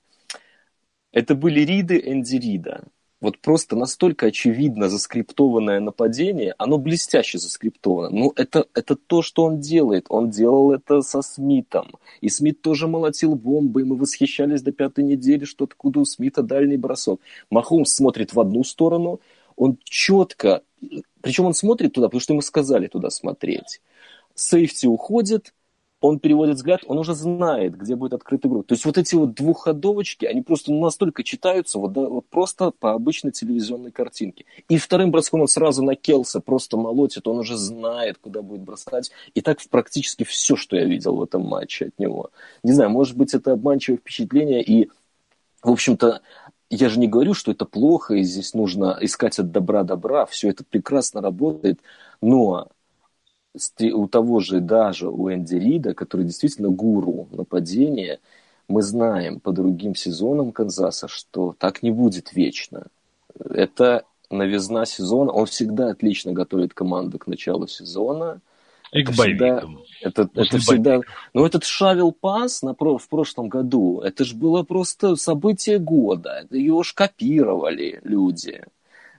это 1.12 1.34
были 1.34 1.60
Риды 1.60 2.00
Энди 2.04 2.36
Рида. 2.36 2.84
Вот 3.20 3.40
просто 3.40 3.74
настолько 3.74 4.26
очевидно 4.26 4.88
заскриптованное 4.88 5.80
нападение, 5.80 6.54
оно 6.56 6.78
блестяще 6.78 7.38
заскриптовано. 7.38 8.10
Ну, 8.10 8.32
это, 8.36 8.66
это 8.74 8.94
то, 8.94 9.22
что 9.22 9.42
он 9.42 9.58
делает. 9.58 10.06
Он 10.08 10.30
делал 10.30 10.70
это 10.72 11.02
со 11.02 11.22
Смитом. 11.22 11.90
И 12.20 12.28
Смит 12.28 12.62
тоже 12.62 12.86
молотил 12.86 13.34
бомбы, 13.34 13.80
и 13.80 13.84
мы 13.84 13.96
восхищались 13.96 14.62
до 14.62 14.70
пятой 14.70 15.02
недели, 15.02 15.44
что 15.44 15.64
откуда 15.64 15.98
у 15.98 16.04
Смита 16.04 16.42
дальний 16.42 16.76
бросок. 16.76 17.20
Махомс 17.50 17.92
смотрит 17.92 18.34
в 18.34 18.40
одну 18.40 18.62
сторону, 18.62 19.20
он 19.58 19.78
четко 19.84 20.62
причем 21.20 21.46
он 21.46 21.54
смотрит 21.54 21.92
туда, 21.92 22.08
потому 22.08 22.20
что 22.20 22.32
ему 22.32 22.42
сказали 22.42 22.86
туда 22.86 23.10
смотреть. 23.10 23.80
Сейфти 24.34 24.86
уходит, 24.86 25.52
он 26.00 26.20
переводит 26.20 26.54
взгляд, 26.54 26.82
он 26.86 26.98
уже 26.98 27.14
знает, 27.14 27.76
где 27.76 27.96
будет 27.96 28.12
открытый 28.12 28.48
игрок. 28.48 28.66
То 28.66 28.74
есть 28.74 28.84
вот 28.84 28.98
эти 28.98 29.16
вот 29.16 29.34
двухходовочки, 29.34 30.26
они 30.26 30.42
просто 30.42 30.72
настолько 30.72 31.24
читаются 31.24 31.80
вот, 31.80 31.92
да, 31.92 32.02
вот 32.02 32.26
просто 32.28 32.70
по 32.70 32.92
обычной 32.92 33.32
телевизионной 33.32 33.90
картинке. 33.90 34.44
И 34.68 34.78
вторым 34.78 35.10
броском 35.10 35.40
он 35.40 35.48
сразу 35.48 35.82
на 35.82 35.96
Келса 35.96 36.40
просто 36.40 36.76
молотит, 36.76 37.26
он 37.26 37.38
уже 37.38 37.56
знает, 37.56 38.18
куда 38.18 38.42
будет 38.42 38.60
бросать. 38.60 39.10
И 39.34 39.40
так 39.40 39.58
практически 39.70 40.22
все, 40.22 40.54
что 40.54 40.76
я 40.76 40.84
видел 40.84 41.16
в 41.16 41.22
этом 41.22 41.42
матче 41.42 41.86
от 41.86 41.98
него. 41.98 42.30
Не 42.62 42.72
знаю, 42.72 42.90
может 42.90 43.16
быть, 43.16 43.34
это 43.34 43.52
обманчивое 43.52 43.98
впечатление, 43.98 44.62
и, 44.62 44.88
в 45.62 45.70
общем-то, 45.70 46.20
я 46.70 46.88
же 46.88 46.98
не 46.98 47.08
говорю, 47.08 47.34
что 47.34 47.52
это 47.52 47.64
плохо, 47.64 48.14
и 48.14 48.22
здесь 48.22 48.54
нужно 48.54 48.96
искать 49.00 49.38
от 49.38 49.50
добра 49.50 49.84
добра, 49.84 50.26
все 50.26 50.50
это 50.50 50.64
прекрасно 50.64 51.20
работает, 51.20 51.80
но 52.20 52.68
у 53.92 54.08
того 54.08 54.40
же 54.40 54.60
даже 54.60 55.08
у 55.08 55.32
Энди 55.32 55.56
Рида, 55.56 55.94
который 55.94 56.26
действительно 56.26 56.68
гуру 56.68 57.28
нападения, 57.30 58.20
мы 58.68 58.82
знаем 58.82 59.40
по 59.40 59.52
другим 59.52 59.94
сезонам 59.94 60.52
Канзаса, 60.52 61.08
что 61.08 61.54
так 61.58 61.82
не 61.82 61.90
будет 61.90 62.34
вечно. 62.34 62.86
Это 63.38 64.04
новизна 64.30 64.84
сезона. 64.84 65.32
Он 65.32 65.46
всегда 65.46 65.90
отлично 65.90 66.32
готовит 66.32 66.74
команду 66.74 67.18
к 67.18 67.26
началу 67.26 67.66
сезона. 67.66 68.40
И 68.92 69.02
к 69.02 69.14
боевикам. 69.14 69.80
это, 70.00 70.28
это 70.34 70.58
всегда... 70.58 71.00
Ну, 71.34 71.44
этот 71.44 71.64
Шавел 71.64 72.12
Пас 72.12 72.62
на, 72.62 72.74
в 72.74 73.08
прошлом 73.08 73.48
году, 73.48 74.00
это 74.00 74.24
же 74.24 74.34
было 74.34 74.62
просто 74.62 75.16
событие 75.16 75.78
года. 75.78 76.46
Его 76.50 76.82
ж 76.82 76.94
копировали 76.94 78.00
люди. 78.04 78.64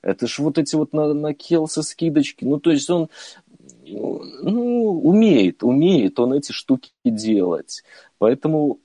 Это 0.02 0.28
ж 0.28 0.40
вот 0.40 0.58
эти 0.58 0.76
вот 0.76 0.94
на, 0.94 1.14
на 1.14 1.34
Келса 1.34 1.84
скидочки. 1.84 2.46
Ну, 2.46 2.60
то 2.60 2.72
есть 2.72 2.90
он 2.90 3.10
ну, 3.86 5.02
умеет, 5.02 5.64
умеет 5.64 6.20
он 6.20 6.34
эти 6.34 6.52
штуки 6.52 6.92
делать. 7.04 7.84
Поэтому 8.18 8.80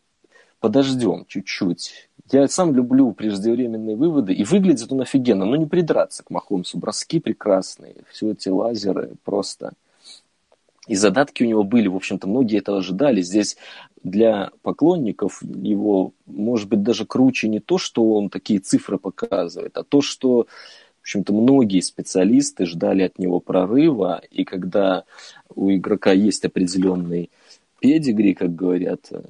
подождем 0.60 1.24
чуть-чуть. 1.26 2.08
Я 2.32 2.48
сам 2.48 2.74
люблю 2.74 3.12
преждевременные 3.12 3.96
выводы, 3.96 4.32
и 4.32 4.44
выглядит 4.44 4.90
он 4.90 5.02
офигенно. 5.02 5.44
Ну, 5.44 5.56
не 5.56 5.66
придраться 5.66 6.24
к 6.24 6.30
Махомсу. 6.30 6.78
Броски 6.78 7.20
прекрасные, 7.20 7.96
все 8.10 8.30
эти 8.30 8.48
лазеры 8.48 9.12
просто. 9.24 9.72
И 10.86 10.94
задатки 10.96 11.42
у 11.42 11.46
него 11.46 11.62
были, 11.62 11.88
в 11.88 11.96
общем-то, 11.96 12.28
многие 12.28 12.58
этого 12.58 12.78
ожидали. 12.78 13.22
Здесь 13.22 13.56
для 14.02 14.50
поклонников 14.62 15.42
его, 15.42 16.12
может 16.26 16.68
быть, 16.68 16.82
даже 16.82 17.06
круче 17.06 17.48
не 17.48 17.60
то, 17.60 17.78
что 17.78 18.14
он 18.14 18.28
такие 18.28 18.60
цифры 18.60 18.98
показывает, 18.98 19.76
а 19.78 19.82
то, 19.82 20.02
что 20.02 20.46
в 21.04 21.06
общем-то, 21.06 21.34
многие 21.34 21.80
специалисты 21.80 22.64
ждали 22.64 23.02
от 23.02 23.18
него 23.18 23.38
прорыва, 23.38 24.22
и 24.30 24.44
когда 24.44 25.04
у 25.54 25.70
игрока 25.70 26.12
есть 26.12 26.46
определенный 26.46 27.30
педигри, 27.78 28.32
как 28.32 28.54
говорят 28.54 29.08
э, 29.10 29.20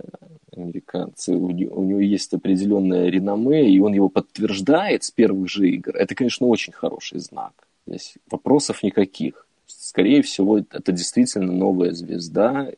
американцы, 0.56 1.34
у 1.34 1.46
у 1.46 1.50
него 1.82 1.98
есть 1.98 2.32
определенное 2.32 3.08
реноме, 3.08 3.68
и 3.68 3.80
он 3.80 3.92
его 3.92 4.08
подтверждает 4.08 5.02
с 5.02 5.10
первых 5.10 5.48
же 5.48 5.68
игр, 5.68 5.96
это, 5.96 6.14
конечно, 6.14 6.46
очень 6.46 6.72
хороший 6.72 7.18
знак. 7.18 7.52
Здесь 7.88 8.14
вопросов 8.30 8.84
никаких. 8.84 9.44
Скорее 9.84 10.22
всего, 10.22 10.58
это 10.58 10.92
действительно 10.92 11.52
новая 11.52 11.92
звезда, 11.92 12.72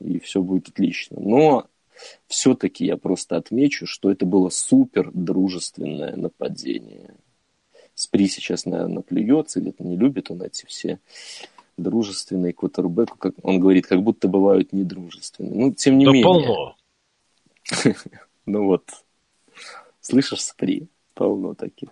и 0.00 0.18
все 0.18 0.40
будет 0.40 0.68
отлично. 0.68 1.20
Но 1.20 1.66
все-таки 2.28 2.86
я 2.86 2.96
просто 2.96 3.36
отмечу, 3.36 3.86
что 3.86 4.10
это 4.10 4.24
было 4.24 4.48
супер 4.48 5.10
дружественное 5.12 6.16
нападение. 6.16 7.14
Спри 7.94 8.28
сейчас, 8.28 8.64
наверное, 8.64 9.02
плюется, 9.02 9.60
где-то 9.60 9.84
не 9.84 9.98
любит 9.98 10.30
он 10.30 10.40
эти 10.40 10.64
все 10.64 10.98
дружественные 11.76 12.54
квотербеку, 12.54 13.18
как 13.18 13.34
он 13.42 13.60
говорит, 13.60 13.86
как 13.86 14.02
будто 14.02 14.28
бывают 14.28 14.72
недружественные. 14.72 15.54
Ну, 15.54 15.74
тем 15.74 15.98
не 15.98 16.06
да 16.06 16.10
менее. 16.10 16.24
полно. 16.24 16.76
ну 18.46 18.64
вот, 18.64 18.88
слышишь, 20.00 20.42
Спри, 20.42 20.88
полно 21.12 21.52
таких. 21.52 21.90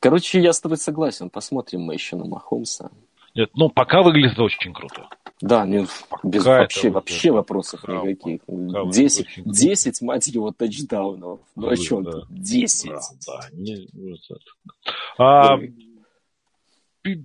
Короче, 0.00 0.40
я 0.40 0.52
с 0.52 0.60
тобой 0.60 0.78
согласен. 0.78 1.30
Посмотрим 1.30 1.82
мы 1.82 1.94
еще 1.94 2.16
на 2.16 2.24
Махомса. 2.24 2.90
Нет, 3.34 3.50
ну 3.54 3.68
пока 3.68 4.02
выглядит 4.02 4.38
очень 4.38 4.72
круто. 4.72 5.08
Да, 5.40 5.64
не, 5.64 5.86
без, 6.24 6.44
вообще, 6.44 6.90
вообще 6.90 7.30
вопросов 7.30 7.82
пока, 7.82 8.02
никаких. 8.02 8.40
Пока 8.44 8.90
10, 8.90 9.26
10, 9.44 10.02
мать 10.02 10.26
его, 10.26 10.50
тачдаунов. 10.50 11.40
Ну 11.54 11.68
о 11.68 11.76
чем 11.76 12.02
да. 12.02 12.10
тут? 12.12 12.26
10. 12.30 12.90
Да, 12.90 13.00
да. 13.26 13.40
Не, 13.52 13.88
а, 15.18 15.58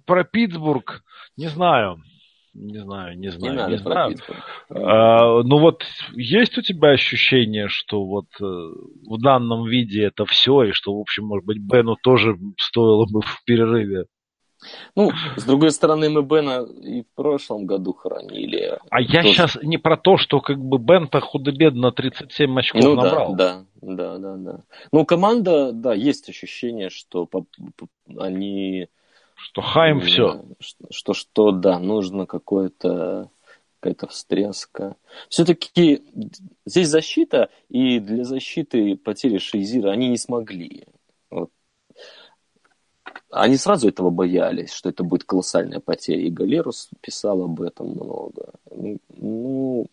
про 0.05 0.23
Питтсбург 0.23 1.03
не 1.37 1.47
знаю. 1.47 2.03
Не 2.53 2.79
знаю, 2.79 3.17
не 3.17 3.29
знаю, 3.29 3.53
не, 3.53 3.57
надо 3.57 3.71
не 3.71 3.77
знаю. 3.77 4.17
А, 4.69 5.41
ну 5.43 5.59
вот 5.59 5.83
есть 6.13 6.57
у 6.57 6.61
тебя 6.61 6.89
ощущение, 6.89 7.67
что 7.67 8.05
вот 8.05 8.27
э, 8.39 8.43
в 8.43 9.21
данном 9.21 9.65
виде 9.65 10.03
это 10.03 10.25
все, 10.25 10.63
и 10.63 10.71
что, 10.71 10.95
в 10.95 11.01
общем, 11.01 11.25
может 11.25 11.45
быть, 11.45 11.57
Бену 11.57 11.97
тоже 12.01 12.37
стоило 12.59 13.05
бы 13.05 13.21
в 13.21 13.43
перерыве 13.45 14.05
ну, 14.95 15.11
с 15.35 15.43
другой 15.43 15.71
стороны, 15.71 16.09
мы 16.09 16.23
Бена 16.23 16.63
и 16.63 17.01
в 17.03 17.15
прошлом 17.15 17.65
году 17.65 17.93
хоронили. 17.93 18.79
А 18.89 19.01
я 19.01 19.21
тоже... 19.21 19.33
сейчас 19.33 19.57
не 19.61 19.77
про 19.77 19.97
то, 19.97 20.17
что 20.17 20.41
как 20.41 20.57
бы 20.57 20.77
Бен-то 20.77 21.19
худо-бедно 21.19 21.91
37 21.91 22.59
очков 22.59 22.83
ну, 22.83 22.95
набрал. 22.95 23.35
Да, 23.35 23.65
да, 23.81 24.17
да, 24.17 24.35
да. 24.37 24.59
Ну, 24.91 25.05
команда, 25.05 25.71
да, 25.71 25.93
есть 25.93 26.29
ощущение, 26.29 26.89
что 26.89 27.27
они... 28.17 28.87
Что 29.43 29.61
Хайм 29.61 29.99
все. 29.99 30.45
Что, 30.59 30.85
что, 30.89 31.13
что, 31.13 31.51
да, 31.51 31.79
нужно 31.79 32.25
какое-то 32.25 33.29
какая-то 33.79 34.07
встряска. 34.07 34.95
Все-таки 35.27 36.01
здесь 36.65 36.87
защита, 36.87 37.49
и 37.67 37.99
для 37.99 38.23
защиты 38.23 38.95
потери 38.95 39.39
Шейзира 39.39 39.91
они 39.91 40.07
не 40.07 40.17
смогли. 40.17 40.85
Вот 41.29 41.51
они 43.29 43.57
сразу 43.57 43.89
этого 43.89 44.09
боялись, 44.09 44.71
что 44.71 44.89
это 44.89 45.03
будет 45.03 45.25
колоссальная 45.25 45.79
потеря. 45.79 46.21
И 46.21 46.29
Галерус 46.29 46.89
писал 47.01 47.41
об 47.41 47.61
этом 47.61 47.89
много. 47.89 48.53
Ну, 48.71 48.99
ну, 49.09 49.87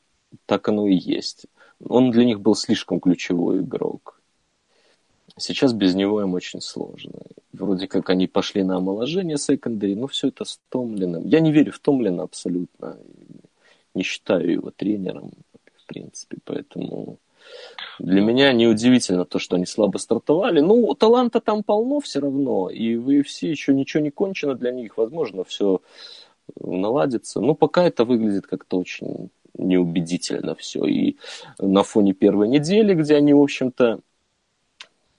так 0.46 0.68
оно 0.68 0.86
и 0.86 0.94
есть. 0.94 1.46
Он 1.84 2.10
для 2.10 2.24
них 2.24 2.40
был 2.40 2.54
слишком 2.54 3.00
ключевой 3.00 3.60
игрок. 3.60 4.19
Сейчас 5.40 5.72
без 5.72 5.94
него 5.94 6.20
им 6.22 6.34
очень 6.34 6.60
сложно. 6.60 7.12
Вроде 7.52 7.88
как 7.88 8.10
они 8.10 8.26
пошли 8.26 8.62
на 8.62 8.76
омоложение 8.76 9.38
секондари, 9.38 9.94
но 9.94 10.06
все 10.06 10.28
это 10.28 10.44
с 10.44 10.60
Томлином. 10.68 11.26
Я 11.26 11.40
не 11.40 11.52
верю 11.52 11.72
в 11.72 11.78
Томлина 11.78 12.22
абсолютно. 12.22 12.96
Не 13.94 14.02
считаю 14.02 14.50
его 14.52 14.70
тренером, 14.70 15.32
в 15.76 15.86
принципе, 15.86 16.38
поэтому 16.44 17.18
для 17.98 18.20
меня 18.20 18.52
неудивительно 18.52 19.24
то, 19.24 19.38
что 19.38 19.56
они 19.56 19.66
слабо 19.66 19.98
стартовали. 19.98 20.60
Ну, 20.60 20.94
таланта 20.94 21.40
там 21.40 21.62
полно 21.62 22.00
все 22.00 22.20
равно, 22.20 22.70
и 22.70 22.96
в 22.96 23.22
все 23.24 23.50
еще 23.50 23.74
ничего 23.74 24.02
не 24.02 24.10
кончено 24.10 24.54
для 24.54 24.70
них. 24.70 24.96
Возможно, 24.96 25.44
все 25.44 25.80
наладится. 26.58 27.40
Но 27.40 27.54
пока 27.54 27.84
это 27.84 28.04
выглядит 28.04 28.46
как-то 28.46 28.78
очень 28.78 29.30
неубедительно 29.54 30.54
все. 30.54 30.84
И 30.84 31.16
на 31.58 31.82
фоне 31.82 32.14
первой 32.14 32.48
недели, 32.48 32.94
где 32.94 33.16
они, 33.16 33.34
в 33.34 33.42
общем-то, 33.42 34.00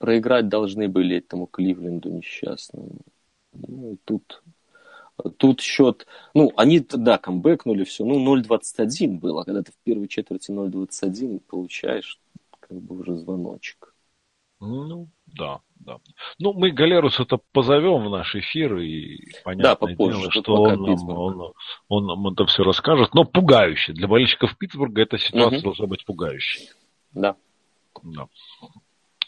проиграть 0.02 0.48
должны 0.48 0.88
были 0.88 1.18
этому 1.18 1.46
Кливленду 1.46 2.10
несчастному. 2.10 2.96
Ну, 3.52 3.92
и 3.92 3.96
тут, 4.04 4.42
тут 5.36 5.60
счет... 5.60 6.08
Ну, 6.34 6.50
они, 6.56 6.80
да, 6.80 7.18
камбэкнули 7.18 7.84
все. 7.84 8.04
Ну, 8.04 8.36
0-21 8.36 9.20
было. 9.20 9.44
Когда 9.44 9.62
ты 9.62 9.70
в 9.70 9.76
первой 9.84 10.08
четверти 10.08 10.50
0-21 10.50 11.38
получаешь, 11.46 12.18
как 12.58 12.80
бы 12.80 12.98
уже 12.98 13.16
звоночек. 13.16 13.94
Ну, 14.58 15.06
да, 15.26 15.60
да. 15.76 15.98
Ну, 16.40 16.52
мы 16.52 16.72
Галерус-то 16.72 17.38
позовем 17.52 18.04
в 18.04 18.10
наш 18.10 18.34
эфир, 18.34 18.78
и 18.78 19.20
понятно 19.44 19.62
да, 19.62 19.76
попозже, 19.76 20.18
дело, 20.18 20.32
что 20.32 20.54
он 20.54 20.82
нам, 20.82 21.08
он, 21.10 21.52
он 21.86 22.06
нам 22.06 22.26
это 22.32 22.44
все 22.46 22.64
расскажет. 22.64 23.14
Но 23.14 23.22
пугающе. 23.22 23.92
Для 23.92 24.08
болельщиков 24.08 24.58
Питтсбурга 24.58 25.02
эта 25.02 25.16
ситуация 25.16 25.58
угу. 25.58 25.66
должна 25.66 25.86
быть 25.86 26.04
пугающей. 26.04 26.70
Да. 27.12 27.36
да. 28.02 28.26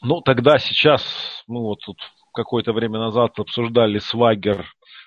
Ну, 0.04 0.20
тогда 0.20 0.58
сейчас, 0.58 1.02
мы 1.46 1.62
вот 1.62 1.80
тут 1.84 1.96
какое-то 2.34 2.72
время 2.72 2.98
назад 2.98 3.38
обсуждали 3.38 3.98
свагер 3.98 4.66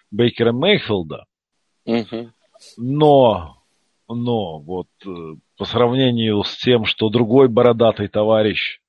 Бейкера 0.09 0.51
Мейфилда, 0.51 1.25
угу. 1.85 2.31
но, 2.77 3.61
но 4.09 4.59
вот 4.59 4.87
э, 5.05 5.09
по 5.57 5.65
сравнению 5.65 6.43
с 6.43 6.57
тем, 6.57 6.85
что 6.85 7.09
другой 7.09 7.47
бородатый 7.47 8.07
товарищ 8.07 8.79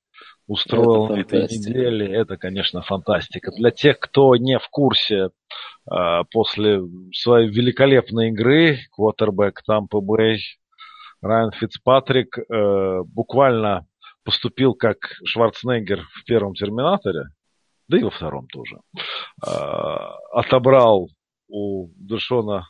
устроил 0.47 1.09
на 1.09 1.19
этой 1.19 1.43
неделе, 1.43 2.11
это, 2.11 2.37
конечно, 2.37 2.81
фантастика. 2.81 3.51
Для 3.51 3.69
тех, 3.69 3.99
кто 3.99 4.35
не 4.35 4.57
в 4.57 4.67
курсе, 4.69 5.29
а, 5.85 6.23
после 6.23 6.81
своей 7.13 7.49
великолепной 7.49 8.29
игры, 8.29 8.79
квотербек 8.91 9.61
Тампа 9.63 10.01
Бэй, 10.01 10.39
Райан 11.21 11.51
Фицпатрик 11.51 12.39
э, 12.39 13.03
буквально 13.05 13.85
поступил 14.23 14.73
как 14.73 14.97
Шварценеггер 15.25 16.07
в 16.13 16.23
первом 16.25 16.53
«Терминаторе», 16.53 17.23
да 17.87 17.97
и 17.97 18.03
во 18.03 18.11
втором 18.11 18.47
тоже, 18.47 18.77
а, 19.45 20.15
отобрал 20.31 21.09
у 21.47 21.87
Дэшона 21.95 22.67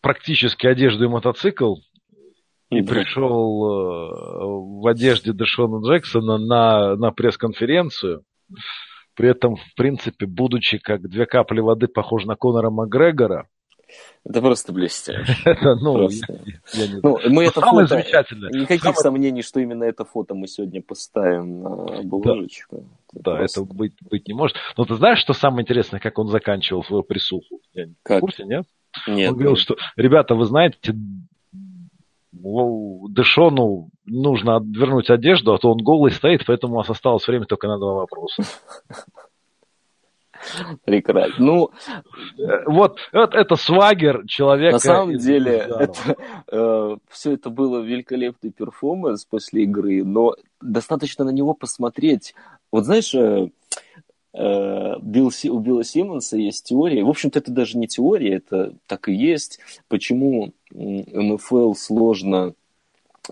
практически 0.00 0.66
одежду 0.66 1.04
и 1.04 1.08
мотоцикл 1.08 1.76
и 2.70 2.80
пришел 2.82 3.66
э, 3.66 4.80
в 4.80 4.86
одежде 4.86 5.32
Дэшона 5.32 5.86
Джексона 5.86 6.38
на, 6.38 6.96
на 6.96 7.10
пресс-конференцию. 7.12 8.24
При 9.14 9.28
этом, 9.28 9.56
в 9.56 9.74
принципе, 9.76 10.24
будучи 10.24 10.78
как 10.78 11.02
две 11.02 11.26
капли 11.26 11.60
воды 11.60 11.86
похож 11.86 12.24
на 12.24 12.34
Конора 12.34 12.70
Макгрегора, 12.70 13.46
это 14.24 14.40
просто 14.40 14.72
блестяще. 14.72 15.36
Ну, 15.80 15.94
просто. 15.94 16.40
Я, 16.74 16.82
я 16.82 16.88
не 16.88 17.00
ну, 17.02 17.18
мы 17.28 17.44
это 17.44 17.60
Самое 17.60 17.86
фото, 17.86 17.96
никаких 17.96 18.82
Самое... 18.82 18.96
сомнений, 18.96 19.42
что 19.42 19.60
именно 19.60 19.84
это 19.84 20.04
фото 20.04 20.34
мы 20.34 20.46
сегодня 20.46 20.82
поставим 20.82 21.62
на 21.62 21.98
обложечку. 21.98 22.84
Да, 23.12 23.40
это, 23.40 23.60
это 23.60 23.64
быть, 23.64 23.94
быть 24.08 24.28
не 24.28 24.34
может. 24.34 24.56
Но 24.76 24.84
ты 24.84 24.94
знаешь, 24.94 25.18
что 25.18 25.32
самое 25.32 25.62
интересное, 25.62 26.00
как 26.00 26.18
он 26.18 26.28
заканчивал 26.28 26.84
свою 26.84 27.02
присуху? 27.02 27.60
Я 27.74 27.86
как? 28.02 28.18
в 28.18 28.20
курсе, 28.20 28.44
нет? 28.44 28.64
Нет. 29.06 29.30
Он 29.30 29.34
говорил, 29.34 29.56
что, 29.56 29.76
ребята, 29.96 30.34
вы 30.34 30.44
знаете, 30.44 30.78
Дэшону 32.32 33.90
нужно 34.06 34.60
вернуть 34.60 35.10
одежду, 35.10 35.54
а 35.54 35.58
то 35.58 35.70
он 35.70 35.78
голый 35.78 36.10
стоит, 36.12 36.44
поэтому 36.46 36.74
у 36.74 36.78
нас 36.78 36.90
осталось 36.90 37.26
время 37.26 37.46
только 37.46 37.68
на 37.68 37.78
два 37.78 37.94
вопроса. 37.94 38.42
Прекрасно. 40.84 41.44
Ну, 41.44 41.70
э, 42.38 42.64
вот, 42.66 42.98
вот 43.12 43.34
это 43.34 43.56
свагер 43.56 44.26
человека. 44.26 44.74
На 44.74 44.78
самом 44.78 45.16
деле, 45.18 45.66
это, 45.78 46.16
э, 46.50 46.96
все 47.10 47.32
это 47.32 47.50
было 47.50 47.80
великолепный 47.80 48.50
перформанс 48.50 49.24
после 49.24 49.64
игры, 49.64 50.04
но 50.04 50.34
достаточно 50.60 51.24
на 51.24 51.30
него 51.30 51.54
посмотреть. 51.54 52.34
Вот 52.70 52.84
знаешь, 52.84 53.14
э, 53.14 53.48
э 54.34 54.94
Билл, 55.00 55.30
у 55.50 55.58
Билла 55.58 55.84
Симмонса 55.84 56.36
есть 56.36 56.66
теория, 56.66 57.04
в 57.04 57.08
общем-то 57.08 57.38
это 57.38 57.50
даже 57.50 57.76
не 57.78 57.86
теория, 57.86 58.36
это 58.36 58.74
так 58.86 59.08
и 59.08 59.12
есть, 59.12 59.60
почему 59.88 60.52
МФЛ 60.72 61.74
сложно 61.74 62.54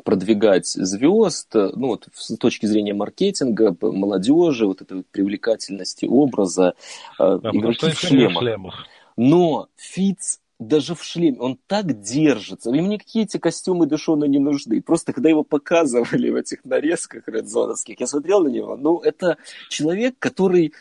продвигать 0.04 0.66
звезд, 0.66 1.54
ну 1.54 1.88
вот 1.88 2.08
с 2.12 2.36
точки 2.36 2.66
зрения 2.66 2.94
маркетинга, 2.94 3.76
молодежи, 3.80 4.66
вот 4.66 4.82
этой 4.82 5.04
привлекательности 5.10 6.06
образа, 6.06 6.74
э, 7.18 7.38
да, 7.42 7.50
игроки 7.50 7.90
в 7.90 7.98
шлемах. 7.98 8.36
в 8.36 8.38
шлемах. 8.38 8.86
Но 9.16 9.68
Фиц 9.76 10.40
даже 10.60 10.94
в 10.94 11.02
шлеме, 11.02 11.38
он 11.40 11.58
так 11.66 12.00
держится. 12.02 12.70
Ему 12.70 12.88
никакие 12.88 13.24
эти 13.24 13.38
костюмы 13.38 13.86
Дэшона 13.86 14.26
не 14.26 14.38
нужны. 14.38 14.82
Просто 14.82 15.12
когда 15.12 15.30
его 15.30 15.42
показывали 15.42 16.28
в 16.28 16.36
этих 16.36 16.64
нарезках 16.64 17.26
редзоновских, 17.26 17.98
я 17.98 18.06
смотрел 18.06 18.44
на 18.44 18.48
него, 18.48 18.76
ну, 18.76 18.98
это 18.98 19.38
человек, 19.70 20.16
который 20.18 20.74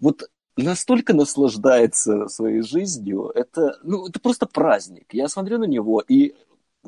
вот 0.00 0.30
настолько 0.56 1.12
наслаждается 1.12 2.26
своей 2.28 2.62
жизнью, 2.62 3.30
это, 3.34 3.78
ну, 3.82 4.06
это 4.08 4.18
просто 4.18 4.46
праздник. 4.46 5.06
Я 5.12 5.28
смотрю 5.28 5.58
на 5.58 5.66
него, 5.66 6.02
и 6.08 6.34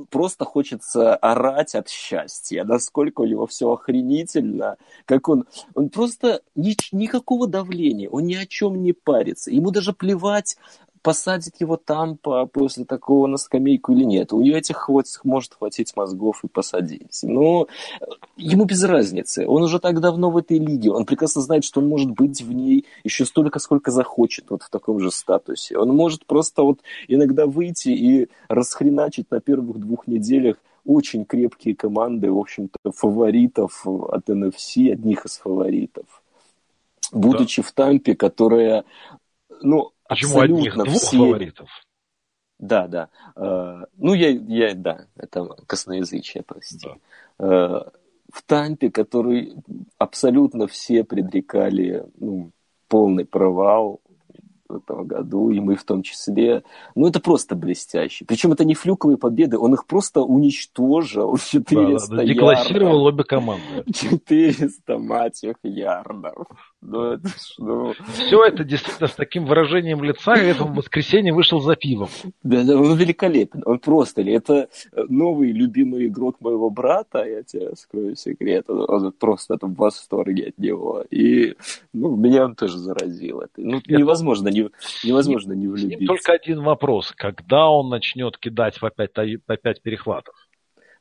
просто 0.07 0.45
хочется 0.45 1.15
орать 1.17 1.75
от 1.75 1.89
счастья, 1.89 2.65
насколько 2.65 3.23
у 3.23 3.27
него 3.27 3.47
все 3.47 3.71
охренительно, 3.73 4.77
как 5.05 5.29
он, 5.29 5.47
он 5.75 5.89
просто 5.89 6.43
ни, 6.55 6.77
никакого 6.93 7.47
давления, 7.47 8.09
он 8.09 8.25
ни 8.25 8.35
о 8.35 8.47
чем 8.47 8.83
не 8.83 8.93
парится, 8.93 9.51
ему 9.51 9.71
даже 9.71 9.93
плевать, 9.93 10.57
посадит 11.03 11.61
его 11.61 11.77
там 11.77 12.17
по, 12.17 12.47
после 12.47 12.85
такого 12.85 13.27
на 13.27 13.37
скамейку 13.37 13.93
или 13.93 14.05
нет. 14.05 14.33
У 14.33 14.41
него 14.41 14.57
этих 14.57 14.77
хватит, 14.77 15.21
может 15.25 15.55
хватить 15.55 15.97
мозгов 15.97 16.45
и 16.45 16.49
посадить. 16.49 17.21
Но 17.23 17.69
ему 18.37 18.65
без 18.65 18.83
разницы. 18.85 19.47
Он 19.47 19.63
уже 19.63 19.79
так 19.79 20.01
давно 20.01 20.31
в 20.31 20.37
этой 20.37 20.59
лиге. 20.59 20.91
Он 20.91 21.07
прекрасно 21.07 21.41
знает, 21.43 21.65
что 21.65 21.81
он 21.81 21.89
может 21.89 22.11
быть 22.11 22.43
в 22.43 22.53
ней 22.53 22.87
еще 23.05 23.25
столько, 23.25 23.59
сколько 23.59 23.91
захочет 23.91 24.51
вот 24.51 24.63
в 24.63 24.71
таком 24.71 25.01
же 25.01 25.11
статусе. 25.11 25.79
Он 25.79 25.89
может 25.89 26.27
просто 26.27 26.63
вот 26.63 26.81
иногда 27.09 27.47
выйти 27.47 27.89
и 27.89 28.29
расхреначить 28.49 29.31
на 29.31 29.41
первых 29.41 29.79
двух 29.79 30.07
неделях 30.07 30.57
очень 30.85 31.25
крепкие 31.25 31.77
команды, 31.77 32.31
в 32.31 32.39
общем-то, 32.39 32.93
фаворитов 32.93 33.87
от 33.87 34.29
NFC, 34.29 34.93
одних 34.93 35.25
из 35.27 35.37
фаворитов. 35.39 36.07
Будучи 37.13 37.63
да. 37.63 37.69
в 37.69 37.73
Тампе, 37.73 38.15
которая, 38.15 38.85
ну, 39.63 39.93
Почему 40.11 40.41
одних? 40.41 40.75
Двух 40.75 40.89
все... 40.89 41.19
фаворитов? 41.19 41.69
Да, 42.59 42.89
да. 42.89 43.09
Э, 43.37 43.85
ну, 43.97 44.13
я, 44.13 44.29
я, 44.31 44.75
да, 44.75 45.07
это 45.17 45.45
косноязычие, 45.67 46.43
прости. 46.43 46.89
Да. 47.39 47.47
Э, 47.47 47.91
в 48.33 48.43
Тампе, 48.45 48.91
который 48.91 49.55
абсолютно 49.99 50.67
все 50.67 51.05
предрекали 51.05 52.05
ну, 52.19 52.51
полный 52.89 53.25
провал, 53.25 54.01
в 54.71 54.77
этом 54.77 55.07
году, 55.07 55.51
и 55.51 55.61
мы 55.61 55.75
в 55.75 55.85
том 55.85 56.03
числе. 56.03 56.63
Ну, 56.95 57.09
это 57.09 57.21
просто 57.21 57.57
блестяще. 57.57 58.25
Причем 58.25 58.53
это 58.53 58.65
не 58.65 58.75
флюковые 58.75 59.19
победы, 59.19 59.59
он 59.59 59.75
их 59.75 59.87
просто 59.87 60.23
уничтожил. 60.23 61.37
400 61.37 62.09
да, 62.09 62.17
да, 62.17 62.25
деклассировал 62.25 63.05
обе 63.05 63.25
команды. 63.25 63.85
400, 63.93 64.99
мать 64.99 65.43
их, 65.43 65.57
ярдов. 65.63 66.47
Ну, 66.83 67.13
это, 67.13 67.29
ну... 67.59 67.93
Все 68.15 68.43
это 68.43 68.65
действительно 68.65 69.09
с 69.09 69.15
таким 69.15 69.45
выражением 69.45 70.03
лица, 70.03 70.35
я 70.37 70.55
в 70.55 70.75
воскресенье 70.75 71.33
вышел 71.33 71.61
за 71.61 71.77
пивом. 71.77 72.09
Да, 72.43 72.65
да, 72.65 72.75
он 72.77 72.97
великолепен. 72.97 73.63
Он 73.67 73.79
просто 73.79 74.23
ли. 74.23 74.33
Это 74.33 74.69
новый 74.93 75.53
любимый 75.53 76.07
игрок 76.07 76.41
моего 76.41 76.71
брата, 76.71 77.23
я 77.25 77.43
тебе 77.43 77.77
скрою 77.77 78.17
секрет. 78.17 78.65
Он, 78.69 78.87
он 78.89 79.13
просто 79.13 79.59
в 79.61 79.75
восторге 79.75 80.49
от 80.49 80.59
него. 80.59 81.05
И 81.11 81.55
ну, 81.93 82.17
меня 82.17 82.47
он 82.47 82.55
тоже 82.55 82.79
заразил. 82.79 83.41
Это, 83.41 83.53
ну, 83.59 83.79
это... 83.79 83.93
невозможно 83.93 84.49
не, 84.49 84.71
невозможно 85.05 85.53
не 85.53 85.69
влюбиться. 85.69 86.07
Только 86.07 86.33
один 86.33 86.63
вопрос. 86.63 87.13
Когда 87.15 87.69
он 87.69 87.91
начнет 87.91 88.39
кидать 88.39 88.81
по 88.81 88.89
пять, 88.89 89.13
по 89.13 89.57
пять 89.59 89.83
перехватов? 89.83 90.35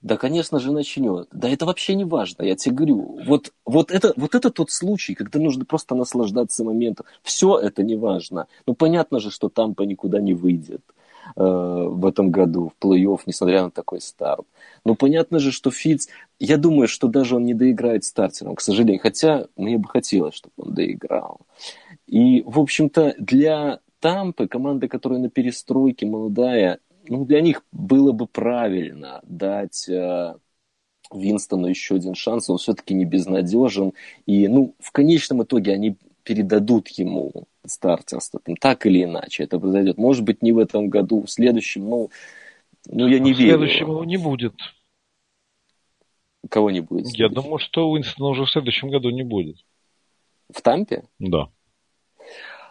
Да, 0.01 0.15
конечно 0.15 0.59
же, 0.59 0.71
начнет. 0.71 1.27
Да 1.31 1.49
это 1.49 1.65
вообще 1.65 1.93
не 1.93 2.05
важно, 2.05 2.43
я 2.43 2.55
тебе 2.55 2.75
говорю. 2.75 3.19
Вот, 3.25 3.51
вот, 3.65 3.91
это, 3.91 4.13
вот 4.15 4.33
это 4.33 4.49
тот 4.49 4.71
случай, 4.71 5.13
когда 5.13 5.39
нужно 5.39 5.65
просто 5.65 5.93
наслаждаться 5.93 6.63
моментом. 6.63 7.05
Все 7.21 7.59
это 7.59 7.83
не 7.83 7.97
важно. 7.97 8.47
Ну, 8.65 8.75
понятно 8.75 9.19
же, 9.19 9.29
что 9.29 9.49
Тампа 9.49 9.83
никуда 9.83 10.21
не 10.21 10.33
выйдет 10.33 10.81
э, 11.35 11.41
в 11.43 12.05
этом 12.05 12.31
году 12.31 12.71
в 12.71 12.85
плей-офф, 12.85 13.19
несмотря 13.25 13.63
на 13.63 13.71
такой 13.71 13.99
старт. 13.99 14.45
Но 14.85 14.95
понятно 14.95 15.39
же, 15.39 15.51
что 15.51 15.69
Фиц, 15.69 16.07
я 16.39 16.55
думаю, 16.55 16.87
что 16.87 17.09
даже 17.09 17.35
он 17.35 17.43
не 17.43 17.53
доиграет 17.53 18.05
стартером, 18.05 18.55
к 18.55 18.61
сожалению. 18.61 19.01
Хотя 19.01 19.47
мне 19.57 19.77
бы 19.77 19.89
хотелось, 19.89 20.35
чтобы 20.35 20.53
он 20.57 20.73
доиграл. 20.73 21.41
И, 22.07 22.41
в 22.43 22.57
общем-то, 22.59 23.15
для 23.17 23.79
Тампы, 23.99 24.47
команды, 24.47 24.87
которая 24.87 25.19
на 25.19 25.29
перестройке 25.29 26.05
молодая, 26.05 26.79
ну, 27.09 27.25
для 27.25 27.41
них 27.41 27.63
было 27.71 28.11
бы 28.11 28.27
правильно 28.27 29.19
дать 29.23 29.89
э, 29.89 30.35
Винстону 31.13 31.67
еще 31.67 31.95
один 31.95 32.15
шанс. 32.15 32.49
Он 32.49 32.57
все-таки 32.57 32.93
не 32.93 33.05
безнадежен. 33.05 33.93
И, 34.25 34.47
ну, 34.47 34.75
в 34.79 34.91
конечном 34.91 35.43
итоге 35.43 35.73
они 35.73 35.97
передадут 36.23 36.87
ему 36.89 37.47
стартерство. 37.65 38.39
Там, 38.43 38.55
так 38.55 38.85
или 38.85 39.03
иначе 39.03 39.43
это 39.43 39.59
произойдет. 39.59 39.97
Может 39.97 40.23
быть, 40.23 40.43
не 40.43 40.51
в 40.51 40.59
этом 40.59 40.89
году, 40.89 41.23
в 41.23 41.31
следующем, 41.31 41.89
ну, 41.89 42.09
ну 42.87 43.07
я 43.07 43.19
не 43.19 43.33
в 43.33 43.37
верю. 43.37 43.57
В 43.57 43.59
следующем 43.59 43.89
его 43.89 44.05
не 44.05 44.17
будет. 44.17 44.53
Кого 46.49 46.71
не 46.71 46.81
будет? 46.81 47.07
Я 47.15 47.29
думаю, 47.29 47.57
что 47.57 47.89
Уинстона 47.89 48.29
уже 48.29 48.45
в 48.45 48.51
следующем 48.51 48.89
году 48.89 49.09
не 49.09 49.23
будет. 49.23 49.57
В 50.53 50.61
Тампе? 50.61 51.03
Да. 51.19 51.49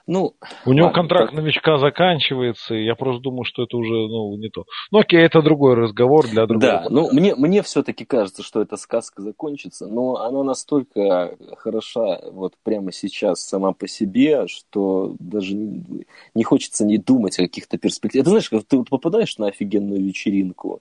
Ну, 0.09 0.35
У 0.65 0.73
него 0.73 0.87
ладно, 0.87 1.03
контракт 1.03 1.33
так... 1.33 1.41
новичка 1.41 1.77
заканчивается, 1.77 2.75
и 2.75 2.85
я 2.85 2.95
просто 2.95 3.21
думаю, 3.21 3.45
что 3.45 3.65
это 3.65 3.77
уже 3.77 3.93
ну, 3.93 4.39
не 4.39 4.49
то. 4.49 4.65
Ну 4.91 5.01
окей, 5.01 5.21
это 5.21 5.43
другой 5.43 5.75
разговор 5.75 6.27
для 6.27 6.47
другого. 6.47 6.73
Да, 6.73 6.87
ну 6.89 7.13
мне, 7.13 7.35
мне 7.35 7.63
все-таки 7.63 8.07
кажется, 8.07 8.43
что 8.43 8.63
эта 8.63 8.79
сказка 8.79 9.21
закончится, 9.21 9.87
но 9.87 10.17
она 10.17 10.43
настолько 10.43 11.37
хороша 11.59 12.23
вот 12.33 12.55
прямо 12.63 12.91
сейчас 12.91 13.47
сама 13.47 13.73
по 13.73 13.87
себе, 13.87 14.47
что 14.49 15.15
даже 15.19 15.55
не, 15.55 16.07
не 16.35 16.43
хочется 16.43 16.87
не 16.87 16.97
думать 16.97 17.39
о 17.39 17.43
каких-то 17.43 17.77
перспективах. 17.77 18.25
Ты 18.25 18.31
знаешь, 18.31 18.65
ты 18.67 18.79
вот 18.79 18.89
попадаешь 18.89 19.37
на 19.37 19.49
офигенную 19.49 20.03
вечеринку, 20.03 20.81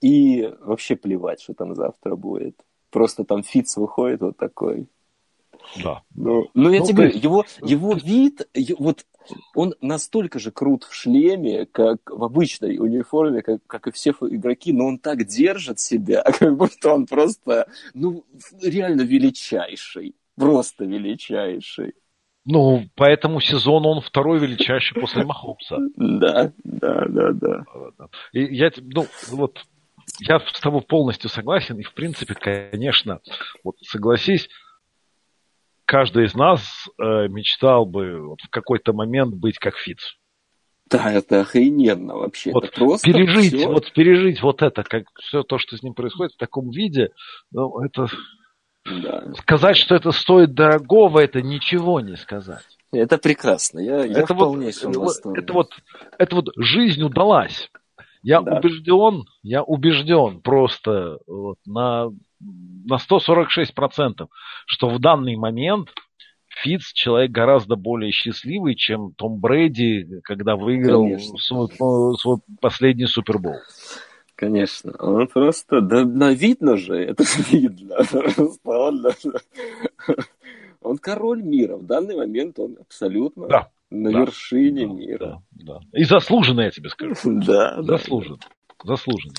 и 0.00 0.48
вообще 0.60 0.94
плевать, 0.94 1.42
что 1.42 1.54
там 1.54 1.74
завтра 1.74 2.14
будет. 2.14 2.54
Просто 2.90 3.24
там 3.24 3.42
Фиц 3.42 3.76
выходит 3.76 4.20
вот 4.20 4.36
такой 4.36 4.86
да. 5.82 6.02
Ну, 6.14 6.48
ну 6.54 6.70
я 6.70 6.80
ну, 6.80 6.86
тебе 6.86 7.04
говорю, 7.04 7.18
его, 7.18 7.44
его 7.62 7.94
вид, 7.94 8.48
вот 8.78 9.04
он 9.54 9.74
настолько 9.80 10.38
же 10.38 10.50
крут 10.50 10.84
в 10.84 10.94
шлеме, 10.94 11.66
как 11.66 12.10
в 12.10 12.22
обычной 12.24 12.78
униформе, 12.78 13.42
как, 13.42 13.66
как 13.66 13.86
и 13.86 13.92
все 13.92 14.10
игроки, 14.10 14.72
но 14.72 14.86
он 14.86 14.98
так 14.98 15.24
держит 15.24 15.80
себя, 15.80 16.22
как 16.38 16.56
будто 16.56 16.92
он 16.92 17.06
просто, 17.06 17.68
ну, 17.94 18.24
реально 18.62 19.02
величайший. 19.02 20.14
Просто 20.36 20.84
величайший. 20.84 21.94
Ну, 22.46 22.88
по 22.96 23.04
этому 23.04 23.40
сезону 23.40 23.90
он 23.90 24.00
второй 24.00 24.38
величайший 24.38 24.98
после 24.98 25.24
Махопса. 25.24 25.76
Да, 25.96 26.52
да, 26.64 27.04
да, 27.06 27.32
да. 27.32 27.64
И 28.32 28.42
я, 28.56 28.72
ну, 28.78 29.06
вот, 29.30 29.58
я 30.20 30.40
с 30.40 30.60
тобой 30.60 30.80
полностью 30.80 31.28
согласен, 31.28 31.78
и 31.78 31.82
в 31.82 31.92
принципе, 31.92 32.34
конечно, 32.34 33.20
вот 33.62 33.76
согласись, 33.82 34.48
каждый 35.90 36.26
из 36.26 36.34
нас 36.34 36.60
э, 37.02 37.26
мечтал 37.26 37.84
бы 37.84 38.28
вот, 38.28 38.40
в 38.42 38.48
какой-то 38.48 38.92
момент 38.92 39.34
быть 39.34 39.58
как 39.58 39.74
Фиц. 39.74 40.14
Да, 40.88 41.12
это 41.12 41.40
охрененно 41.40 42.14
вообще. 42.14 42.52
Вот 42.52 42.66
это 42.66 42.78
просто 42.78 43.10
пережить, 43.10 43.56
все. 43.56 43.66
вот 43.66 43.92
пережить 43.92 44.40
вот 44.40 44.62
это, 44.62 44.84
как 44.84 45.06
все 45.20 45.42
то, 45.42 45.58
что 45.58 45.76
с 45.76 45.82
ним 45.82 45.94
происходит 45.94 46.34
в 46.34 46.36
таком 46.36 46.70
виде, 46.70 47.10
ну, 47.50 47.80
это 47.80 48.06
да. 48.84 49.34
сказать, 49.34 49.76
что 49.76 49.96
это 49.96 50.12
стоит 50.12 50.54
дорогого, 50.54 51.18
это 51.18 51.42
ничего 51.42 51.98
не 51.98 52.16
сказать. 52.16 52.78
Это 52.92 53.18
прекрасно. 53.18 53.80
Я, 53.80 54.04
я 54.04 54.20
это 54.20 54.32
в 54.32 54.38
полнейшем 54.38 54.92
вот, 54.92 55.06
восторге. 55.08 55.42
Это 55.42 55.52
вот, 55.52 55.70
это 56.18 56.36
вот 56.36 56.50
жизнь 56.56 57.02
удалась. 57.02 57.68
Я 58.22 58.42
да. 58.42 58.58
убежден, 58.58 59.24
я 59.42 59.64
убежден 59.64 60.40
просто 60.40 61.18
вот, 61.26 61.58
на 61.66 62.10
на 62.40 62.96
146%, 62.96 64.28
что 64.66 64.88
в 64.88 64.98
данный 64.98 65.36
момент 65.36 65.90
Фиц 66.62 66.92
человек 66.92 67.30
гораздо 67.30 67.76
более 67.76 68.10
счастливый, 68.10 68.74
чем 68.74 69.12
Том 69.12 69.38
Брэди, 69.38 70.20
когда 70.24 70.56
выиграл 70.56 71.06
свой, 71.38 71.68
свой 72.18 72.38
последний 72.60 73.06
Супербол. 73.06 73.54
Конечно. 74.34 74.94
Он 74.98 75.28
просто, 75.28 75.80
да, 75.80 76.02
да 76.04 76.32
видно 76.32 76.76
же, 76.76 76.96
это 76.96 77.24
видно. 77.50 77.96
Он, 78.64 79.04
он 80.80 80.98
король 80.98 81.42
мира. 81.42 81.76
В 81.76 81.84
данный 81.84 82.16
момент 82.16 82.58
он 82.58 82.76
абсолютно 82.80 83.48
да. 83.48 83.68
на 83.90 84.10
да. 84.10 84.20
вершине 84.20 84.86
да, 84.86 84.92
мира. 84.92 85.42
Да, 85.50 85.74
да. 85.74 85.80
И 85.92 86.04
заслуженно, 86.04 86.62
я 86.62 86.70
тебе 86.70 86.88
скажу. 86.88 87.14
Да, 87.24 87.82
заслуженно. 87.82 88.38
Заслуженно. 88.82 89.34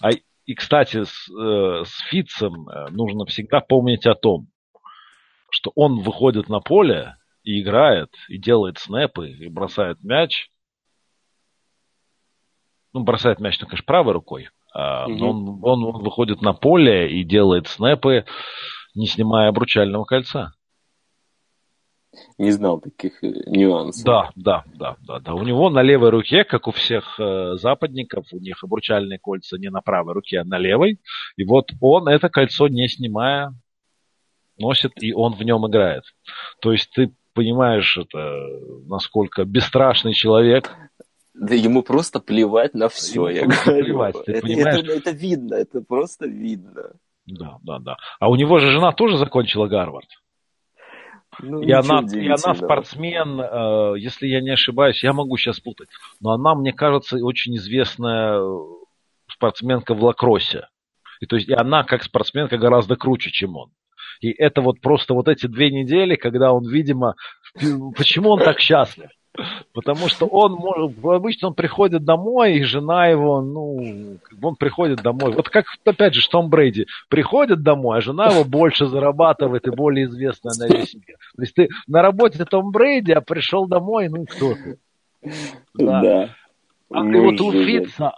А, 0.00 0.08
и, 0.46 0.54
кстати, 0.54 1.04
с, 1.04 1.28
э, 1.28 1.84
с 1.84 1.98
Фитцем 2.08 2.68
э, 2.68 2.90
нужно 2.90 3.26
всегда 3.26 3.60
помнить 3.60 4.06
о 4.06 4.14
том, 4.14 4.46
что 5.50 5.72
он 5.74 6.02
выходит 6.02 6.48
на 6.48 6.60
поле 6.60 7.16
и 7.42 7.60
играет, 7.60 8.10
и 8.28 8.38
делает 8.38 8.78
снэпы, 8.78 9.28
и 9.30 9.48
бросает 9.48 10.02
мяч. 10.02 10.50
Ну, 12.92 13.02
бросает 13.02 13.40
мяч, 13.40 13.58
ну, 13.60 13.66
конечно, 13.66 13.84
правой 13.84 14.12
рукой. 14.12 14.48
А, 14.72 15.08
но 15.08 15.30
он, 15.30 15.58
он, 15.62 15.84
он 15.84 16.02
выходит 16.02 16.42
на 16.42 16.52
поле 16.52 17.10
и 17.10 17.24
делает 17.24 17.66
снэпы, 17.66 18.24
не 18.94 19.06
снимая 19.06 19.48
обручального 19.48 20.04
кольца. 20.04 20.52
Не 22.38 22.50
знал 22.50 22.80
таких 22.80 23.22
э, 23.22 23.28
нюансов. 23.46 24.04
Да, 24.04 24.30
да, 24.36 24.64
да, 24.74 24.96
да, 25.06 25.20
да. 25.20 25.34
У 25.34 25.42
него 25.42 25.70
на 25.70 25.82
левой 25.82 26.10
руке, 26.10 26.44
как 26.44 26.68
у 26.68 26.70
всех 26.70 27.18
э, 27.18 27.56
западников, 27.56 28.26
у 28.32 28.38
них 28.38 28.62
обручальные 28.62 29.18
кольца 29.18 29.58
не 29.58 29.70
на 29.70 29.80
правой 29.80 30.14
руке, 30.14 30.40
а 30.40 30.44
на 30.44 30.58
левой. 30.58 31.00
И 31.36 31.44
вот 31.44 31.70
он 31.80 32.08
это 32.08 32.28
кольцо 32.28 32.68
не 32.68 32.88
снимая 32.88 33.54
носит, 34.58 34.92
и 35.02 35.12
он 35.12 35.34
в 35.34 35.42
нем 35.42 35.66
играет. 35.66 36.04
То 36.60 36.72
есть 36.72 36.90
ты 36.94 37.12
понимаешь, 37.34 37.96
это 37.96 38.18
насколько 38.86 39.44
бесстрашный 39.44 40.14
человек. 40.14 40.74
Да 41.34 41.54
ему 41.54 41.82
просто 41.82 42.18
плевать 42.18 42.74
на 42.74 42.88
все, 42.88 43.28
ему 43.28 43.50
я 43.52 43.64
говорю. 43.64 43.84
Плевать, 43.84 44.24
ты 44.24 44.32
это, 44.32 44.40
понимаешь? 44.42 44.80
Это, 44.80 44.92
это 44.92 45.10
видно, 45.10 45.54
это 45.54 45.80
просто 45.82 46.26
видно. 46.26 46.92
Да, 47.26 47.58
да, 47.62 47.78
да. 47.78 47.96
А 48.20 48.30
у 48.30 48.36
него 48.36 48.58
же 48.58 48.70
жена 48.70 48.92
тоже 48.92 49.18
закончила 49.18 49.66
Гарвард. 49.66 50.08
Ну, 51.40 51.60
и, 51.60 51.70
она, 51.70 52.00
и 52.12 52.26
она 52.26 52.54
спортсмен, 52.54 53.40
э, 53.40 53.98
если 53.98 54.26
я 54.26 54.40
не 54.40 54.50
ошибаюсь, 54.50 55.02
я 55.02 55.12
могу 55.12 55.36
сейчас 55.36 55.60
путать, 55.60 55.88
но 56.20 56.32
она, 56.32 56.54
мне 56.54 56.72
кажется, 56.72 57.16
очень 57.18 57.56
известная 57.56 58.40
спортсменка 59.28 59.94
в 59.94 60.02
лакроссе. 60.02 60.68
И, 61.20 61.26
то 61.26 61.36
есть, 61.36 61.48
и 61.48 61.54
она 61.54 61.84
как 61.84 62.02
спортсменка 62.02 62.58
гораздо 62.58 62.96
круче, 62.96 63.30
чем 63.30 63.56
он. 63.56 63.70
И 64.20 64.30
это 64.30 64.60
вот 64.60 64.80
просто 64.80 65.14
вот 65.14 65.28
эти 65.28 65.46
две 65.46 65.70
недели, 65.70 66.16
когда 66.16 66.52
он, 66.52 66.68
видимо, 66.68 67.14
почему 67.96 68.30
он 68.30 68.40
так 68.40 68.60
счастлив? 68.60 69.10
Потому 69.72 70.08
что 70.08 70.26
он 70.26 70.52
может, 70.52 70.96
обычно 71.04 71.48
он 71.48 71.54
приходит 71.54 72.04
домой, 72.04 72.56
и 72.56 72.62
жена 72.62 73.06
его, 73.06 73.40
ну, 73.40 74.18
он 74.42 74.56
приходит 74.56 75.02
домой. 75.02 75.32
Вот 75.32 75.48
как, 75.48 75.66
опять 75.84 76.14
же, 76.14 76.28
Том 76.28 76.48
Брейди 76.48 76.86
приходит 77.08 77.62
домой, 77.62 77.98
а 77.98 78.00
жена 78.00 78.26
его 78.26 78.44
больше 78.44 78.86
зарабатывает 78.86 79.66
и 79.66 79.70
более 79.70 80.06
известная 80.06 80.54
на 80.58 80.72
весь 80.72 80.94
мир. 80.94 81.16
То 81.36 81.42
есть 81.42 81.54
ты 81.54 81.68
на 81.86 82.02
работе 82.02 82.44
Том 82.44 82.70
Брейди, 82.70 83.12
а 83.12 83.20
пришел 83.20 83.66
домой, 83.66 84.08
ну 84.08 84.24
кто 84.24 84.54
ты? 84.54 84.78
Да. 85.74 86.00
да. 86.00 86.28
А 86.92 87.02
ты 87.02 87.20
вот 87.20 87.40
у 87.40 87.52
Фитца, 87.52 88.12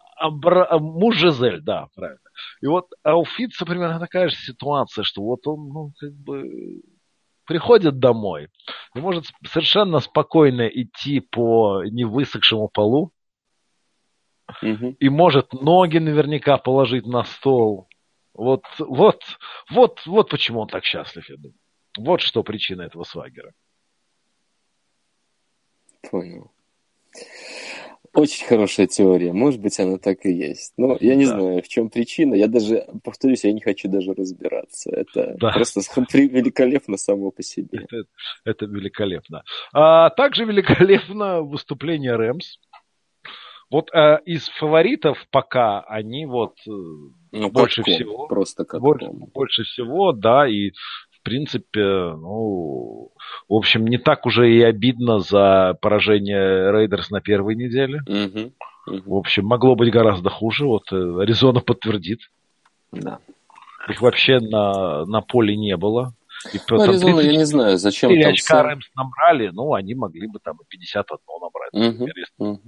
муж 0.79 1.17
Жизель, 1.17 1.61
да, 1.63 1.87
правильно. 1.95 2.21
И 2.61 2.67
вот 2.67 2.87
а 3.03 3.17
у 3.17 3.25
Фитца 3.25 3.65
примерно 3.65 3.99
такая 3.99 4.29
же 4.29 4.37
ситуация, 4.37 5.05
что 5.05 5.23
вот 5.23 5.47
он, 5.47 5.69
ну, 5.69 5.93
как 5.99 6.13
бы 6.13 6.83
приходит 7.49 7.99
домой 7.99 8.49
и 8.95 9.01
может 9.01 9.25
совершенно 9.45 10.01
спокойно 10.01 10.69
идти 10.69 11.21
по 11.21 11.83
невысохшему 11.83 12.69
полу 12.69 13.11
угу. 14.63 14.97
и 15.01 15.09
может 15.09 15.55
ноги 15.55 15.97
наверняка 15.97 16.59
положить 16.59 17.07
на 17.07 17.25
стол. 17.25 17.89
Вот, 18.35 18.65
вот, 18.79 19.23
вот, 19.71 20.07
вот 20.07 20.31
почему 20.31 20.61
он 20.61 20.69
так 20.69 20.85
счастлив, 20.85 21.29
я 21.29 21.37
думаю. 21.37 21.59
Вот 21.97 22.21
что 22.21 22.45
причина 22.45 22.83
этого 22.83 23.03
свагера. 23.05 23.53
Понял. 26.11 26.53
Очень 28.19 28.47
хорошая 28.47 28.89
теория. 28.89 29.33
Может 29.33 29.61
быть, 29.61 29.79
она 29.79 29.97
так 29.97 30.27
и 30.27 30.33
есть. 30.33 30.73
Но 30.77 30.97
я 30.99 31.15
не 31.15 31.25
да. 31.25 31.39
знаю, 31.39 31.63
в 31.63 31.69
чем 31.69 31.89
причина. 31.89 32.35
Я 32.35 32.49
даже, 32.49 32.85
повторюсь, 33.05 33.45
я 33.45 33.53
не 33.53 33.61
хочу 33.61 33.89
даже 33.89 34.13
разбираться. 34.13 34.91
Это 34.91 35.37
да. 35.39 35.53
просто 35.53 35.81
великолепно 36.13 36.97
само 36.97 37.31
по 37.31 37.45
себе. 37.45 37.87
Это, 37.89 38.09
это 38.45 38.67
великолепно. 38.67 39.45
А 39.73 40.11
также 40.11 40.45
великолепно 40.45 41.43
выступление 41.43 42.17
Рэмс. 42.17 42.57
Вот 43.71 43.91
а, 43.95 44.17
из 44.25 44.49
фаворитов 44.49 45.19
пока 45.31 45.83
они 45.83 46.27
вот 46.27 46.57
э, 46.67 46.71
ну, 46.71 47.51
больше 47.53 47.83
катком, 47.83 47.95
всего. 47.95 48.27
Просто 48.27 48.65
больше, 48.81 49.11
больше 49.13 49.63
всего, 49.63 50.13
да, 50.13 50.49
и 50.49 50.73
принципе, 51.29 51.81
ну, 51.81 53.13
в 53.49 53.55
общем, 53.55 53.87
не 53.87 53.99
так 53.99 54.25
уже 54.25 54.51
и 54.51 54.63
обидно 54.63 55.21
за 55.21 55.77
поражение 55.81 56.73
Рейдерс 56.73 57.11
на 57.11 57.21
первой 57.21 57.55
неделе. 57.55 58.01
Угу, 58.07 58.53
угу. 58.87 59.15
В 59.15 59.19
общем, 59.19 59.45
могло 59.45 59.77
быть 59.77 59.93
гораздо 59.93 60.31
хуже. 60.31 60.65
Вот 60.65 60.91
э, 60.91 61.21
Аризона 61.21 61.61
подтвердит. 61.61 62.21
Да. 62.93 63.19
Их 63.89 64.01
вообще 64.01 64.41
на, 64.41 65.05
на 65.05 65.21
поле 65.21 65.55
не 65.55 65.77
было. 65.77 66.15
И 66.55 66.59
ну, 66.71 66.81
Аризона, 66.81 67.21
я 67.21 67.33
не 67.33 67.45
знаю, 67.45 67.77
зачем 67.77 68.11
там... 68.11 68.33
очка 68.33 68.63
Рэмс 68.63 68.87
набрали, 68.97 69.49
ну, 69.49 69.75
они 69.75 69.95
могли 69.95 70.29
бы 70.29 70.39
там 70.39 70.57
и 70.57 70.65
51 70.67 71.19
набрать. 71.41 71.73
Угу, 71.73 71.83
например, 71.83 72.17
если 72.17 72.35
угу. 72.39 72.61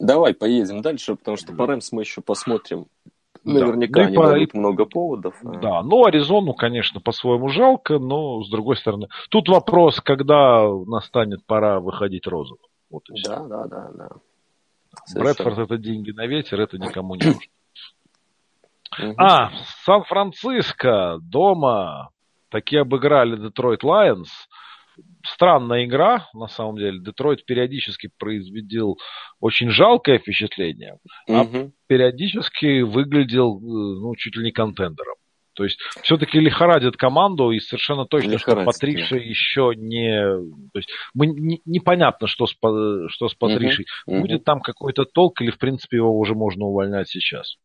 Давай 0.00 0.34
поедем 0.34 0.82
дальше, 0.82 1.14
потому 1.14 1.36
что 1.36 1.54
по 1.54 1.66
Рэмс 1.66 1.92
мы 1.92 2.02
еще 2.02 2.20
посмотрим 2.20 2.88
Наверняка 3.44 4.04
да. 4.04 4.10
ну, 4.10 4.46
по... 4.46 4.58
много 4.58 4.84
поводов. 4.86 5.34
А. 5.44 5.58
Да, 5.58 5.82
ну 5.82 6.04
Аризону, 6.06 6.54
конечно, 6.54 7.00
по-своему 7.00 7.48
жалко, 7.48 7.98
но 7.98 8.42
с 8.42 8.50
другой 8.50 8.76
стороны. 8.76 9.08
Тут 9.30 9.48
вопрос, 9.48 10.00
когда 10.00 10.66
настанет 10.86 11.44
пора 11.46 11.80
выходить 11.80 12.26
розовым. 12.26 12.62
Вот 12.90 13.02
и 13.10 13.22
да, 13.22 13.36
все. 13.36 13.48
да, 13.48 13.66
да, 13.66 13.90
да. 13.94 14.08
Брэдфорд 15.14 15.58
это 15.58 15.76
деньги 15.76 16.12
на 16.12 16.26
ветер, 16.26 16.60
это 16.60 16.78
никому 16.78 17.16
не 17.16 17.26
нужно. 17.26 17.42
А, 19.16 19.50
Сан-Франциско 19.84 21.18
дома 21.20 22.10
таки 22.48 22.76
обыграли 22.76 23.36
Детройт 23.36 23.82
Лайонс 23.82 24.30
странная 25.24 25.84
игра, 25.84 26.28
на 26.32 26.48
самом 26.48 26.76
деле. 26.76 27.00
Детройт 27.00 27.44
периодически 27.44 28.10
производил 28.18 28.98
очень 29.40 29.70
жалкое 29.70 30.18
впечатление, 30.18 30.98
угу. 31.26 31.36
а 31.36 31.70
периодически 31.86 32.82
выглядел, 32.82 33.58
э, 33.58 34.00
ну, 34.00 34.14
чуть 34.16 34.36
ли 34.36 34.44
не 34.44 34.52
контендером. 34.52 35.16
То 35.54 35.64
есть 35.64 35.78
все-таки 36.02 36.40
лихорадит 36.40 36.96
команду, 36.96 37.50
и 37.50 37.60
совершенно 37.60 38.06
точно, 38.06 38.38
что 38.38 38.64
Патриша 38.64 39.16
еще 39.16 39.72
не... 39.76 40.20
То 40.72 40.78
есть 40.78 40.90
мы 41.14 41.28
не, 41.28 41.60
непонятно, 41.64 42.26
что 42.26 42.46
с, 42.46 42.50
что 42.50 43.28
с 43.28 43.34
Патришей. 43.34 43.86
Угу, 44.06 44.20
Будет 44.20 44.40
угу. 44.40 44.44
там 44.44 44.60
какой-то 44.60 45.04
толк, 45.04 45.40
или 45.40 45.50
в 45.50 45.58
принципе 45.58 45.98
его 45.98 46.18
уже 46.18 46.34
можно 46.34 46.64
увольнять 46.64 47.08
сейчас? 47.08 47.56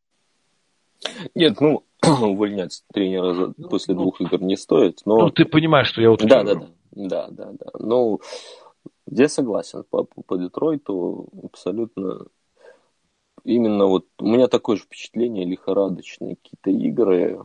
Нет, 1.33 1.59
ну, 1.59 1.83
увольнять 2.21 2.83
тренера 2.93 3.53
ну, 3.57 3.69
после 3.69 3.95
ну, 3.95 4.01
двух 4.01 4.21
игр 4.21 4.41
не 4.41 4.55
стоит, 4.55 4.99
но... 5.05 5.17
Ну, 5.17 5.29
ты 5.31 5.45
понимаешь, 5.45 5.87
что 5.87 6.01
я 6.01 6.11
вот... 6.11 6.21
Да, 6.21 6.43
да, 6.43 6.55
да. 6.55 6.67
Да, 7.07 7.29
да, 7.29 7.51
да. 7.53 7.71
Ну, 7.79 8.19
я 9.07 9.29
согласен 9.29 9.85
по, 9.89 10.03
по 10.03 10.37
Детройту 10.37 11.29
абсолютно. 11.43 12.25
Именно 13.45 13.85
вот 13.85 14.05
у 14.17 14.27
меня 14.27 14.47
такое 14.47 14.75
же 14.75 14.83
впечатление 14.83 15.45
лихорадочные 15.45 16.35
какие-то 16.35 16.71
игры. 16.71 17.41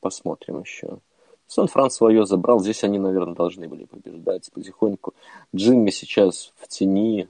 Посмотрим 0.00 0.62
еще. 0.62 0.98
Сан-Фран 1.46 1.90
свое 1.90 2.26
забрал. 2.26 2.58
Здесь 2.58 2.82
они, 2.82 2.98
наверное, 2.98 3.36
должны 3.36 3.68
были 3.68 3.84
побеждать 3.84 4.50
потихоньку. 4.52 5.14
Джимми 5.54 5.90
сейчас 5.90 6.52
в 6.56 6.66
тени. 6.66 7.28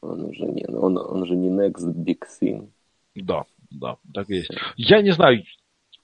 Он 0.00 0.22
уже 0.26 0.44
не, 0.44 0.64
он, 0.66 0.96
он 0.98 1.26
же 1.26 1.34
не 1.34 1.48
next 1.48 1.92
big 1.94 2.22
thing. 2.40 2.68
Да, 3.16 3.44
да, 3.70 3.96
так 4.14 4.30
и 4.30 4.36
есть. 4.36 4.52
Я 4.76 5.02
не 5.02 5.10
знаю, 5.10 5.42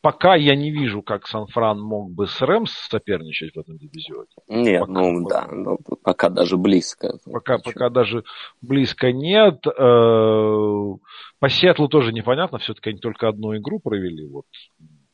пока 0.03 0.35
я 0.35 0.55
не 0.55 0.71
вижу, 0.71 1.01
как 1.01 1.27
Сан-Фран 1.27 1.81
мог 1.81 2.11
бы 2.11 2.27
с 2.27 2.41
Рэмс 2.43 2.71
соперничать 2.71 3.55
в 3.55 3.59
этом 3.59 3.79
дивизионе. 3.79 4.29
Нет, 4.49 4.81
пока, 4.81 4.93
ну 4.93 5.29
да, 5.29 5.49
но 5.51 5.79
пока 6.03 6.29
даже 6.29 6.59
близко. 6.59 7.19
Пока, 7.25 7.59
пока 7.59 7.89
даже 7.89 8.25
близко 8.61 9.13
нет. 9.13 9.67
Э, 9.67 9.71
по 11.39 11.49
Сиэтлу 11.49 11.89
тоже 11.89 12.13
непонятно, 12.13 12.59
все-таки 12.59 12.91
они 12.91 12.99
только 12.99 13.29
одну 13.29 13.57
игру 13.57 13.79
провели, 13.79 14.27
вот 14.27 14.47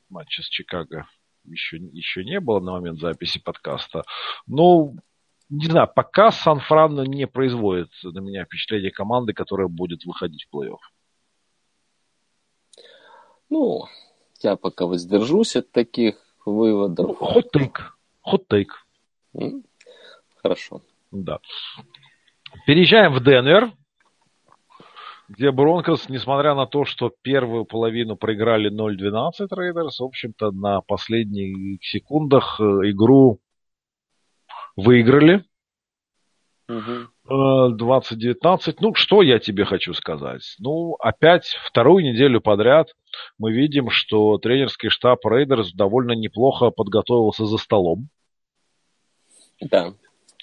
матча 0.08 0.42
с 0.42 0.48
Чикаго 0.48 1.06
еще, 1.44 1.76
еще 1.76 2.24
не 2.24 2.40
было 2.40 2.60
на 2.60 2.72
момент 2.72 2.98
записи 2.98 3.40
подкаста. 3.40 4.04
Но 4.46 4.94
не 5.48 5.66
знаю, 5.66 5.90
пока 5.94 6.30
Сан-Фран 6.30 7.02
не 7.04 7.26
производит 7.26 7.90
на 8.02 8.20
меня 8.20 8.44
впечатление 8.44 8.90
команды, 8.90 9.32
которая 9.32 9.68
будет 9.68 10.04
выходить 10.04 10.46
в 10.50 10.56
плей-офф. 10.56 10.78
Ну, 13.50 13.86
я 14.40 14.56
пока 14.56 14.86
воздержусь 14.86 15.56
от 15.56 15.70
таких 15.72 16.16
выводов. 16.44 17.16
Hot 17.18 17.47
take. 17.48 17.96
Hot 18.20 18.38
take. 18.38 18.68
Хорошо. 20.42 20.82
Да. 21.10 21.40
Переезжаем 22.66 23.12
в 23.14 23.22
Денвер. 23.22 23.72
где 25.28 25.50
Бронкос, 25.50 26.08
несмотря 26.08 26.54
на 26.54 26.66
то, 26.66 26.84
что 26.84 27.12
первую 27.22 27.66
половину 27.66 28.16
проиграли 28.16 28.70
0-12 28.70 29.48
Рейдерс, 29.50 30.00
в 30.00 30.04
общем-то, 30.04 30.52
на 30.52 30.80
последних 30.80 31.82
секундах 31.84 32.58
э, 32.60 32.62
игру 32.90 33.40
выиграли. 34.76 35.44
Угу. 36.68 37.08
2019. 37.28 38.80
Ну, 38.80 38.94
что 38.94 39.22
я 39.22 39.38
тебе 39.38 39.64
хочу 39.64 39.92
сказать? 39.92 40.56
Ну, 40.58 40.94
опять 40.98 41.56
вторую 41.64 42.04
неделю 42.04 42.40
подряд 42.40 42.94
мы 43.38 43.52
видим, 43.52 43.90
что 43.90 44.38
тренерский 44.38 44.88
штаб 44.88 45.24
Рейдерс 45.24 45.72
довольно 45.72 46.12
неплохо 46.12 46.70
подготовился 46.70 47.44
за 47.44 47.58
столом. 47.58 48.08
Да. 49.60 49.92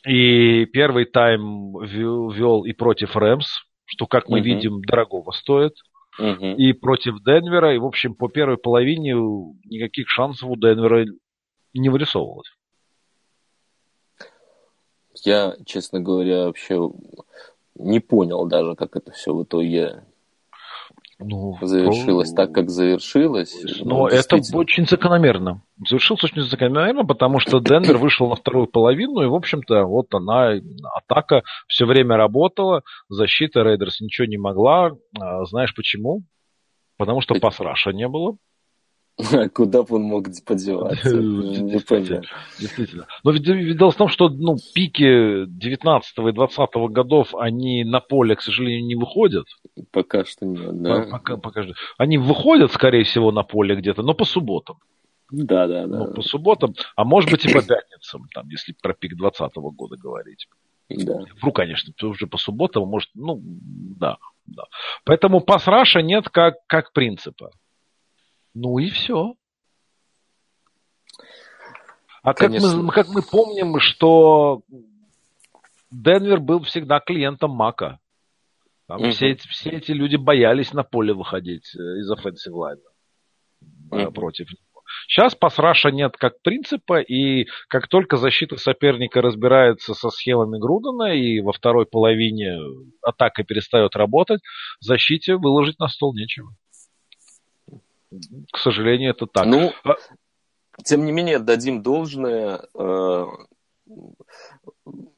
И 0.06 0.66
первый 0.66 1.06
тайм 1.06 1.80
вел 1.82 2.64
и 2.64 2.74
против 2.74 3.16
Рэмс, 3.16 3.48
что, 3.86 4.06
как 4.06 4.30
мы 4.30 4.40
угу. 4.40 4.46
видим, 4.46 4.82
дорогого 4.82 5.32
стоит. 5.32 5.74
Угу. 6.20 6.56
И 6.58 6.74
против 6.74 7.24
Денвера. 7.24 7.74
И, 7.74 7.80
в 7.80 7.86
общем, 7.86 8.14
по 8.14 8.30
первой 8.30 8.58
половине 8.58 9.14
никаких 9.66 10.08
шансов 10.10 10.50
у 10.50 10.56
Денвера 10.56 11.06
не 11.74 11.90
вырисовывалось. 11.90 12.52
Я, 15.24 15.56
честно 15.66 16.00
говоря, 16.00 16.46
вообще 16.46 16.80
не 17.76 18.00
понял 18.00 18.46
даже, 18.46 18.76
как 18.76 18.96
это 18.96 19.12
все 19.12 19.34
в 19.34 19.44
итоге 19.44 20.04
ну, 21.18 21.58
завершилось 21.62 22.32
то... 22.32 22.36
так, 22.36 22.52
как 22.52 22.70
завершилось. 22.70 23.56
Но 23.80 24.00
ну, 24.00 24.08
это 24.08 24.38
очень 24.54 24.86
закономерно. 24.86 25.62
Завершилось 25.88 26.24
очень 26.26 26.42
закономерно, 26.42 27.06
потому 27.06 27.40
что 27.40 27.60
Денвер 27.60 27.98
вышел 27.98 28.28
на 28.30 28.36
вторую 28.36 28.68
половину, 28.68 29.22
и, 29.22 29.28
в 29.28 29.36
общем-то, 29.36 29.86
вот 29.86 30.14
она, 30.14 30.54
атака 30.94 31.44
все 31.68 31.86
время 31.86 32.18
работала, 32.18 32.84
защита 33.08 33.62
Рейдерс 33.62 34.02
ничего 34.02 34.28
не 34.28 34.38
могла. 34.38 34.92
А, 35.18 35.46
знаешь 35.46 35.74
почему? 35.74 36.24
Потому 36.98 37.22
что 37.22 37.36
pass 37.36 37.61
rush 37.61 37.86
а 37.86 37.92
не 37.92 38.08
было. 38.08 38.38
Куда 39.54 39.84
бы 39.84 39.96
он 39.96 40.04
мог 40.04 40.26
подеваться? 40.46 41.10
Непонятно. 41.16 42.28
Действительно. 42.60 43.08
Но 43.24 43.32
ведь, 43.32 43.48
ведь 43.48 43.78
дело 43.78 43.92
в 43.92 43.96
том, 43.96 44.10
что 44.10 44.30
ну, 44.30 44.58
пики 44.74 45.46
19 45.48 46.14
и 46.18 46.32
20 46.34 46.70
годов, 46.90 47.34
они 47.36 47.84
на 47.86 48.02
поле, 48.02 48.36
к 48.36 48.42
сожалению, 48.42 48.86
не 48.86 48.96
выходят. 48.96 49.46
Пока 49.92 50.26
что 50.26 50.46
нет, 50.46 50.82
да. 50.82 51.08
Пока, 51.10 51.38
пока 51.38 51.64
что. 51.64 51.74
Они 51.98 52.18
выходят, 52.18 52.74
скорее 52.74 53.06
всего, 53.06 53.32
на 53.32 53.44
поле 53.44 53.76
где-то, 53.76 54.04
но 54.04 54.14
по 54.14 54.26
субботам. 54.26 54.78
Да, 55.32 55.66
да, 55.68 55.88
да. 55.88 55.98
Ну, 55.98 56.14
по 56.14 56.22
субботам, 56.22 56.76
а 56.96 57.04
может 57.04 57.32
быть 57.32 57.46
и 57.46 57.54
по 57.54 57.62
пятницам, 57.62 58.28
там, 58.34 58.48
если 58.50 58.74
про 58.74 58.94
пик 58.94 59.16
20 59.16 59.56
года 59.56 59.96
говорить. 59.98 60.48
Да. 60.90 61.20
Вру, 61.42 61.52
конечно, 61.52 61.94
уже 62.04 62.28
по 62.28 62.38
субботам, 62.38 62.88
может, 62.88 63.10
ну, 63.16 63.42
да. 63.42 64.18
да. 64.46 64.64
Поэтому 65.04 65.42
пас-раша 65.42 66.02
нет 66.02 66.30
как, 66.30 66.56
как 66.68 66.94
принципа. 66.94 67.50
Ну 68.56 68.80
и 68.80 68.90
все. 68.90 69.36
А 72.24 72.34
как 72.34 72.50
мы, 72.50 72.92
как 72.92 73.10
мы 73.10 73.22
помним, 73.22 73.80
что 73.80 74.64
Денвер 75.92 76.40
был 76.40 76.62
всегда 76.62 77.00
клиентом 77.00 77.52
Мака. 77.52 78.00
Там 78.88 79.02
угу. 79.02 79.12
все, 79.12 79.30
эти, 79.30 79.48
все 79.48 79.72
эти 79.72 79.92
люди 79.92 80.16
боялись 80.16 80.74
на 80.74 80.84
поле 80.84 81.14
выходить 81.14 81.76
э, 81.76 81.80
из 81.80 82.12
offensive 82.12 82.54
line 82.54 82.82
угу. 83.92 84.12
против 84.12 84.50
него. 84.50 84.62
Сейчас 85.08 85.36
пасраша 85.36 85.92
нет 85.92 86.16
как 86.18 86.42
принципа, 86.42 87.00
и 87.00 87.48
как 87.68 87.88
только 87.88 88.18
защита 88.18 88.58
соперника 88.58 89.22
разбирается 89.22 89.94
со 89.94 90.10
схемами 90.10 90.60
Грудена, 90.60 91.14
и 91.14 91.42
во 91.42 91.52
второй 91.52 91.86
половине 91.86 92.58
атака 93.02 93.44
перестает 93.44 93.96
работать, 93.96 94.42
защите 94.80 95.36
выложить 95.36 95.80
на 95.80 95.88
стол 95.88 96.16
нечего. 96.16 96.56
К 98.52 98.58
сожалению, 98.58 99.12
это 99.12 99.26
так. 99.26 99.46
Ну, 99.46 99.72
а 99.84 99.96
тем 100.84 101.06
не 101.06 101.12
менее, 101.12 101.40
дадим 101.40 101.82
должное. 101.82 102.62
Э, 102.74 103.26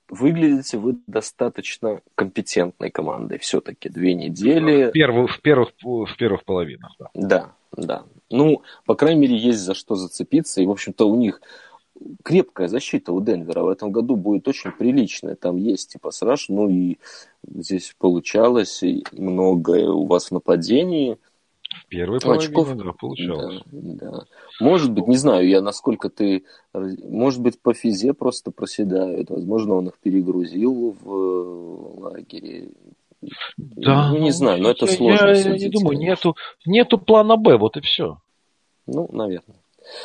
выглядите 0.09 0.77
вы 0.77 0.97
достаточно 1.07 2.01
компетентной 2.15 2.91
командой 2.91 3.39
все-таки. 3.39 3.89
Две 3.89 4.13
недели. 4.13 4.89
В 4.89 4.91
первых, 4.91 5.31
в 5.31 5.41
первых, 5.41 5.69
в 5.81 6.15
первых 6.17 6.45
половинах, 6.45 6.95
да. 6.99 7.09
Да, 7.13 7.53
да. 7.75 8.03
Ну, 8.29 8.61
по 8.85 8.95
крайней 8.95 9.21
мере, 9.21 9.37
есть 9.37 9.59
за 9.59 9.73
что 9.73 9.95
зацепиться. 9.95 10.61
И, 10.61 10.65
в 10.65 10.71
общем-то, 10.71 11.07
у 11.07 11.15
них 11.15 11.41
крепкая 12.23 12.67
защита 12.67 13.11
у 13.11 13.21
Денвера 13.21 13.63
в 13.63 13.69
этом 13.69 13.91
году 13.91 14.15
будет 14.15 14.47
очень 14.47 14.71
приличная. 14.71 15.35
Там 15.35 15.57
есть 15.57 15.93
типа 15.93 16.11
сраж, 16.11 16.49
ну 16.49 16.69
и 16.69 16.97
здесь 17.43 17.95
получалось 17.97 18.83
многое 19.11 19.89
у 19.89 20.05
вас 20.05 20.27
в 20.27 20.31
нападении. 20.31 21.17
В 21.85 21.87
первой 21.87 22.17
очков, 22.17 22.75
да, 22.75 22.91
получалось. 22.93 23.61
Да, 23.71 24.11
да. 24.11 24.23
Может 24.59 24.91
быть, 24.91 25.07
не 25.07 25.17
знаю, 25.17 25.47
я 25.47 25.61
насколько 25.61 26.09
ты... 26.09 26.43
Может 26.73 27.41
быть, 27.41 27.61
по 27.61 27.73
физе 27.73 28.13
просто 28.13 28.51
проседают. 28.51 29.29
Возможно, 29.29 29.75
он 29.75 29.87
их 29.87 29.97
перегрузил 30.01 30.95
в 31.01 31.11
э, 31.11 31.99
лагере. 32.01 32.69
Да. 33.57 34.09
Ну, 34.11 34.19
не 34.19 34.31
знаю, 34.31 34.61
но 34.61 34.71
это 34.71 34.85
я, 34.85 34.91
сложно. 34.91 35.25
Я, 35.27 35.33
я 35.33 35.57
не 35.57 35.69
думаю, 35.69 35.97
нету, 35.97 36.35
нету 36.65 36.97
плана 36.97 37.35
Б, 37.35 37.57
вот 37.57 37.77
и 37.77 37.81
все. 37.81 38.17
Ну, 38.85 39.09
наверное. 39.11 39.57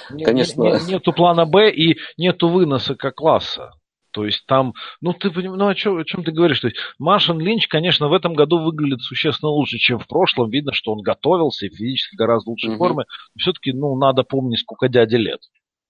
Конечно. 0.08 0.62
Нет, 0.62 0.86
нету 0.88 1.12
плана 1.12 1.44
Б 1.44 1.70
и 1.70 1.98
нету 2.16 2.48
выноса 2.48 2.94
как 2.94 3.16
класса. 3.16 3.72
То 4.12 4.24
есть 4.24 4.44
там, 4.46 4.74
ну 5.00 5.12
ты 5.12 5.30
понимаешь, 5.30 5.58
ну 5.58 5.68
о 5.68 5.74
чем, 5.74 5.98
о 5.98 6.04
чем 6.04 6.22
ты 6.22 6.32
говоришь? 6.32 6.60
То 6.60 6.68
есть 6.68 6.78
Маршан 6.98 7.40
Линч, 7.40 7.66
конечно, 7.66 8.08
в 8.08 8.12
этом 8.12 8.34
году 8.34 8.58
выглядит 8.58 9.00
существенно 9.00 9.50
лучше, 9.50 9.78
чем 9.78 9.98
в 9.98 10.06
прошлом. 10.06 10.50
Видно, 10.50 10.72
что 10.72 10.92
он 10.92 11.02
готовился 11.02 11.66
и 11.66 11.70
физически 11.70 12.16
гораздо 12.16 12.50
лучшей 12.50 12.70
угу. 12.70 12.78
форме. 12.78 13.04
все-таки, 13.38 13.72
ну, 13.72 13.96
надо 13.96 14.22
помнить, 14.22 14.60
сколько 14.60 14.88
дяде 14.88 15.16
лет. 15.16 15.40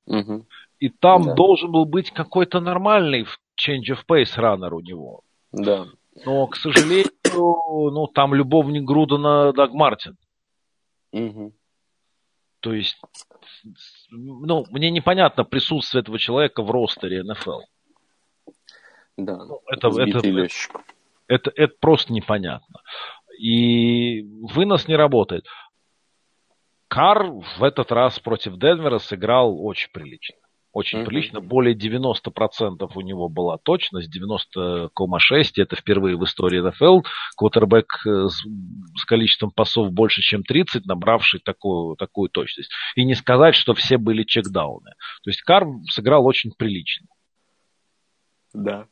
Угу. 0.06 0.46
И 0.78 0.88
там 0.88 1.24
да. 1.24 1.34
должен 1.34 1.70
был 1.70 1.84
быть 1.84 2.10
какой-то 2.10 2.60
нормальный 2.60 3.26
change 3.60 3.90
of 3.90 3.98
pace 4.08 4.40
раннер 4.40 4.74
у 4.74 4.80
него. 4.80 5.22
Да. 5.52 5.86
Но, 6.24 6.46
к 6.46 6.56
сожалению, 6.56 7.10
ну, 7.34 8.06
там 8.06 8.34
любовник 8.34 8.84
Грудена 8.84 9.52
Даг 9.52 9.72
Мартин. 9.72 10.16
Угу. 11.12 11.52
То 12.60 12.74
есть, 12.74 12.96
ну, 14.10 14.64
мне 14.70 14.90
непонятно 14.90 15.44
присутствие 15.44 16.02
этого 16.02 16.18
человека 16.18 16.62
в 16.62 16.70
ростере 16.70 17.24
НФЛ. 17.24 17.60
Да, 19.16 19.44
ну, 19.44 19.60
это, 19.66 19.88
это, 19.88 20.26
лещик. 20.26 20.74
Это, 21.28 21.50
это, 21.50 21.52
это 21.54 21.74
просто 21.80 22.12
непонятно. 22.12 22.80
И 23.38 24.22
вынос 24.22 24.88
не 24.88 24.96
работает. 24.96 25.46
Кар 26.88 27.30
в 27.58 27.62
этот 27.62 27.90
раз 27.90 28.18
против 28.18 28.58
Денвера 28.58 28.98
сыграл 28.98 29.64
очень 29.64 29.90
прилично. 29.92 30.36
Очень 30.72 31.00
mm-hmm. 31.00 31.04
прилично. 31.04 31.40
Более 31.40 31.76
90% 31.76 32.90
у 32.94 33.00
него 33.02 33.28
была 33.28 33.58
точность. 33.58 34.14
90,6. 34.14 35.45
Это 35.57 35.76
впервые 35.76 36.16
в 36.16 36.24
истории 36.24 36.61
НФЛ. 36.61 37.00
Квотербек 37.37 38.07
э, 38.07 38.28
с, 38.28 38.42
с 38.96 39.04
количеством 39.04 39.50
пасов 39.50 39.92
больше, 39.92 40.22
чем 40.22 40.42
30, 40.42 40.87
набравший 40.87 41.41
такую, 41.41 41.96
такую 41.96 42.30
точность. 42.30 42.70
И 42.95 43.04
не 43.04 43.14
сказать, 43.14 43.54
что 43.54 43.74
все 43.74 43.99
были 43.99 44.24
чекдауны. 44.24 44.92
То 45.22 45.30
есть 45.30 45.42
Кар 45.42 45.66
сыграл 45.91 46.26
очень 46.26 46.53
прилично. 46.57 47.07
Да. 48.54 48.87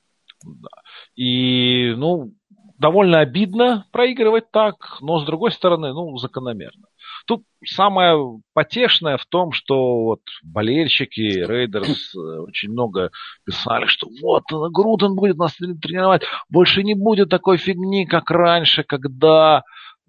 И, 1.14 1.94
ну, 1.96 2.32
довольно 2.78 3.20
обидно 3.20 3.86
проигрывать 3.92 4.50
так, 4.50 4.98
но, 5.00 5.20
с 5.20 5.26
другой 5.26 5.52
стороны, 5.52 5.92
ну, 5.92 6.16
закономерно. 6.16 6.86
Тут 7.26 7.44
самое 7.64 8.40
потешное 8.54 9.18
в 9.18 9.26
том, 9.26 9.52
что 9.52 10.04
вот 10.04 10.20
болельщики 10.42 11.20
Рейдерс 11.20 12.14
э, 12.14 12.18
очень 12.18 12.70
много 12.70 13.10
писали, 13.44 13.86
что 13.86 14.08
вот 14.22 14.44
Груден 14.72 15.14
будет 15.14 15.36
нас 15.36 15.54
тренировать, 15.54 16.22
больше 16.48 16.82
не 16.82 16.94
будет 16.94 17.28
такой 17.28 17.58
фигни, 17.58 18.06
как 18.06 18.30
раньше, 18.30 18.82
когда 18.82 19.62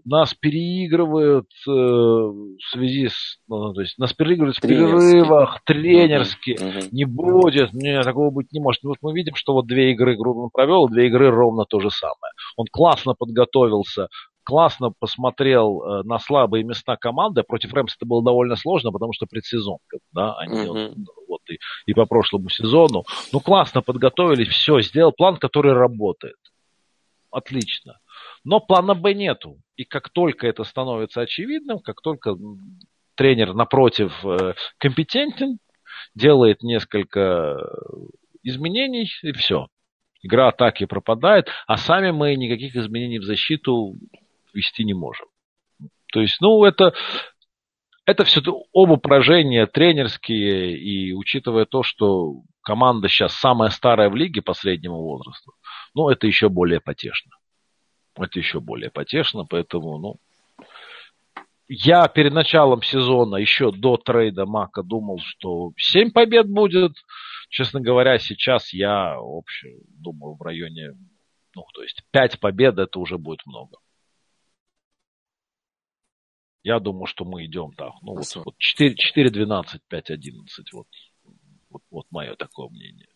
нас 0.05 0.33
переигрывают 0.33 1.49
э, 1.67 1.71
в 1.71 2.59
связи 2.71 3.09
с... 3.09 3.39
Ну, 3.47 3.73
то 3.73 3.81
есть 3.81 3.97
нас 3.97 4.13
переигрывают 4.13 4.57
в 4.57 4.61
перерывах, 4.61 5.61
тренерски. 5.65 6.57
Угу. 6.59 6.87
Не 6.91 7.05
будет, 7.05 7.73
не, 7.73 8.01
такого 8.01 8.31
быть 8.31 8.51
не 8.51 8.59
может. 8.59 8.83
Вот 8.83 8.97
мы 9.01 9.13
видим, 9.13 9.35
что 9.35 9.53
вот 9.53 9.67
две 9.67 9.91
игры 9.91 10.15
Грудман 10.15 10.49
провел, 10.51 10.87
две 10.87 11.07
игры 11.07 11.29
ровно 11.29 11.65
то 11.65 11.79
же 11.79 11.89
самое. 11.89 12.33
Он 12.57 12.65
классно 12.71 13.13
подготовился, 13.13 14.07
классно 14.43 14.91
посмотрел 14.97 15.81
э, 15.81 16.03
на 16.03 16.19
слабые 16.19 16.63
места 16.63 16.95
команды. 16.97 17.43
Против 17.43 17.73
Рэмс 17.73 17.95
это 17.95 18.05
было 18.05 18.23
довольно 18.23 18.55
сложно, 18.55 18.91
потому 18.91 19.13
что 19.13 19.25
предсезон, 19.25 19.77
да, 20.11 20.35
они 20.37 20.61
mm-hmm. 20.61 20.67
вот, 20.67 21.07
вот 21.27 21.41
и, 21.49 21.59
и 21.85 21.93
по 21.93 22.05
прошлому 22.05 22.49
сезону. 22.49 23.03
Ну, 23.31 23.39
классно 23.39 23.81
подготовились, 23.81 24.49
все, 24.49 24.81
сделал 24.81 25.11
план, 25.11 25.37
который 25.37 25.73
работает. 25.73 26.35
Отлично. 27.31 27.97
Но 28.43 28.59
плана 28.59 28.95
Б 28.95 29.13
нету. 29.13 29.59
И 29.75 29.83
как 29.83 30.09
только 30.09 30.47
это 30.47 30.63
становится 30.63 31.21
очевидным, 31.21 31.79
как 31.79 32.01
только 32.01 32.35
тренер 33.15 33.53
напротив 33.53 34.13
э, 34.25 34.53
компетентен, 34.77 35.59
делает 36.15 36.63
несколько 36.63 37.57
изменений, 38.43 39.09
и 39.21 39.31
все. 39.33 39.67
Игра 40.23 40.49
атаки 40.49 40.85
пропадает, 40.85 41.49
а 41.67 41.77
сами 41.77 42.11
мы 42.11 42.35
никаких 42.35 42.75
изменений 42.75 43.19
в 43.19 43.23
защиту 43.23 43.95
вести 44.53 44.83
не 44.83 44.93
можем. 44.93 45.27
То 46.11 46.21
есть, 46.21 46.41
ну, 46.41 46.63
это, 46.63 46.93
это 48.05 48.23
все 48.23 48.41
оба 48.71 48.97
поражения 48.97 49.65
тренерские, 49.65 50.77
и 50.77 51.13
учитывая 51.13 51.65
то, 51.65 51.83
что 51.83 52.41
команда 52.61 53.07
сейчас 53.07 53.33
самая 53.33 53.69
старая 53.69 54.09
в 54.09 54.15
лиге 54.15 54.41
по 54.41 54.53
среднему 54.53 55.01
возрасту, 55.01 55.53
ну, 55.95 56.09
это 56.09 56.27
еще 56.27 56.49
более 56.49 56.81
потешно. 56.81 57.31
Это 58.21 58.39
еще 58.39 58.59
более 58.59 58.89
потешно, 58.89 59.45
поэтому, 59.45 59.97
ну, 59.97 60.17
я 61.67 62.07
перед 62.09 62.33
началом 62.33 62.81
сезона, 62.81 63.37
еще 63.37 63.71
до 63.71 63.95
трейда 63.97 64.45
Мака, 64.45 64.83
думал, 64.83 65.19
что 65.19 65.71
7 65.77 66.11
побед 66.11 66.49
будет. 66.49 66.91
Честно 67.49 67.79
говоря, 67.79 68.19
сейчас 68.19 68.73
я 68.73 69.17
вообще 69.17 69.77
думаю 69.87 70.35
в 70.35 70.41
районе, 70.41 70.97
ну, 71.55 71.65
то 71.73 71.81
есть 71.81 72.03
5 72.11 72.39
побед 72.39 72.77
это 72.77 72.99
уже 72.99 73.17
будет 73.17 73.45
много. 73.45 73.77
Я 76.63 76.79
думаю, 76.79 77.07
что 77.07 77.25
мы 77.25 77.45
идем 77.45 77.71
так. 77.71 77.93
Ну, 78.01 78.15
вот, 78.15 78.35
вот 78.45 78.57
4, 78.57 78.95
4, 78.95 79.29
12, 79.29 79.81
5, 79.87 80.09
11. 80.11 80.73
Вот, 80.73 80.87
вот, 81.69 81.81
вот 81.89 82.05
мое 82.11 82.35
такое 82.35 82.69
мнение. 82.69 83.07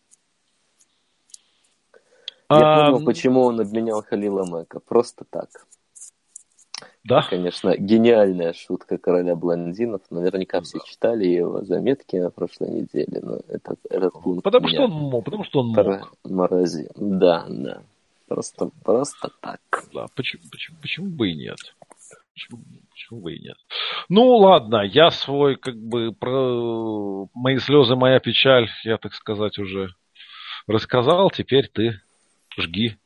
Я 2.48 2.56
а, 2.58 2.90
понял, 2.90 3.04
почему 3.04 3.42
он 3.42 3.60
обменял 3.60 4.02
Халила 4.02 4.44
Мэка. 4.44 4.80
Просто 4.80 5.24
так. 5.28 5.48
Да. 7.04 7.22
Конечно, 7.22 7.76
гениальная 7.76 8.52
шутка 8.52 8.98
короля 8.98 9.36
блондинов. 9.36 10.02
Наверняка 10.10 10.60
все 10.60 10.78
читали 10.84 11.24
его 11.26 11.62
заметки 11.62 12.16
на 12.16 12.30
прошлой 12.30 12.70
неделе, 12.70 13.20
но 13.22 13.38
этот, 13.48 13.78
этот 13.88 14.12
пункт 14.12 14.42
Потому 14.42 14.68
что 14.68 14.82
он 14.82 14.90
мог, 14.90 15.24
потому 15.24 15.44
что 15.44 15.60
он 15.60 15.68
мог. 15.68 16.14
Морози. 16.24 16.88
Да, 16.96 17.46
да. 17.48 17.82
Просто, 18.26 18.70
просто 18.84 19.30
так. 19.40 19.60
Да, 19.94 20.06
почему, 20.16 20.42
почему, 20.50 20.76
почему 20.82 21.06
бы 21.10 21.30
и 21.30 21.36
нет? 21.36 21.58
Почему, 22.34 22.60
почему 22.90 23.20
бы 23.20 23.34
и 23.34 23.40
нет? 23.40 23.56
Ну, 24.08 24.26
ладно, 24.36 24.82
я 24.82 25.12
свой, 25.12 25.54
как 25.56 25.76
бы, 25.76 26.12
про 26.12 27.28
мои 27.34 27.58
слезы, 27.58 27.94
моя 27.94 28.18
печаль, 28.18 28.68
я, 28.82 28.98
так 28.98 29.14
сказать, 29.14 29.58
уже 29.58 29.94
рассказал. 30.66 31.30
Теперь 31.30 31.68
ты 31.72 32.00
жги. 32.56 32.96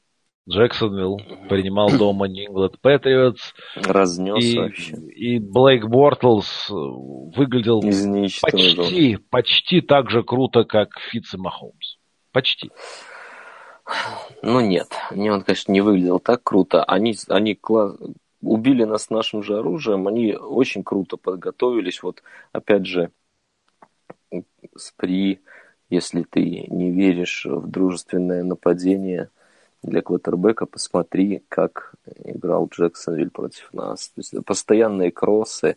Джексонвилл 0.49 1.21
принимал 1.49 1.91
дома 1.91 2.27
Нью-Ингланд 2.27 2.81
Патриотс. 2.81 3.53
Разнес 3.77 4.43
и, 4.43 4.59
вообще. 4.59 4.97
И 4.97 5.39
Блейк 5.39 5.87
Бортлс 5.87 6.69
выглядел 6.71 7.81
почти, 7.83 9.17
почти 9.31 9.81
так 9.81 10.11
же 10.11 10.23
круто, 10.23 10.65
как 10.65 10.99
Фитц 11.11 11.35
и 11.35 11.37
Махомс. 11.37 11.99
Почти. 12.33 12.71
Ну 14.43 14.61
нет, 14.61 14.89
не 15.13 15.31
он, 15.31 15.43
конечно, 15.43 15.73
не 15.73 15.81
выглядел 15.81 16.19
так 16.21 16.43
круто. 16.43 16.83
Они, 16.85 17.15
они 17.29 17.55
класс... 17.55 17.97
убили 18.41 18.85
нас 18.85 19.11
нашим 19.11 19.43
же 19.43 19.59
оружием, 19.59 20.09
они 20.09 20.35
очень 20.35 20.83
круто 20.83 21.17
подготовились. 21.17 22.03
Вот, 22.03 22.23
опять 22.53 22.87
же, 22.87 23.11
Спри, 24.77 25.41
если 25.91 26.23
ты 26.23 26.67
не 26.69 26.91
веришь 26.91 27.47
в 27.47 27.69
дружественное 27.69 28.43
нападение– 28.43 29.29
для 29.83 30.03
квотербека, 30.03 30.67
посмотри, 30.67 31.43
как 31.49 31.95
играл 32.25 32.69
Джексонвиль 32.69 33.31
против 33.31 33.73
нас. 33.73 34.09
То 34.09 34.21
есть 34.21 34.35
постоянные 34.45 35.11
кроссы, 35.11 35.77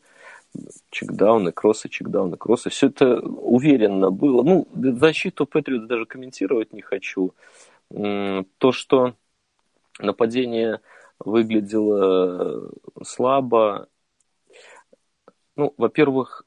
чекдауны, 0.89 1.51
кроссы, 1.51 1.89
чекдауны, 1.89 2.37
кроссы. 2.37 2.69
Все 2.69 2.87
это 2.87 3.19
уверенно 3.19 4.11
было. 4.11 4.43
Ну, 4.43 4.67
защиту 4.73 5.45
Патриот 5.45 5.87
даже 5.87 6.05
комментировать 6.05 6.73
не 6.73 6.81
хочу. 6.81 7.33
То, 7.89 8.71
что 8.71 9.15
нападение 9.99 10.81
выглядело 11.19 12.71
слабо, 13.03 13.87
ну, 15.55 15.73
во-первых, 15.77 16.45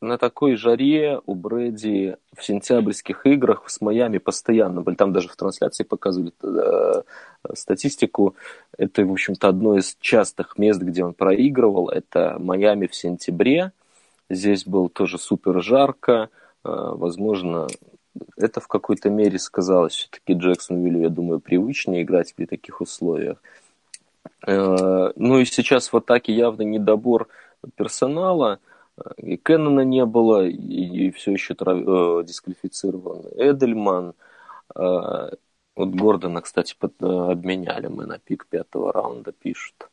на 0.00 0.18
такой 0.18 0.56
жаре 0.56 1.20
у 1.26 1.34
Брэди 1.34 2.16
в 2.34 2.44
сентябрьских 2.44 3.24
играх 3.26 3.64
с 3.68 3.80
Майами 3.80 4.18
постоянно 4.18 4.82
были. 4.82 4.94
Там 4.94 5.12
даже 5.12 5.28
в 5.28 5.36
трансляции 5.36 5.84
показывали 5.84 6.32
э, 6.42 7.02
статистику. 7.54 8.34
Это, 8.76 9.04
в 9.04 9.12
общем-то, 9.12 9.48
одно 9.48 9.76
из 9.78 9.96
частых 10.00 10.58
мест, 10.58 10.80
где 10.80 11.04
он 11.04 11.14
проигрывал. 11.14 11.88
Это 11.88 12.36
Майами 12.38 12.86
в 12.86 12.94
сентябре. 12.94 13.72
Здесь 14.28 14.66
было 14.66 14.88
тоже 14.90 15.18
супер 15.18 15.62
жарко. 15.62 16.28
Э, 16.62 16.92
возможно, 16.92 17.66
это 18.36 18.60
в 18.60 18.68
какой-то 18.68 19.08
мере 19.08 19.38
сказалось. 19.38 19.94
Все-таки 19.94 20.34
Джексонвиллю, 20.34 21.00
я 21.00 21.08
думаю, 21.08 21.40
привычнее 21.40 22.02
играть 22.02 22.34
при 22.34 22.44
таких 22.44 22.82
условиях. 22.82 23.38
Э, 24.46 25.10
ну 25.16 25.38
и 25.38 25.46
сейчас 25.46 25.90
в 25.90 25.96
атаке 25.96 26.34
явно 26.34 26.62
недобор 26.62 27.28
персонала– 27.76 28.58
и 29.16 29.36
Кеннона 29.36 29.80
не 29.80 30.04
было, 30.04 30.46
и, 30.46 30.54
и 30.54 31.10
все 31.10 31.32
еще 31.32 31.54
трав... 31.54 31.78
э, 31.78 32.24
дисквалифицирован 32.24 33.26
Эдельман. 33.36 34.14
Э, 34.74 35.30
вот 35.74 35.88
Гордона, 35.90 36.40
кстати, 36.40 36.74
под, 36.78 36.94
э, 37.02 37.06
обменяли 37.06 37.88
мы 37.88 38.06
на 38.06 38.18
пик 38.18 38.46
пятого 38.48 38.92
раунда, 38.92 39.32
пишут. 39.32 39.88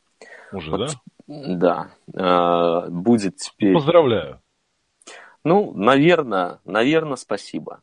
Уже, 0.51 0.71
вот, 0.71 0.91
да? 1.27 1.91
Да. 2.13 2.85
Э, 2.85 2.89
будет 2.89 3.37
теперь... 3.37 3.73
Поздравляю. 3.73 4.39
Ну, 5.43 5.73
наверное, 5.73 6.59
наверное, 6.63 7.17
спасибо. 7.17 7.81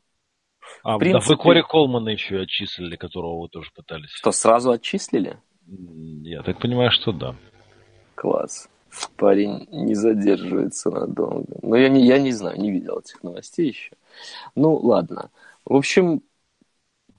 А, 0.83 0.97
в 0.97 0.99
принципе... 0.99 1.35
да 1.35 1.37
вы 1.37 1.43
Кори 1.43 1.63
Колмана 1.63 2.09
еще 2.09 2.41
отчислили, 2.41 2.97
которого 2.97 3.43
вы 3.43 3.49
тоже 3.49 3.71
пытались. 3.75 4.11
Что, 4.11 4.33
сразу 4.33 4.71
отчислили? 4.71 5.39
Я 5.67 6.43
так 6.43 6.59
понимаю, 6.59 6.91
что 6.91 7.13
да. 7.13 7.35
Класс 8.15 8.69
парень 9.17 9.69
не 9.71 9.95
задерживается 9.95 10.91
надолго. 10.91 11.57
Но 11.63 11.77
я 11.77 11.89
не, 11.89 12.05
я 12.07 12.19
не 12.19 12.33
знаю, 12.33 12.61
не 12.61 12.71
видел 12.71 12.99
этих 12.99 13.23
новостей 13.23 13.69
еще. 13.69 13.93
Ну, 14.55 14.75
ладно. 14.77 15.31
В 15.65 15.75
общем, 15.77 16.23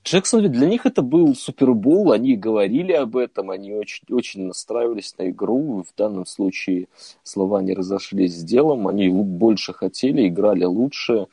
Джексон 0.03 0.51
для 0.51 0.67
них 0.67 0.85
это 0.85 1.01
был 1.03 1.35
Супербол, 1.35 2.11
они 2.11 2.35
говорили 2.35 2.91
об 2.91 3.15
этом, 3.15 3.51
они 3.51 3.73
очень, 3.73 4.03
очень 4.09 4.47
настраивались 4.47 5.15
на 5.17 5.29
игру. 5.29 5.83
В 5.83 5.95
данном 5.95 6.25
случае 6.25 6.87
слова 7.23 7.61
не 7.61 7.73
разошлись 7.73 8.35
с 8.35 8.43
делом, 8.43 8.87
они 8.87 9.09
больше 9.09 9.73
хотели, 9.73 10.27
играли 10.27 10.63
лучше. 10.63 11.27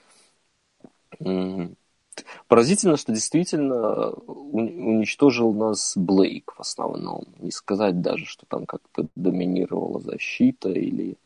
Поразительно, 2.47 2.97
что 2.97 3.13
действительно 3.13 4.11
уничтожил 4.11 5.53
нас 5.53 5.95
Блейк 5.97 6.55
в 6.57 6.61
основном. 6.61 7.25
Не 7.39 7.51
сказать 7.51 8.01
даже, 8.01 8.27
что 8.27 8.47
там 8.47 8.67
как-то 8.67 9.07
доминировала 9.17 10.01
защита 10.01 10.71
или 10.71 11.17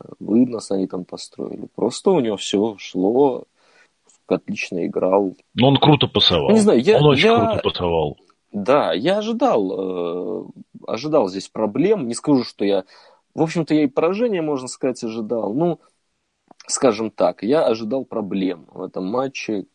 э, 0.00 0.08
вынос 0.18 0.70
они 0.70 0.86
там 0.86 1.04
построили. 1.04 1.68
Просто 1.74 2.10
у 2.10 2.20
него 2.20 2.36
все 2.36 2.76
шло, 2.78 3.44
отлично 4.26 4.86
играл. 4.86 5.34
Но 5.54 5.68
он 5.68 5.76
круто 5.78 6.06
пасовал. 6.06 6.50
Ну, 6.50 6.54
не 6.54 6.60
знаю, 6.60 6.80
я, 6.80 6.98
он 6.98 7.06
очень 7.06 7.28
я... 7.28 7.46
круто 7.46 7.62
пасовал. 7.62 8.18
Да, 8.52 8.92
я 8.92 9.18
ожидал, 9.18 9.72
э, 9.72 10.44
ожидал 10.86 11.28
здесь 11.28 11.48
проблем. 11.48 12.08
Не 12.08 12.14
скажу, 12.14 12.44
что 12.44 12.64
я... 12.64 12.84
В 13.34 13.42
общем-то, 13.42 13.74
я 13.74 13.84
и 13.84 13.86
поражение, 13.86 14.42
можно 14.42 14.66
сказать, 14.66 15.02
ожидал. 15.04 15.54
Ну, 15.54 15.80
скажем 16.66 17.10
так, 17.10 17.42
я 17.42 17.64
ожидал 17.64 18.04
проблем 18.04 18.66
в 18.72 18.82
этом 18.82 19.06
матче, 19.06 19.66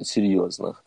серьезных. 0.00 0.84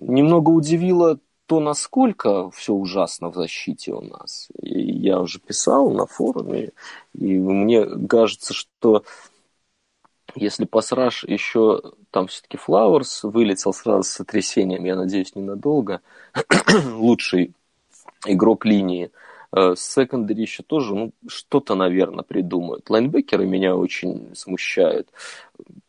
Немного 0.00 0.50
удивило 0.50 1.18
то, 1.46 1.60
насколько 1.60 2.50
все 2.50 2.72
ужасно 2.72 3.30
в 3.30 3.34
защите 3.34 3.92
у 3.92 4.00
нас. 4.00 4.48
И 4.62 4.80
я 4.80 5.20
уже 5.20 5.40
писал 5.40 5.90
на 5.90 6.06
форуме, 6.06 6.72
и 7.12 7.38
мне 7.38 7.86
кажется, 8.08 8.54
что 8.54 9.04
если 10.34 10.64
Пасраж 10.64 11.24
еще 11.24 11.92
там 12.10 12.26
все-таки 12.26 12.56
Флауэрс 12.56 13.24
вылетел 13.24 13.72
сразу 13.72 14.02
с 14.02 14.12
сотрясением, 14.12 14.84
я 14.84 14.96
надеюсь, 14.96 15.34
ненадолго, 15.34 16.00
лучший 16.92 17.54
игрок 18.26 18.64
линии, 18.64 19.12
э, 19.56 19.74
секондари 19.76 20.42
еще 20.42 20.62
тоже, 20.62 20.94
ну, 20.94 21.12
что-то, 21.28 21.74
наверное, 21.74 22.24
придумают. 22.24 22.90
Лайнбекеры 22.90 23.46
меня 23.46 23.76
очень 23.76 24.34
смущают. 24.34 25.10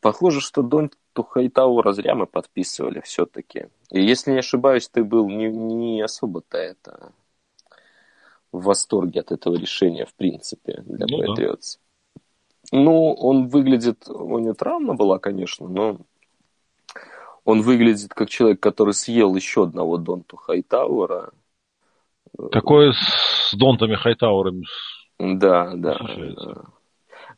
Похоже, 0.02 0.42
что 0.42 0.62
Дон 0.62 0.92
то 1.16 1.24
Хайтаура 1.24 1.94
зря 1.94 2.14
мы 2.14 2.28
подписывали 2.28 3.00
все-таки. 3.00 3.70
И 3.90 4.04
если 4.04 4.32
не 4.32 4.40
ошибаюсь, 4.40 4.90
ты 4.90 5.02
был 5.02 5.30
не, 5.30 5.48
не 5.48 6.02
особо-то 6.02 6.58
это 6.58 7.14
в 8.52 8.64
восторге 8.64 9.22
от 9.22 9.32
этого 9.32 9.56
решения, 9.56 10.06
в 10.06 10.14
принципе, 10.14 10.84
для 10.86 11.06
ну, 11.10 11.24
Patriots. 11.24 11.78
Да. 12.16 12.22
Ну, 12.74 13.14
он 13.14 13.48
выглядит, 13.48 14.10
у 14.10 14.40
него 14.40 14.54
травма 14.54 14.96
была, 14.96 15.18
конечно, 15.18 15.70
но 15.70 16.00
он 17.46 17.62
выглядит 17.62 18.14
как 18.14 18.30
человек, 18.30 18.60
который 18.60 18.94
съел 18.94 19.34
еще 19.36 19.64
одного 19.64 19.98
Донту 19.98 20.36
Хайтаура. 20.36 21.32
Какое 22.52 22.92
с 22.92 23.54
Донтами 23.54 23.96
Хайтаурами? 23.96 24.66
Да, 25.18 25.72
да. 25.76 25.94
Э, 25.94 26.75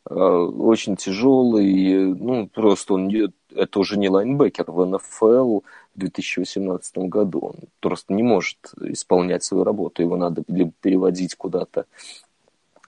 очень 0.09 0.95
тяжелый, 0.95 2.13
ну, 2.15 2.47
просто 2.47 2.93
он, 2.93 3.11
это 3.55 3.79
уже 3.79 3.97
не 3.97 4.09
лайнбекер 4.09 4.71
в 4.71 4.85
НФЛ, 4.85 5.59
в 5.59 5.99
2018 5.99 6.97
году. 7.09 7.39
Он 7.39 7.55
просто 7.79 8.13
не 8.13 8.23
может 8.23 8.57
исполнять 8.81 9.43
свою 9.43 9.63
работу. 9.63 10.01
Его 10.01 10.15
надо 10.15 10.43
либо 10.47 10.71
переводить 10.81 11.35
куда-то 11.35 11.85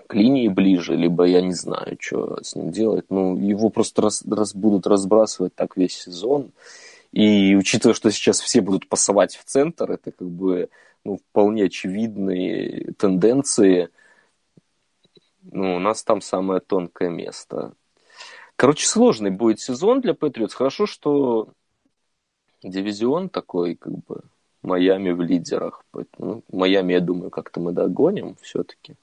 к 0.08 0.14
линии 0.16 0.48
ближе, 0.48 0.96
либо 0.96 1.26
я 1.26 1.42
не 1.42 1.54
знаю, 1.54 1.98
что 2.00 2.42
с 2.42 2.56
ним 2.56 2.72
делать. 2.72 3.06
Ну, 3.10 3.38
его 3.38 3.70
просто 3.70 4.02
раз, 4.04 4.24
раз, 4.30 4.56
будут 4.56 4.88
разбрасывать 4.88 5.54
так 5.56 5.76
весь 5.76 5.98
сезон. 5.98 6.52
И 7.12 7.56
учитывая, 7.56 7.94
что 7.94 8.12
сейчас 8.12 8.40
все 8.40 8.62
будут 8.62 8.88
пасовать 8.88 9.36
в 9.36 9.44
центр, 9.44 9.92
это 9.92 10.12
как 10.12 10.28
бы 10.28 10.70
ну, 11.04 11.18
вполне 11.18 11.66
очевидные 11.66 12.94
тенденции. 12.98 13.90
Ну, 15.52 15.76
у 15.76 15.80
нас 15.80 16.04
там 16.04 16.22
самое 16.22 16.60
тонкое 16.62 17.10
место. 17.10 17.74
Короче, 18.56 18.86
сложный 18.86 19.32
будет 19.32 19.60
сезон 19.60 20.02
для 20.02 20.14
Патриотс. 20.14 20.54
Хорошо, 20.54 20.86
что 20.86 21.50
дивизион 22.62 23.30
такой, 23.30 23.76
как 23.76 23.94
бы, 23.94 24.24
Майами 24.62 25.12
в 25.12 25.22
лидерах. 25.22 25.86
Ну, 26.18 26.44
Майами, 26.52 26.94
я 26.94 27.00
думаю, 27.00 27.32
как-то 27.32 27.60
мы 27.60 27.72
догоним 27.72 28.36
все-таки. 28.42 28.96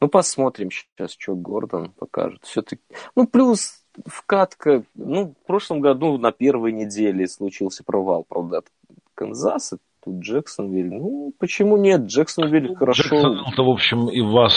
Ну, 0.00 0.08
посмотрим 0.08 0.70
сейчас, 0.70 1.12
что 1.12 1.34
Гордон 1.34 1.90
покажет. 1.92 2.44
Все-таки. 2.44 2.82
Ну, 3.16 3.26
плюс 3.26 3.84
вкатка. 4.06 4.84
Ну, 4.94 5.34
в 5.42 5.46
прошлом 5.46 5.80
году 5.80 6.18
на 6.18 6.30
первой 6.30 6.72
неделе 6.72 7.26
случился 7.26 7.84
провал, 7.84 8.24
правда, 8.24 8.58
от 8.58 8.68
Канзаса. 9.14 9.78
Тут 10.04 10.16
Джексонвиль. 10.16 10.92
Ну, 10.92 11.32
почему 11.38 11.76
нет? 11.76 12.02
Джексонвиль 12.02 12.68
ну, 12.68 12.74
хорошо. 12.74 13.02
Джексонвилл-то, 13.02 13.64
в 13.64 13.70
общем, 13.70 14.08
и 14.08 14.20
вас 14.20 14.54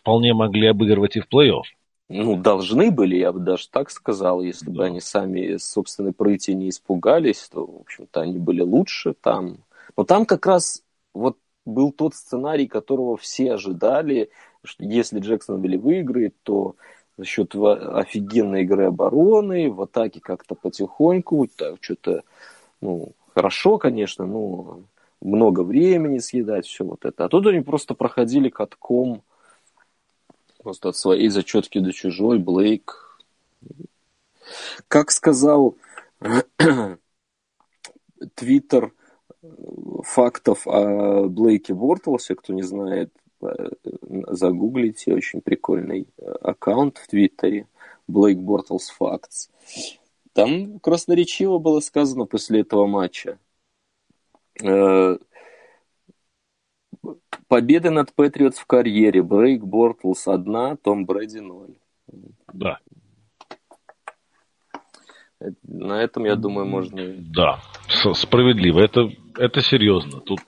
вполне 0.00 0.32
могли 0.32 0.68
обыгрывать 0.68 1.16
и 1.16 1.20
в 1.20 1.26
плей-офф 1.32 1.64
ну, 2.08 2.36
должны 2.36 2.90
были, 2.90 3.16
я 3.16 3.32
бы 3.32 3.40
даже 3.40 3.68
так 3.68 3.90
сказал, 3.90 4.40
если 4.40 4.70
бы 4.70 4.84
они 4.84 5.00
сами 5.00 5.56
собственной 5.56 6.12
прыти 6.12 6.54
не 6.54 6.68
испугались, 6.68 7.48
то, 7.52 7.66
в 7.66 7.80
общем-то, 7.80 8.20
они 8.20 8.38
были 8.38 8.60
лучше 8.60 9.14
там. 9.20 9.58
Но 9.96 10.04
там 10.04 10.24
как 10.24 10.46
раз 10.46 10.82
вот 11.14 11.36
был 11.64 11.90
тот 11.90 12.14
сценарий, 12.14 12.68
которого 12.68 13.16
все 13.16 13.54
ожидали, 13.54 14.30
что 14.62 14.84
если 14.84 15.18
Джексонвилл 15.18 15.80
выиграет, 15.80 16.36
то 16.44 16.76
за 17.16 17.24
счет 17.24 17.54
офигенной 17.54 18.62
игры 18.62 18.86
обороны, 18.86 19.70
в 19.70 19.82
атаке 19.82 20.20
как-то 20.20 20.54
потихоньку, 20.54 21.48
так 21.56 21.78
что-то, 21.80 22.22
ну, 22.80 23.12
хорошо, 23.36 23.76
конечно, 23.76 24.24
но 24.24 24.84
много 25.20 25.60
времени 25.60 26.20
съедать, 26.20 26.66
все 26.66 26.84
вот 26.84 27.04
это. 27.04 27.26
А 27.26 27.28
тут 27.28 27.46
они 27.46 27.60
просто 27.60 27.94
проходили 27.94 28.48
катком 28.48 29.22
просто 30.62 30.88
от 30.88 30.96
своей 30.96 31.28
зачетки 31.28 31.78
до 31.78 31.92
чужой, 31.92 32.38
Блейк. 32.38 33.20
Как 34.88 35.10
сказал 35.10 35.76
Твиттер 38.34 38.94
фактов 40.02 40.66
о 40.66 41.28
Блейке 41.28 41.74
Бортлсе, 41.74 42.36
кто 42.36 42.54
не 42.54 42.62
знает, 42.62 43.12
э, 43.42 43.48
загуглите, 44.28 45.12
очень 45.12 45.42
прикольный 45.42 46.08
аккаунт 46.40 46.96
в 46.96 47.06
Твиттере, 47.06 47.68
Блейк 48.08 48.38
Бортлс 48.38 48.90
Facts. 48.98 49.50
Там 50.36 50.78
красноречиво 50.80 51.58
было 51.58 51.80
сказано 51.80 52.26
после 52.26 52.60
этого 52.60 52.86
матча. 52.86 53.38
Э, 54.62 55.16
Победы 57.48 57.88
над 57.88 58.12
Патриотс 58.12 58.58
в 58.58 58.66
карьере. 58.66 59.22
Брейк 59.22 59.62
Бортлс 59.64 60.28
одна, 60.28 60.76
Том 60.76 61.06
Брэди 61.06 61.38
ноль. 61.38 61.76
Да. 62.52 62.80
На 65.62 66.02
этом, 66.02 66.26
я 66.26 66.36
думаю, 66.36 66.66
можно... 66.66 67.14
Да, 67.16 67.60
справедливо. 68.14 68.80
Это, 68.80 69.08
это 69.38 69.62
серьезно. 69.62 70.20
Тут 70.20 70.40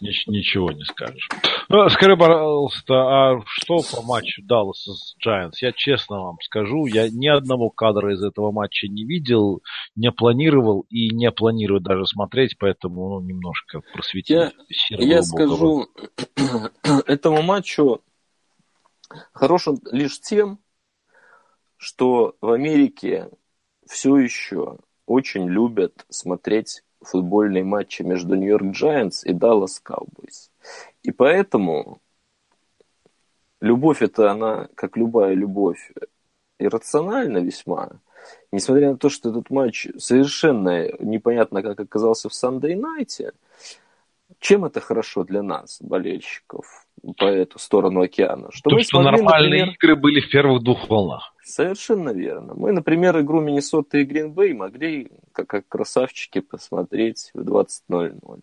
ничего 0.00 0.72
не 0.72 0.84
скажешь. 0.84 1.28
Ну, 1.68 1.88
скажи, 1.88 2.16
пожалуйста, 2.16 2.94
а 2.94 3.40
что 3.46 3.80
по 3.92 4.02
матчу 4.02 4.42
Даллас 4.42 4.84
с 4.84 5.16
Giants? 5.24 5.54
Я 5.60 5.72
честно 5.72 6.20
вам 6.20 6.36
скажу, 6.42 6.86
я 6.86 7.08
ни 7.08 7.26
одного 7.26 7.70
кадра 7.70 8.12
из 8.12 8.22
этого 8.22 8.52
матча 8.52 8.88
не 8.88 9.04
видел, 9.04 9.62
не 9.96 10.10
планировал 10.10 10.86
и 10.90 11.14
не 11.14 11.30
планирую 11.30 11.80
даже 11.80 12.06
смотреть, 12.06 12.56
поэтому 12.58 13.20
ну, 13.20 13.26
немножко 13.26 13.80
просветил. 13.92 14.36
Я, 14.36 14.52
я 14.90 15.22
скажу, 15.22 15.88
этому 17.06 17.42
матчу 17.42 18.02
хорош 19.32 19.68
он 19.68 19.80
лишь 19.90 20.20
тем, 20.20 20.58
что 21.76 22.36
в 22.40 22.50
Америке 22.50 23.30
все 23.86 24.16
еще 24.16 24.78
очень 25.06 25.48
любят 25.48 26.06
смотреть 26.08 26.82
футбольные 27.04 27.64
матчи 27.64 28.02
между 28.02 28.34
Нью-Йорк 28.34 28.66
Giants 28.74 29.24
и 29.24 29.32
Даллас 29.32 29.82
Cowboys. 29.84 30.50
И 31.02 31.12
поэтому 31.12 32.00
любовь 33.60 34.02
это 34.02 34.30
она, 34.30 34.68
как 34.74 34.96
любая 34.96 35.34
любовь, 35.34 35.92
иррациональна 36.58 37.38
весьма. 37.38 38.00
Несмотря 38.52 38.92
на 38.92 38.96
то, 38.96 39.08
что 39.08 39.30
этот 39.30 39.50
матч 39.50 39.88
совершенно 39.98 40.88
непонятно 40.98 41.62
как 41.62 41.78
оказался 41.80 42.28
в 42.28 42.34
Сандей 42.34 42.74
Найте, 42.74 43.32
чем 44.38 44.64
это 44.64 44.80
хорошо 44.80 45.24
для 45.24 45.42
нас, 45.42 45.78
болельщиков, 45.80 46.86
по 47.16 47.24
эту 47.24 47.58
сторону 47.58 48.02
океана? 48.02 48.48
Что, 48.52 48.70
то, 48.70 48.76
мы 48.76 48.82
что 48.82 49.02
смогли, 49.02 49.22
нормальные 49.22 49.66
например... 49.66 49.74
игры 49.74 49.96
были 49.96 50.20
в 50.20 50.30
первых 50.30 50.62
двух 50.62 50.88
волнах. 50.88 51.34
Совершенно 51.42 52.10
верно. 52.10 52.54
Мы, 52.54 52.72
например, 52.72 53.20
игру 53.20 53.40
Миннесоты 53.40 54.02
и 54.02 54.04
Гринбей 54.04 54.54
могли, 54.54 55.10
как, 55.32 55.46
как 55.46 55.68
красавчики, 55.68 56.40
посмотреть 56.40 57.30
в 57.34 57.40
20.00. 57.40 58.40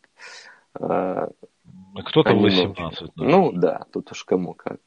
А, 0.79 1.29
кто-то 2.05 2.33
в 2.33 2.41
18. 2.41 3.09
Ну 3.15 3.51
да, 3.51 3.85
тут 3.91 4.11
уж 4.11 4.23
кому 4.23 4.53
как. 4.53 4.77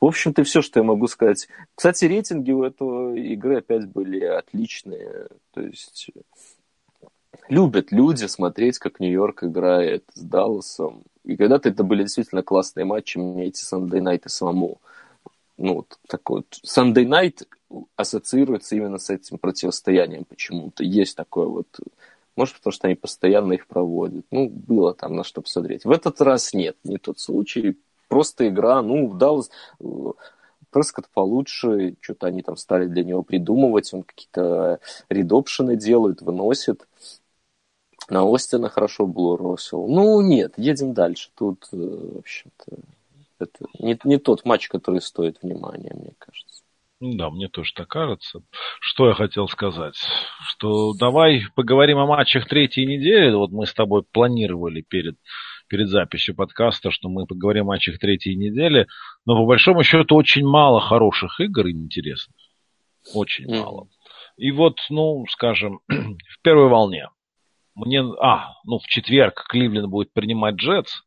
В 0.00 0.06
общем-то, 0.06 0.44
все, 0.44 0.62
что 0.62 0.80
я 0.80 0.84
могу 0.84 1.06
сказать. 1.06 1.48
Кстати, 1.74 2.04
рейтинги 2.04 2.52
у 2.52 2.62
этого 2.62 3.14
игры 3.14 3.58
опять 3.58 3.86
были 3.86 4.22
отличные. 4.22 5.28
То 5.52 5.62
есть 5.62 6.10
любят 7.48 7.90
люди 7.90 8.26
смотреть, 8.26 8.78
как 8.78 9.00
Нью-Йорк 9.00 9.44
играет 9.44 10.04
с 10.14 10.22
Далласом. 10.22 11.04
И 11.24 11.36
когда-то 11.36 11.68
это 11.68 11.84
были 11.84 12.02
действительно 12.02 12.42
классные 12.42 12.84
матчи, 12.84 13.18
мне 13.18 13.46
эти 13.46 13.62
Sunday 13.62 14.00
Night 14.00 14.22
самому. 14.26 14.80
Ну, 15.56 15.74
вот 15.76 15.98
такой 16.08 16.38
вот. 16.38 16.46
Sunday 16.64 17.06
Night 17.06 17.46
ассоциируется 17.96 18.76
именно 18.76 18.98
с 18.98 19.10
этим 19.10 19.38
противостоянием 19.38 20.24
почему-то. 20.24 20.84
Есть 20.84 21.16
такое 21.16 21.46
вот... 21.46 21.68
Может, 22.34 22.56
потому 22.56 22.72
что 22.72 22.86
они 22.86 22.96
постоянно 22.96 23.52
их 23.52 23.66
проводят. 23.66 24.24
Ну, 24.30 24.48
было 24.48 24.94
там 24.94 25.14
на 25.16 25.22
что 25.22 25.42
посмотреть. 25.42 25.84
В 25.84 25.90
этот 25.90 26.20
раз 26.20 26.54
нет, 26.54 26.76
не 26.82 26.98
тот 26.98 27.20
случай. 27.20 27.78
Просто 28.08 28.48
игра, 28.48 28.82
ну, 28.82 29.12
Даллас... 29.12 29.50
Прескотт 30.70 31.06
получше, 31.12 31.96
что-то 32.00 32.28
они 32.28 32.40
там 32.40 32.56
стали 32.56 32.86
для 32.86 33.04
него 33.04 33.22
придумывать, 33.22 33.92
он 33.92 34.04
какие-то 34.04 34.80
редопшены 35.10 35.76
делает, 35.76 36.22
выносит. 36.22 36.88
На 38.08 38.22
Остина 38.22 38.68
хорошо 38.68 39.06
было 39.06 39.36
бросил. 39.36 39.86
Ну, 39.86 40.20
нет, 40.20 40.54
едем 40.56 40.94
дальше. 40.94 41.30
Тут, 41.36 41.66
э, 41.72 41.76
в 41.76 42.18
общем-то, 42.18 42.76
это 43.38 43.66
не, 43.78 43.98
не 44.04 44.18
тот 44.18 44.44
матч, 44.44 44.68
который 44.68 45.00
стоит 45.00 45.42
внимания, 45.42 45.92
мне 45.94 46.12
кажется. 46.18 46.62
Да, 47.00 47.30
мне 47.30 47.48
тоже 47.48 47.72
так 47.74 47.88
кажется. 47.88 48.42
Что 48.80 49.08
я 49.08 49.14
хотел 49.14 49.48
сказать? 49.48 49.96
Что 50.50 50.92
давай 50.94 51.42
поговорим 51.56 51.98
о 51.98 52.06
матчах 52.06 52.46
третьей 52.46 52.86
недели. 52.86 53.34
Вот 53.34 53.50
мы 53.50 53.66
с 53.66 53.74
тобой 53.74 54.04
планировали 54.04 54.82
перед, 54.82 55.16
перед 55.66 55.88
записью 55.88 56.36
подкаста, 56.36 56.92
что 56.92 57.08
мы 57.08 57.26
поговорим 57.26 57.64
о 57.64 57.74
матчах 57.74 57.98
третьей 57.98 58.36
недели. 58.36 58.86
Но 59.26 59.36
по 59.36 59.46
большому 59.46 59.82
счету 59.82 60.14
очень 60.14 60.46
мало 60.46 60.80
хороших 60.80 61.40
игр 61.40 61.68
интересных. 61.70 62.36
Очень 63.14 63.46
mm. 63.46 63.60
мало. 63.60 63.88
И 64.36 64.52
вот, 64.52 64.78
ну, 64.88 65.24
скажем, 65.28 65.80
в 65.88 66.42
первой 66.42 66.68
волне 66.68 67.08
мне, 67.74 68.02
а, 68.20 68.54
ну, 68.64 68.78
в 68.78 68.86
четверг 68.86 69.44
Кливленд 69.48 69.88
будет 69.88 70.12
принимать 70.12 70.56
Джетс. 70.56 71.02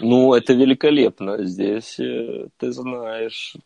Ну, 0.00 0.34
это 0.34 0.52
великолепно. 0.52 1.44
Здесь, 1.44 1.98
э, 1.98 2.48
ты 2.56 2.72
знаешь, 2.72 3.56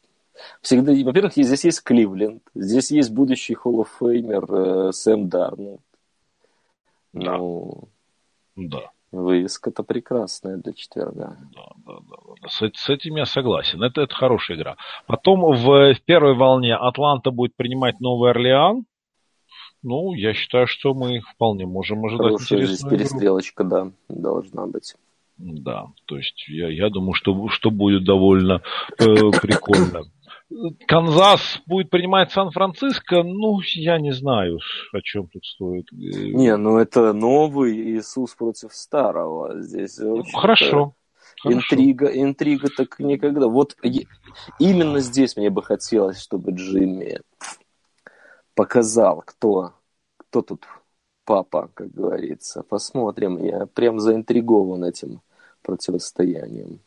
всегда, 0.62 0.92
во-первых, 1.04 1.32
здесь 1.34 1.64
есть 1.64 1.82
Кливленд, 1.82 2.42
здесь 2.54 2.90
есть 2.90 3.12
будущий 3.12 3.54
Hall 3.54 3.84
of 3.84 3.88
Famer 4.00 4.88
э, 4.88 4.92
Сэм 4.92 5.28
Дарнольд. 5.28 5.80
Да. 7.12 7.36
Ну, 7.36 7.88
да. 8.56 8.90
Вывеска-то 9.12 9.82
прекрасная 9.82 10.56
для 10.56 10.72
четверга. 10.72 11.36
Да, 11.52 11.72
да, 11.84 11.98
да. 12.08 12.16
да. 12.40 12.48
С, 12.48 12.62
с 12.72 12.88
этим 12.88 13.16
я 13.16 13.26
согласен. 13.26 13.82
Это, 13.82 14.02
это 14.02 14.14
хорошая 14.14 14.56
игра. 14.56 14.76
Потом 15.06 15.40
в, 15.40 15.94
в 15.94 16.02
первой 16.04 16.36
волне 16.36 16.76
Атланта 16.76 17.32
будет 17.32 17.56
принимать 17.56 17.98
Новый 17.98 18.30
Орлеан. 18.30 18.84
Ну, 19.82 20.12
я 20.12 20.34
считаю, 20.34 20.66
что 20.66 20.92
мы 20.94 21.20
вполне 21.20 21.66
можем 21.66 22.04
ожидать 22.04 22.32
Хорошая 22.32 22.66
здесь 22.66 22.82
перестрелочка, 22.82 23.62
игру. 23.62 23.70
да, 23.70 23.92
должна 24.08 24.66
быть. 24.66 24.94
Да, 25.38 25.86
то 26.04 26.18
есть 26.18 26.44
я, 26.48 26.68
я 26.68 26.90
думаю, 26.90 27.14
что, 27.14 27.48
что 27.48 27.70
будет 27.70 28.04
довольно 28.04 28.62
э, 28.98 29.04
прикольно. 29.40 30.02
Канзас 30.86 31.62
будет 31.66 31.90
принимать 31.90 32.32
Сан-Франциско, 32.32 33.22
ну, 33.22 33.60
я 33.74 33.98
не 33.98 34.12
знаю, 34.12 34.58
о 34.92 35.00
чем 35.00 35.28
тут 35.28 35.44
стоит. 35.46 35.86
Не, 35.92 36.56
ну 36.56 36.76
это 36.76 37.12
новый 37.12 37.74
Иисус 37.96 38.34
против 38.34 38.74
старого. 38.74 39.62
Здесь 39.62 39.96
ну, 39.98 40.24
хорошо. 40.24 40.94
Интрига, 41.44 42.06
Хорошо. 42.06 42.22
интрига 42.22 42.68
так 42.76 42.98
никогда. 42.98 43.46
Вот 43.46 43.76
именно 44.58 45.00
здесь 45.00 45.36
мне 45.36 45.48
бы 45.48 45.62
хотелось, 45.62 46.20
чтобы 46.20 46.50
Джимми 46.52 47.20
показал, 48.54 49.22
кто, 49.24 49.72
кто 50.16 50.42
тут 50.42 50.66
папа, 51.24 51.70
как 51.74 51.92
говорится. 51.92 52.62
Посмотрим. 52.62 53.42
Я 53.44 53.66
прям 53.66 54.00
заинтригован 54.00 54.84
этим 54.84 55.20
противостоянием. 55.62 56.80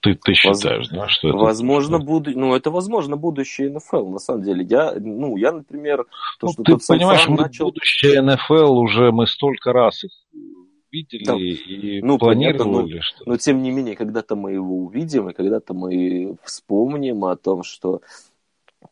Ты, 0.00 0.14
ты 0.14 0.32
считаешь, 0.32 0.88
Воз... 0.88 0.98
да, 0.98 1.08
что 1.08 1.28
это... 1.28 1.36
Возможно, 1.36 1.98
буду... 1.98 2.30
ну, 2.30 2.54
это 2.54 2.70
возможно 2.70 3.16
будущее 3.16 3.70
НФЛ, 3.70 4.08
на 4.08 4.18
самом 4.18 4.44
деле. 4.44 4.64
Я, 4.64 4.94
ну, 4.98 5.36
я, 5.36 5.52
например, 5.52 6.06
то, 6.38 6.46
ну, 6.46 6.52
что 6.52 6.62
ты 6.62 6.76
понимаешь, 6.88 7.28
мы 7.28 7.36
начал... 7.36 7.66
будущее 7.66 8.22
НФЛ 8.22 8.78
уже 8.78 9.12
мы 9.12 9.26
столько 9.26 9.72
раз 9.72 10.04
их 10.04 10.12
видели 10.90 11.24
да. 11.24 11.36
и 11.36 12.00
ну, 12.00 12.18
планировали. 12.18 12.58
Понятно, 12.58 12.94
но, 12.94 13.02
что... 13.02 13.22
но 13.26 13.36
тем 13.36 13.62
не 13.62 13.70
менее, 13.70 13.94
когда-то 13.94 14.36
мы 14.36 14.52
его 14.52 14.84
увидим, 14.84 15.28
и 15.28 15.34
когда-то 15.34 15.74
мы 15.74 16.36
вспомним 16.44 17.24
о 17.24 17.36
том, 17.36 17.62
что 17.62 18.00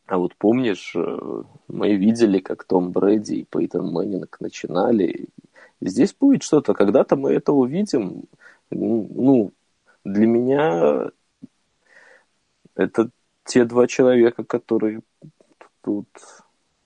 а 0.07 0.19
вот 0.19 0.35
помнишь, 0.37 0.93
э, 0.95 1.43
мы 1.69 1.95
видели, 1.95 2.39
как 2.39 2.65
Том 2.65 2.93
Брэди 2.93 3.35
и 3.35 3.45
Пейтон 3.45 3.93
Мэннинг 3.93 4.41
начинали. 4.41 5.29
Здесь 5.81 6.15
будет 6.15 6.43
что-то. 6.43 6.75
Когда-то 6.75 7.17
мы 7.17 7.33
это 7.33 7.53
увидим. 7.53 8.25
Ну, 8.71 9.53
для 10.05 10.27
меня 10.27 11.11
это 12.75 13.11
те 13.45 13.65
два 13.65 13.87
человека, 13.87 14.45
которые 14.45 15.01
тут 15.83 16.09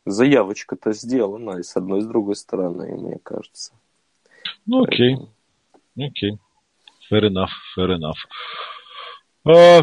заявочка-то 0.05 0.93
сделана 0.93 1.59
и 1.59 1.63
с 1.63 1.77
одной, 1.77 2.01
и 2.01 2.03
с 2.03 2.07
другой 2.07 2.37
стороны, 2.37 2.97
мне 2.97 3.19
кажется. 3.23 3.73
Ну, 4.67 4.85
окей. 4.85 5.17
Окей. 5.97 6.39
Fair 7.11 7.25
enough, 7.25 7.51
fair 7.77 7.91
enough. 7.91 8.17
Uh, 9.45 9.83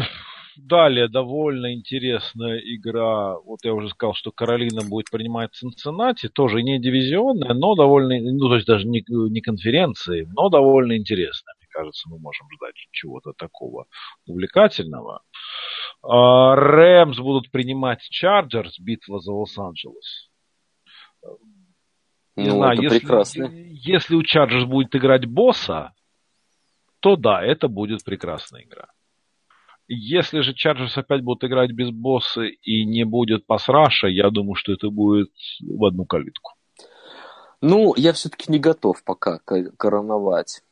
далее 0.66 1.08
довольно 1.08 1.74
интересная 1.74 2.58
игра. 2.58 3.38
Вот 3.38 3.60
я 3.64 3.72
уже 3.74 3.88
сказал, 3.88 4.14
что 4.14 4.32
Каролина 4.32 4.82
будет 4.82 5.10
принимать 5.10 5.52
Цинциннати. 5.52 6.28
Тоже 6.28 6.62
не 6.62 6.80
дивизионная, 6.80 7.54
но 7.54 7.74
довольно, 7.74 8.18
ну, 8.20 8.48
то 8.48 8.54
есть 8.56 8.66
даже 8.66 8.86
не, 8.86 9.04
не 9.08 9.40
конференции, 9.40 10.28
но 10.34 10.48
довольно 10.48 10.96
интересная. 10.96 11.54
Мне 11.58 11.66
кажется, 11.70 12.08
мы 12.08 12.18
можем 12.18 12.46
ждать 12.56 12.74
чего-то 12.90 13.32
такого 13.36 13.86
увлекательного. 14.26 15.22
Рэмс 16.02 17.18
будут 17.18 17.50
принимать 17.50 18.00
Чарджерс, 18.00 18.78
битва 18.78 19.20
за 19.20 19.32
Лос-Анджелес. 19.32 20.30
Не 22.36 22.48
ну, 22.48 22.56
знаю, 22.56 22.80
если, 22.80 22.98
прекрасно. 22.98 23.50
если 23.52 24.14
у 24.14 24.22
Чарджерс 24.22 24.64
будет 24.64 24.94
играть 24.94 25.26
босса, 25.26 25.92
то 27.00 27.16
да, 27.16 27.42
это 27.44 27.68
будет 27.68 28.04
прекрасная 28.04 28.62
игра. 28.62 28.88
Если 29.92 30.38
же 30.38 30.54
Чарджерс 30.54 30.96
опять 30.98 31.24
будут 31.24 31.42
играть 31.42 31.72
без 31.72 31.90
босса 31.90 32.42
и 32.42 32.84
не 32.84 33.04
будет 33.04 33.44
пасраша, 33.44 34.06
я 34.06 34.30
думаю, 34.30 34.54
что 34.54 34.72
это 34.72 34.88
будет 34.88 35.32
в 35.60 35.84
одну 35.84 36.04
калитку. 36.04 36.52
Ну, 37.60 37.94
я 37.96 38.12
все-таки 38.12 38.52
не 38.52 38.60
готов 38.60 39.02
пока 39.02 39.40
короновать. 39.40 40.62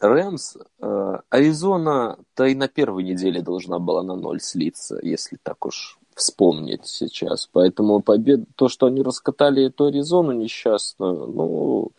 Рэмс, 0.00 0.56
э, 0.56 1.18
Аризона-то 1.30 2.46
и 2.46 2.56
на 2.56 2.66
первой 2.66 3.04
неделе 3.04 3.42
должна 3.42 3.78
была 3.78 4.02
на 4.02 4.16
ноль 4.16 4.40
слиться, 4.40 4.98
если 5.00 5.38
так 5.40 5.64
уж 5.64 6.00
вспомнить 6.16 6.84
сейчас. 6.86 7.48
Поэтому 7.52 8.00
победа, 8.00 8.44
то, 8.56 8.68
что 8.68 8.86
они 8.86 9.02
раскатали 9.02 9.66
эту 9.66 9.84
Аризону 9.84 10.32
несчастную, 10.32 11.28
ну, 11.28 11.92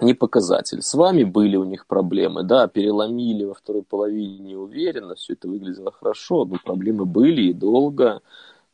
не 0.00 0.14
показатель. 0.14 0.82
С 0.82 0.94
вами 0.94 1.24
были 1.24 1.56
у 1.56 1.64
них 1.64 1.86
проблемы, 1.86 2.42
да, 2.42 2.66
переломили 2.68 3.44
во 3.44 3.54
второй 3.54 3.82
половине 3.82 4.38
неуверенно, 4.38 5.14
все 5.14 5.34
это 5.34 5.48
выглядело 5.48 5.92
хорошо, 5.92 6.44
но 6.44 6.58
проблемы 6.64 7.04
были 7.04 7.42
и 7.42 7.52
долго. 7.52 8.22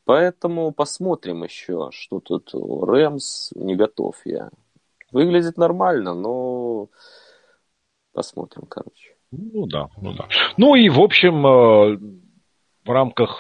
Поэтому 0.05 0.73
посмотрим 0.73 1.45
еще, 1.45 1.91
что 1.93 2.21
тут 2.21 2.51
Рэмс 2.55 3.51
не 3.55 3.77
готов 3.77 4.17
я. 4.25 4.51
Выглядит 5.13 5.59
нормально, 5.59 6.15
но 6.15 6.89
посмотрим, 8.13 8.65
короче. 8.67 9.17
Ну 9.31 9.67
да, 9.67 9.89
ну 10.01 10.15
да. 10.15 10.29
Ну 10.57 10.75
и 10.75 10.89
в 10.89 11.01
общем, 11.01 11.47
э, 11.47 11.99
в 12.85 12.91
рамках 12.91 13.39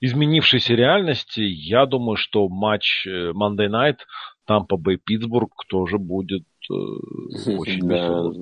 изменившейся 0.00 0.74
реальности, 0.74 1.40
я 1.40 1.84
думаю, 1.84 2.16
что 2.16 2.48
матч 2.48 3.06
э, 3.06 3.32
Monday 3.32 3.68
Night 3.68 3.98
Тампа 4.46 4.76
Бэй 4.76 4.96
Питтсбург 4.96 5.52
тоже 5.68 5.98
будет 5.98 6.44
э, 6.70 6.74
очень 7.58 7.86
да, 7.86 8.32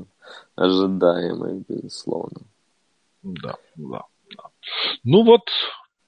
ожидаемый, 0.56 1.64
безусловно. 1.68 2.42
Да, 3.22 3.56
да, 3.76 4.02
да. 4.30 4.42
Ну 5.04 5.24
вот, 5.24 5.48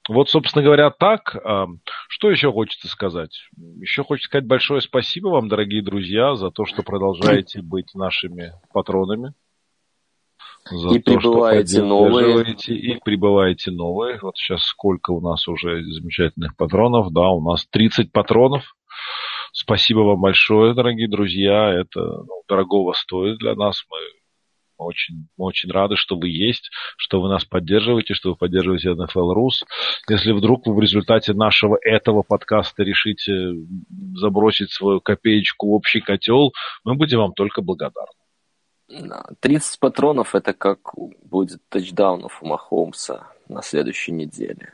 вот, 0.09 0.29
собственно 0.29 0.63
говоря, 0.63 0.89
так. 0.89 1.35
А, 1.35 1.67
что 2.07 2.29
еще 2.31 2.51
хочется 2.51 2.87
сказать? 2.87 3.37
Еще 3.79 4.03
хочется 4.03 4.29
сказать 4.29 4.47
большое 4.47 4.81
спасибо 4.81 5.27
вам, 5.27 5.47
дорогие 5.47 5.83
друзья, 5.83 6.35
за 6.35 6.51
то, 6.51 6.65
что 6.65 6.83
продолжаете 6.83 7.61
быть 7.63 7.93
нашими 7.93 8.53
патронами 8.73 9.33
за 10.69 10.95
и 10.95 10.99
то, 10.99 11.13
прибываете 11.13 11.81
новые. 11.81 12.55
И 12.67 12.99
прибываете 13.03 13.71
новые. 13.71 14.19
Вот 14.21 14.37
сейчас 14.37 14.63
сколько 14.63 15.11
у 15.11 15.21
нас 15.21 15.47
уже 15.47 15.83
замечательных 15.83 16.55
патронов. 16.55 17.11
Да, 17.11 17.29
у 17.29 17.41
нас 17.41 17.65
30 17.67 18.11
патронов. 18.11 18.75
Спасибо 19.51 19.99
вам 19.99 20.21
большое, 20.21 20.73
дорогие 20.73 21.09
друзья. 21.09 21.73
Это 21.73 21.99
ну, 21.99 22.43
дорогого 22.47 22.93
стоит 22.93 23.37
для 23.37 23.55
нас. 23.55 23.83
Мы 23.89 23.97
очень, 24.77 25.27
очень 25.37 25.69
рады, 25.71 25.95
что 25.95 26.17
вы 26.17 26.29
есть, 26.29 26.69
что 26.97 27.21
вы 27.21 27.29
нас 27.29 27.45
поддерживаете, 27.45 28.13
что 28.13 28.29
вы 28.29 28.35
поддерживаете 28.35 28.89
NFL 28.89 29.35
Rus. 29.35 29.65
Если 30.09 30.31
вдруг 30.31 30.65
вы 30.65 30.75
в 30.75 30.79
результате 30.79 31.33
нашего 31.33 31.77
этого 31.81 32.23
подкаста 32.23 32.83
решите 32.83 33.53
забросить 34.15 34.71
свою 34.71 35.01
копеечку 35.01 35.67
в 35.67 35.73
общий 35.73 35.99
котел, 36.01 36.53
мы 36.83 36.95
будем 36.95 37.19
вам 37.19 37.33
только 37.33 37.61
благодарны. 37.61 38.11
30 39.39 39.79
патронов 39.79 40.35
это 40.35 40.53
как 40.53 40.79
будет 41.23 41.61
тачдаунов 41.69 42.41
у 42.43 42.47
Махомса 42.47 43.27
на 43.47 43.61
следующей 43.61 44.11
неделе. 44.11 44.73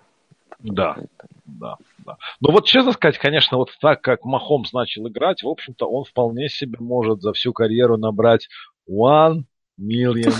Да, 0.60 0.98
да, 1.46 1.76
да. 2.06 2.18
Но 2.40 2.52
вот 2.52 2.66
честно 2.66 2.92
сказать, 2.92 3.18
конечно, 3.18 3.58
вот 3.58 3.70
так 3.80 4.02
как 4.02 4.26
Махомс 4.26 4.74
начал 4.74 5.08
играть, 5.08 5.44
в 5.44 5.48
общем-то, 5.48 5.86
он 5.88 6.04
вполне 6.04 6.50
себе 6.50 6.78
может 6.80 7.22
за 7.22 7.34
всю 7.34 7.54
карьеру 7.54 7.98
набрать 7.98 8.48
one 8.90 9.44
million 9.80 10.34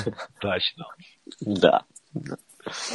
touchdowns. 0.44 1.42
Да. 1.42 1.84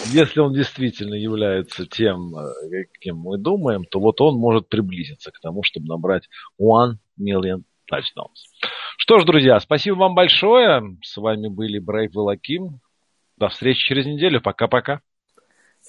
Если 0.07 0.41
он 0.41 0.53
действительно 0.53 1.15
является 1.15 1.87
тем, 1.87 2.37
э, 2.37 2.85
кем 3.01 3.19
мы 3.19 3.39
думаем, 3.39 3.85
то 3.85 4.01
вот 4.01 4.21
он 4.21 4.37
может 4.37 4.69
приблизиться 4.69 5.31
к 5.31 5.41
тому, 5.41 5.63
чтобы 5.63 5.87
набрать 5.87 6.29
one 6.61 6.97
million 7.19 7.63
touchdowns. 7.91 8.43
Что 8.99 9.19
ж, 9.19 9.25
друзья, 9.25 9.59
спасибо 9.61 9.97
вам 9.97 10.15
большое. 10.15 10.97
С 11.03 11.17
вами 11.17 11.49
были 11.49 11.79
Брейв 11.79 12.15
и 12.15 12.19
Лаким. 12.19 12.81
До 13.39 13.49
встречи 13.49 13.81
через 13.81 14.05
неделю. 14.07 14.41
Пока-пока. 14.41 15.01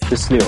Счастливо. 0.02 0.46